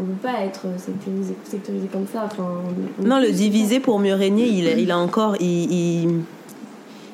on 0.00 0.04
peut 0.04 0.12
pas 0.22 0.40
être 0.44 0.62
sectorisé, 0.78 1.34
sectorisé 1.44 1.86
comme 1.92 2.06
ça 2.12 2.22
enfin 2.24 2.44
on- 2.44 3.02
on- 3.02 3.06
Non, 3.06 3.20
le 3.20 3.30
diviser 3.30 3.78
pour 3.80 3.98
mieux 3.98 4.14
régner, 4.14 4.46
il, 4.46 4.66
est- 4.66 4.80
il 4.82 4.90
a 4.90 4.98
encore, 4.98 5.36
il, 5.40 5.70
il, 5.72 6.08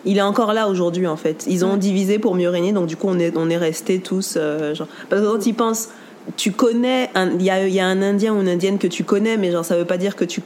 il 0.04 0.16
est 0.16 0.22
encore 0.22 0.52
là 0.52 0.68
aujourd'hui 0.68 1.06
en 1.06 1.16
fait. 1.16 1.44
Ils 1.48 1.64
ont 1.64 1.76
divisé 1.76 2.18
pour 2.18 2.34
mieux 2.34 2.48
régner, 2.48 2.72
donc 2.72 2.86
du 2.86 2.96
coup 2.96 3.08
on 3.08 3.18
est, 3.18 3.36
on 3.36 3.50
est 3.50 3.56
restés 3.56 3.98
tous 3.98 4.34
euh, 4.36 4.74
genre. 4.74 4.88
Parce 5.10 5.22
que 5.22 5.26
quand 5.26 5.44
ils 5.46 5.54
pensent, 5.54 5.88
tu 6.36 6.52
connais, 6.52 7.10
il 7.34 7.42
y 7.42 7.50
a, 7.50 7.66
y 7.66 7.80
a 7.80 7.86
un 7.86 8.00
Indien 8.02 8.34
ou 8.34 8.40
une 8.40 8.48
Indienne 8.48 8.78
que 8.78 8.86
tu 8.86 9.02
connais, 9.04 9.36
mais 9.36 9.50
genre 9.50 9.64
ça 9.64 9.76
veut 9.76 9.84
pas 9.84 9.98
dire 9.98 10.14
que 10.16 10.24
tu 10.24 10.40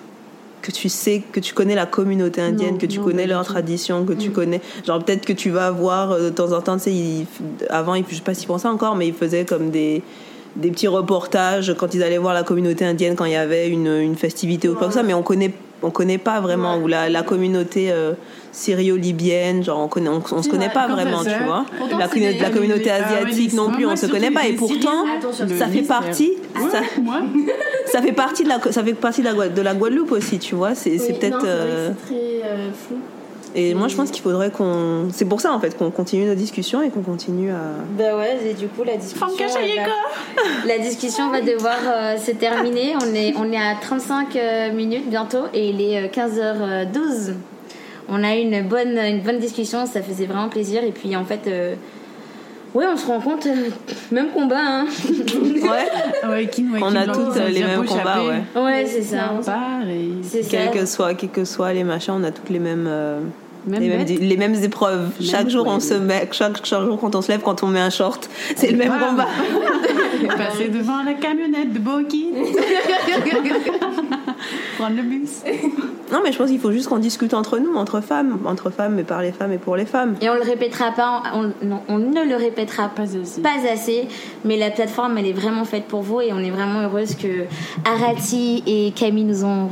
que 0.62 0.70
tu 0.70 0.88
sais 0.88 1.24
que 1.32 1.40
tu 1.40 1.54
connais 1.54 1.74
la 1.74 1.86
communauté 1.86 2.40
indienne 2.40 2.74
Non, 2.74 2.78
que 2.78 2.86
tu 2.86 3.00
non, 3.00 3.04
connais 3.06 3.26
leurs 3.26 3.44
traditions 3.44 4.04
que 4.04 4.12
tu 4.12 4.28
Mm. 4.28 4.32
connais 4.32 4.60
genre 4.86 5.04
peut-être 5.04 5.26
que 5.26 5.32
tu 5.32 5.50
vas 5.50 5.72
voir 5.72 6.12
euh, 6.12 6.26
de 6.26 6.30
temps 6.30 6.52
en 6.52 6.60
temps 6.60 6.76
tu 6.76 6.84
sais 6.84 7.26
avant 7.68 7.96
ils- 7.96 8.04
je 8.08 8.14
sais 8.14 8.20
pas 8.20 8.32
s'ils 8.32 8.46
font 8.46 8.58
ça 8.58 8.70
encore 8.70 8.94
mais 8.94 9.08
ils 9.08 9.12
faisaient 9.12 9.44
comme 9.44 9.70
des 9.70 10.04
des 10.56 10.70
petits 10.70 10.88
reportages 10.88 11.74
quand 11.78 11.94
ils 11.94 12.02
allaient 12.02 12.18
voir 12.18 12.34
la 12.34 12.42
communauté 12.42 12.84
indienne 12.84 13.16
quand 13.16 13.24
il 13.24 13.32
y 13.32 13.36
avait 13.36 13.68
une, 13.68 13.86
une 13.86 14.16
festivité 14.16 14.68
ou 14.68 14.74
quoi 14.74 14.88
que 14.88 14.94
ça 14.94 15.02
mais 15.02 15.14
on 15.14 15.22
connaît 15.22 15.52
on 15.84 15.90
connaît 15.90 16.18
pas 16.18 16.40
vraiment 16.40 16.76
Ouais. 16.76 16.82
ou 16.84 16.86
la, 16.88 17.08
la 17.08 17.22
communauté 17.22 17.90
euh, 17.90 18.12
syrio-libyenne 18.52 19.64
genre 19.64 19.80
on 19.80 19.88
connaît 19.88 20.08
on, 20.08 20.22
on 20.32 20.42
se 20.42 20.48
connaît 20.48 20.66
vrai, 20.66 20.74
pas 20.74 20.86
vraiment 20.88 21.22
tu 21.24 21.30
vois. 21.44 21.64
Pourtant, 21.78 21.98
la, 21.98 22.08
communauté- 22.08 22.34
des- 22.34 22.42
la 22.42 22.50
communauté 22.50 22.90
Ah 22.90 23.04
asiatique 23.04 23.52
non 23.54 23.70
plus 23.70 23.84
moi, 23.84 23.94
on 23.94 23.96
se 23.96 24.06
connaît 24.06 24.30
pas 24.30 24.46
et 24.46 24.52
pourtant 24.54 25.04
Syriens, 25.34 25.46
le 25.48 25.58
ça 25.58 25.66
fait 25.68 25.82
partie 25.82 26.32
Ouais, 26.54 26.62
ça, 27.86 28.02
fait 28.02 28.12
partie 28.12 28.44
de 28.44 28.48
la 28.48 28.60
ça 28.72 28.84
fait 28.84 28.94
partie 28.94 29.22
de 29.22 29.28
la, 29.28 29.48
de 29.48 29.62
la 29.62 29.74
Guadeloupe 29.74 30.12
aussi 30.12 30.38
tu 30.38 30.54
vois 30.54 30.74
c'est 30.74 30.98
c'est 30.98 31.12
Oui, 31.12 31.18
peut-être 31.18 31.44
euh, 31.44 31.90
c'est 32.06 32.14
très 32.14 32.48
euh, 32.48 32.68
flou 32.72 32.96
Et 33.54 33.74
moi, 33.74 33.88
je 33.88 33.96
pense 33.96 34.10
qu'il 34.10 34.22
faudrait 34.22 34.50
qu'on. 34.50 35.08
C'est 35.12 35.24
pour 35.24 35.40
ça, 35.40 35.52
en 35.52 35.60
fait, 35.60 35.76
qu'on 35.76 35.90
continue 35.90 36.24
nos 36.24 36.34
discussions 36.34 36.82
et 36.82 36.90
qu'on 36.90 37.02
continue 37.02 37.50
à. 37.50 37.60
Bah 37.98 38.16
ouais, 38.16 38.38
et 38.50 38.54
du 38.54 38.68
coup, 38.68 38.82
la 38.84 38.96
discussion. 38.96 39.26
va... 39.26 40.66
La 40.66 40.78
discussion 40.78 41.30
va 41.30 41.40
devoir 41.40 41.78
euh, 41.84 42.16
se 42.16 42.30
terminer. 42.30 42.94
On 43.02 43.14
est, 43.14 43.34
on 43.36 43.52
est 43.52 43.58
à 43.58 43.74
35 43.80 44.36
euh, 44.36 44.72
minutes 44.72 45.08
bientôt 45.08 45.44
et 45.52 45.68
il 45.68 45.80
est 45.80 46.08
15h12. 46.08 47.34
On 48.08 48.24
a 48.24 48.36
eu 48.36 48.40
une 48.40 48.62
bonne, 48.66 48.98
une 48.98 49.20
bonne 49.20 49.38
discussion, 49.38 49.86
ça 49.86 50.02
faisait 50.02 50.26
vraiment 50.26 50.48
plaisir. 50.48 50.82
Et 50.84 50.92
puis, 50.92 51.14
en 51.16 51.24
fait. 51.24 51.48
Ouais, 52.74 52.86
on 52.90 52.96
se 52.96 53.06
rend 53.06 53.20
compte, 53.20 53.46
même 54.10 54.30
combat, 54.30 54.60
hein. 54.60 54.86
ouais. 55.08 56.28
ouais 56.28 56.50
on 56.80 56.96
a 56.96 57.06
toutes 57.06 57.36
les 57.36 57.64
mêmes 57.64 57.84
combats, 57.84 58.24
ouais. 58.24 58.60
Ouais, 58.60 58.86
c'est 58.86 59.02
ça. 59.02 59.32
C'est 60.22 60.48
quel 60.48 60.70
que 60.70 60.86
soit, 60.86 61.14
quel 61.14 61.30
que 61.30 61.44
soit 61.44 61.72
les 61.72 61.84
machins, 61.84 62.14
on 62.16 62.24
a 62.24 62.30
toutes 62.30 62.48
les 62.48 62.58
mêmes. 62.58 62.88
les, 63.68 63.88
mêmes, 63.88 64.06
les, 64.06 64.36
mêmes, 64.36 64.54
épreuves. 64.54 65.10
chaque 65.20 65.50
jour, 65.50 65.66
on 65.66 65.80
se 65.80 65.94
met, 65.94 66.28
chaque, 66.32 66.64
chaque, 66.64 66.84
jour, 66.84 66.98
quand 66.98 67.14
on 67.14 67.20
se 67.20 67.30
lève, 67.30 67.42
quand 67.42 67.62
on 67.62 67.66
met 67.66 67.80
un 67.80 67.90
short, 67.90 68.30
c'est 68.56 68.70
le 68.70 68.78
même 68.78 68.92
combat. 68.92 69.28
Passer 70.36 70.68
devant 70.68 71.02
la 71.02 71.14
camionnette 71.14 71.72
de 71.72 71.78
Boki. 71.78 72.28
Prendre 74.82 74.96
le 74.96 75.02
bus. 75.02 75.30
Non, 76.12 76.20
mais 76.22 76.30
je 76.30 76.36
pense 76.36 76.50
qu'il 76.50 76.60
faut 76.60 76.72
juste 76.72 76.90
qu'on 76.90 76.98
discute 76.98 77.32
entre 77.32 77.58
nous, 77.58 77.74
entre 77.74 78.02
femmes, 78.02 78.40
entre 78.44 78.68
femmes, 78.68 78.96
mais 78.96 79.02
par 79.02 79.22
les 79.22 79.32
femmes 79.32 79.52
et 79.52 79.56
pour 79.56 79.76
les 79.76 79.86
femmes. 79.86 80.14
Et 80.20 80.28
on 80.28 80.34
le 80.34 80.42
répétera 80.42 80.90
pas, 80.90 81.22
on, 81.34 81.52
on 81.88 81.98
ne 81.98 82.28
le 82.28 82.36
répétera 82.36 82.90
pas 82.90 83.04
assez. 83.04 83.40
pas 83.40 83.54
assez. 83.72 84.08
Mais 84.44 84.58
la 84.58 84.70
plateforme, 84.70 85.16
elle 85.16 85.26
est 85.26 85.32
vraiment 85.32 85.64
faite 85.64 85.84
pour 85.84 86.02
vous 86.02 86.20
et 86.20 86.34
on 86.34 86.38
est 86.40 86.50
vraiment 86.50 86.80
heureuse 86.80 87.14
que 87.14 87.44
Arati 87.86 88.62
et 88.66 88.92
Camille 88.94 89.24
nous 89.24 89.46
ont 89.46 89.70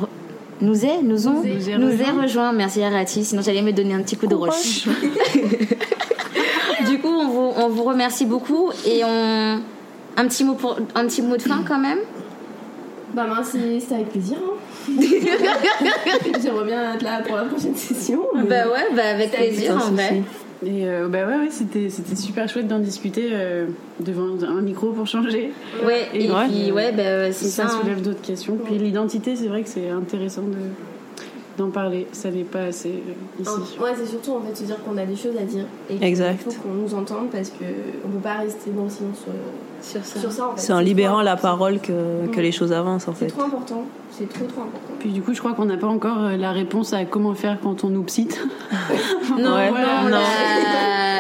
nous 0.63 0.87
est, 0.87 1.03
nous 1.03 1.29
ont, 1.29 1.43
nous, 1.43 1.89
rejoints. 1.89 2.23
rejoint. 2.23 2.53
Merci 2.53 2.83
Arati, 2.83 3.23
sinon 3.23 3.43
j'allais 3.43 3.61
me 3.61 3.73
donner 3.73 3.93
un 3.93 4.01
petit 4.01 4.17
coup 4.17 4.27
de 4.27 4.35
roche. 4.35 4.87
du 6.89 6.99
coup, 7.01 7.09
on 7.09 7.29
vous, 7.29 7.53
on 7.55 7.69
vous 7.69 7.85
remercie 7.85 8.25
beaucoup 8.25 8.71
et 8.87 9.03
on 9.05 9.61
un 10.17 10.27
petit 10.27 10.45
mot 10.45 10.55
pour 10.55 10.79
un 10.95 11.07
petit 11.07 11.21
mot 11.21 11.37
de 11.37 11.43
fin 11.43 11.63
quand 11.69 11.79
même. 11.79 11.99
Bah 13.13 13.27
merci, 13.29 13.81
c'était 13.81 13.97
avec 13.97 14.11
plaisir. 14.11 14.39
Hein. 14.43 14.55
J'aimerais 16.43 16.65
bien 16.65 16.95
être 16.95 17.03
là 17.03 17.23
pour 17.27 17.37
la 17.37 17.45
prochaine 17.45 17.77
session. 17.77 18.23
Bah 18.35 18.69
ouais, 18.69 18.95
bah 18.95 19.11
avec 19.15 19.33
plaisir 19.33 19.77
en 19.77 19.91
vrai. 19.91 20.23
Et 20.65 20.87
euh, 20.87 21.09
bah 21.09 21.27
ouais, 21.27 21.37
ouais 21.37 21.51
c'était, 21.51 21.89
c'était 21.89 22.17
super 22.17 22.47
chouette 22.49 22.69
d'en 22.69 22.81
discuter 22.81 23.31
euh, 23.33 23.67
devant 23.99 24.43
un 24.43 24.61
micro 24.61 24.93
pour 24.93 25.07
changer. 25.07 25.53
Ouais, 25.85 26.09
et, 26.13 26.29
puis 26.29 26.73
ouais, 26.73 26.93
bah, 26.93 27.33
c'est 27.33 27.47
ça. 27.47 27.69
Ça 27.69 27.81
soulève 27.81 27.99
hein. 27.99 28.03
d'autres 28.03 28.21
questions. 28.21 28.59
Puis 28.63 28.77
l'identité, 28.77 29.37
c'est 29.37 29.49
vrai 29.49 29.63
que 29.63 29.69
c'est 29.69 29.89
intéressant 29.89 30.43
de 30.43 30.59
d'en 31.61 31.71
parler. 31.71 32.07
Ça 32.13 32.31
n'est 32.31 32.45
pas 32.45 32.65
assez 32.65 32.89
euh, 32.89 33.43
ici. 33.43 33.79
ouais, 33.81 33.91
c'est 33.97 34.07
surtout 34.07 34.33
en 34.33 34.41
fait 34.41 34.57
se 34.57 34.65
dire 34.65 34.77
qu'on 34.83 34.97
a 34.97 35.05
des 35.05 35.17
choses 35.17 35.37
à 35.39 35.45
dire 35.45 35.65
et 35.89 36.05
exact. 36.05 36.43
qu'il 36.43 36.53
faut 36.53 36.63
qu'on 36.63 36.75
nous 36.75 36.95
entende 36.95 37.31
parce 37.31 37.51
que 37.51 37.65
on 38.05 38.09
peut 38.09 38.19
pas 38.19 38.35
rester 38.35 38.71
dans 38.71 38.85
le 38.85 38.91
silence 38.91 39.25
sur, 39.83 40.05
sur 40.05 40.33
ça. 40.33 40.53
C'est 40.57 40.73
en 40.73 40.81
libérant 40.81 41.23
la 41.23 41.37
parole 41.37 41.81
que, 41.81 42.27
que, 42.33 42.41
les 42.41 42.53
choses 42.53 42.73
avancent 42.73 43.09
en 43.09 43.13
fait. 43.13 43.29
C'est 43.29 43.37
trop 43.37 43.43
important. 43.43 43.85
C'est 44.11 44.29
trop 44.29 44.45
trop 44.45 44.63
important. 44.63 44.95
Puis 44.99 45.11
du 45.11 45.23
coup, 45.23 45.33
je 45.35 45.39
crois 45.39 45.53
qu'on 45.53 45.67
n'a 45.67 45.77
pas 45.77 45.87
encore 45.87 46.25
euh, 46.25 46.37
la 46.37 46.53
réponse 46.53 46.93
à 46.93 47.05
comment 47.05 47.35
faire 47.35 47.59
quand 47.63 47.85
on 47.85 47.91
nous 47.91 48.03
psite. 48.03 48.41
non, 49.39 49.55
ouais, 49.55 49.71
non, 49.71 49.77
on, 50.05 50.13
a... 50.13 50.21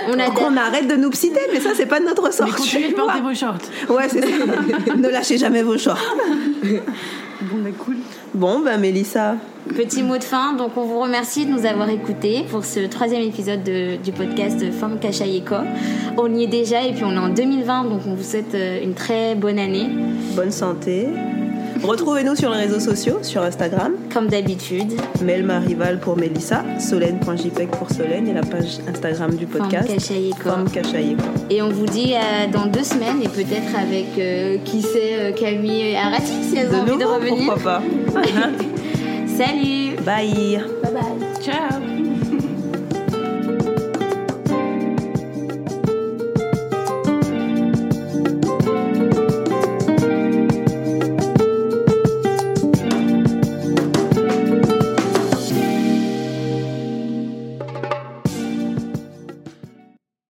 on, 0.08 0.18
a... 0.18 0.50
on 0.50 0.56
arrête 0.56 0.88
de 0.88 0.96
nous 0.96 1.10
psiter, 1.10 1.40
mais 1.52 1.60
ça 1.60 1.70
c'est 1.74 1.86
pas 1.86 2.00
de 2.00 2.04
notre 2.04 2.32
sort. 2.32 2.46
Mais 2.46 2.52
continuez 2.52 2.92
porter 2.92 3.20
vos 3.20 3.34
shorts. 3.34 3.58
Ouais, 3.88 4.08
c'est 4.08 4.20
ça. 4.20 4.96
ne 4.96 5.08
lâchez 5.08 5.38
jamais 5.38 5.62
vos 5.62 5.78
shorts. 5.78 5.98
bon, 7.42 7.58
bah 7.62 7.70
cool. 7.78 7.96
Bon, 8.34 8.60
bah 8.60 8.76
Mélissa. 8.76 9.36
Petit 9.68 10.02
mot 10.02 10.16
de 10.16 10.24
fin, 10.24 10.54
donc 10.54 10.76
on 10.76 10.84
vous 10.84 11.00
remercie 11.00 11.46
de 11.46 11.50
nous 11.50 11.66
avoir 11.66 11.88
écoutés 11.90 12.44
pour 12.50 12.64
ce 12.64 12.80
troisième 12.80 13.22
épisode 13.22 13.62
du 13.62 14.12
podcast 14.12 14.70
Femme 14.72 14.98
Kachayeko. 14.98 15.56
On 16.16 16.34
y 16.34 16.44
est 16.44 16.48
déjà 16.48 16.82
et 16.82 16.92
puis 16.92 17.04
on 17.04 17.12
est 17.12 17.18
en 17.18 17.28
2020, 17.28 17.84
donc 17.84 18.00
on 18.06 18.14
vous 18.14 18.22
souhaite 18.22 18.54
euh, 18.54 18.82
une 18.82 18.94
très 18.94 19.34
bonne 19.34 19.58
année. 19.58 19.88
Bonne 20.34 20.50
santé. 20.50 21.08
Retrouvez-nous 21.82 22.36
sur 22.36 22.50
les 22.50 22.66
réseaux 22.66 22.80
sociaux, 22.80 23.18
sur 23.22 23.42
Instagram. 23.42 23.92
Comme 24.12 24.28
d'habitude. 24.28 24.92
Melma 25.22 25.60
Rival 25.60 25.98
pour 25.98 26.16
Mélissa, 26.16 26.62
Solène.jpeg 26.78 27.68
pour 27.70 27.90
Solène 27.90 28.28
et 28.28 28.34
la 28.34 28.42
page 28.42 28.78
Instagram 28.88 29.34
du 29.34 29.46
podcast. 29.46 29.88
Femme 30.42 30.70
Kachayeko. 30.70 31.22
Et 31.48 31.62
on 31.62 31.70
vous 31.70 31.86
dit 31.86 32.14
euh, 32.14 32.50
dans 32.52 32.66
deux 32.66 32.84
semaines 32.84 33.22
et 33.22 33.28
peut-être 33.28 33.76
avec, 33.78 34.18
euh, 34.18 34.58
qui 34.64 34.82
sait, 34.82 35.34
Camille 35.38 35.90
et 35.90 35.96
Arati 35.96 36.44
si 36.48 36.56
elles 36.56 36.74
ont 36.74 36.80
envie 36.80 36.98
de 36.98 37.04
revenir. 37.04 37.54
Pourquoi 37.54 37.80
pas 37.80 37.82
Salut 39.26 39.96
Bye 40.04 40.60
Bye 40.82 40.92
bye 40.92 41.42
Ciao 41.42 42.09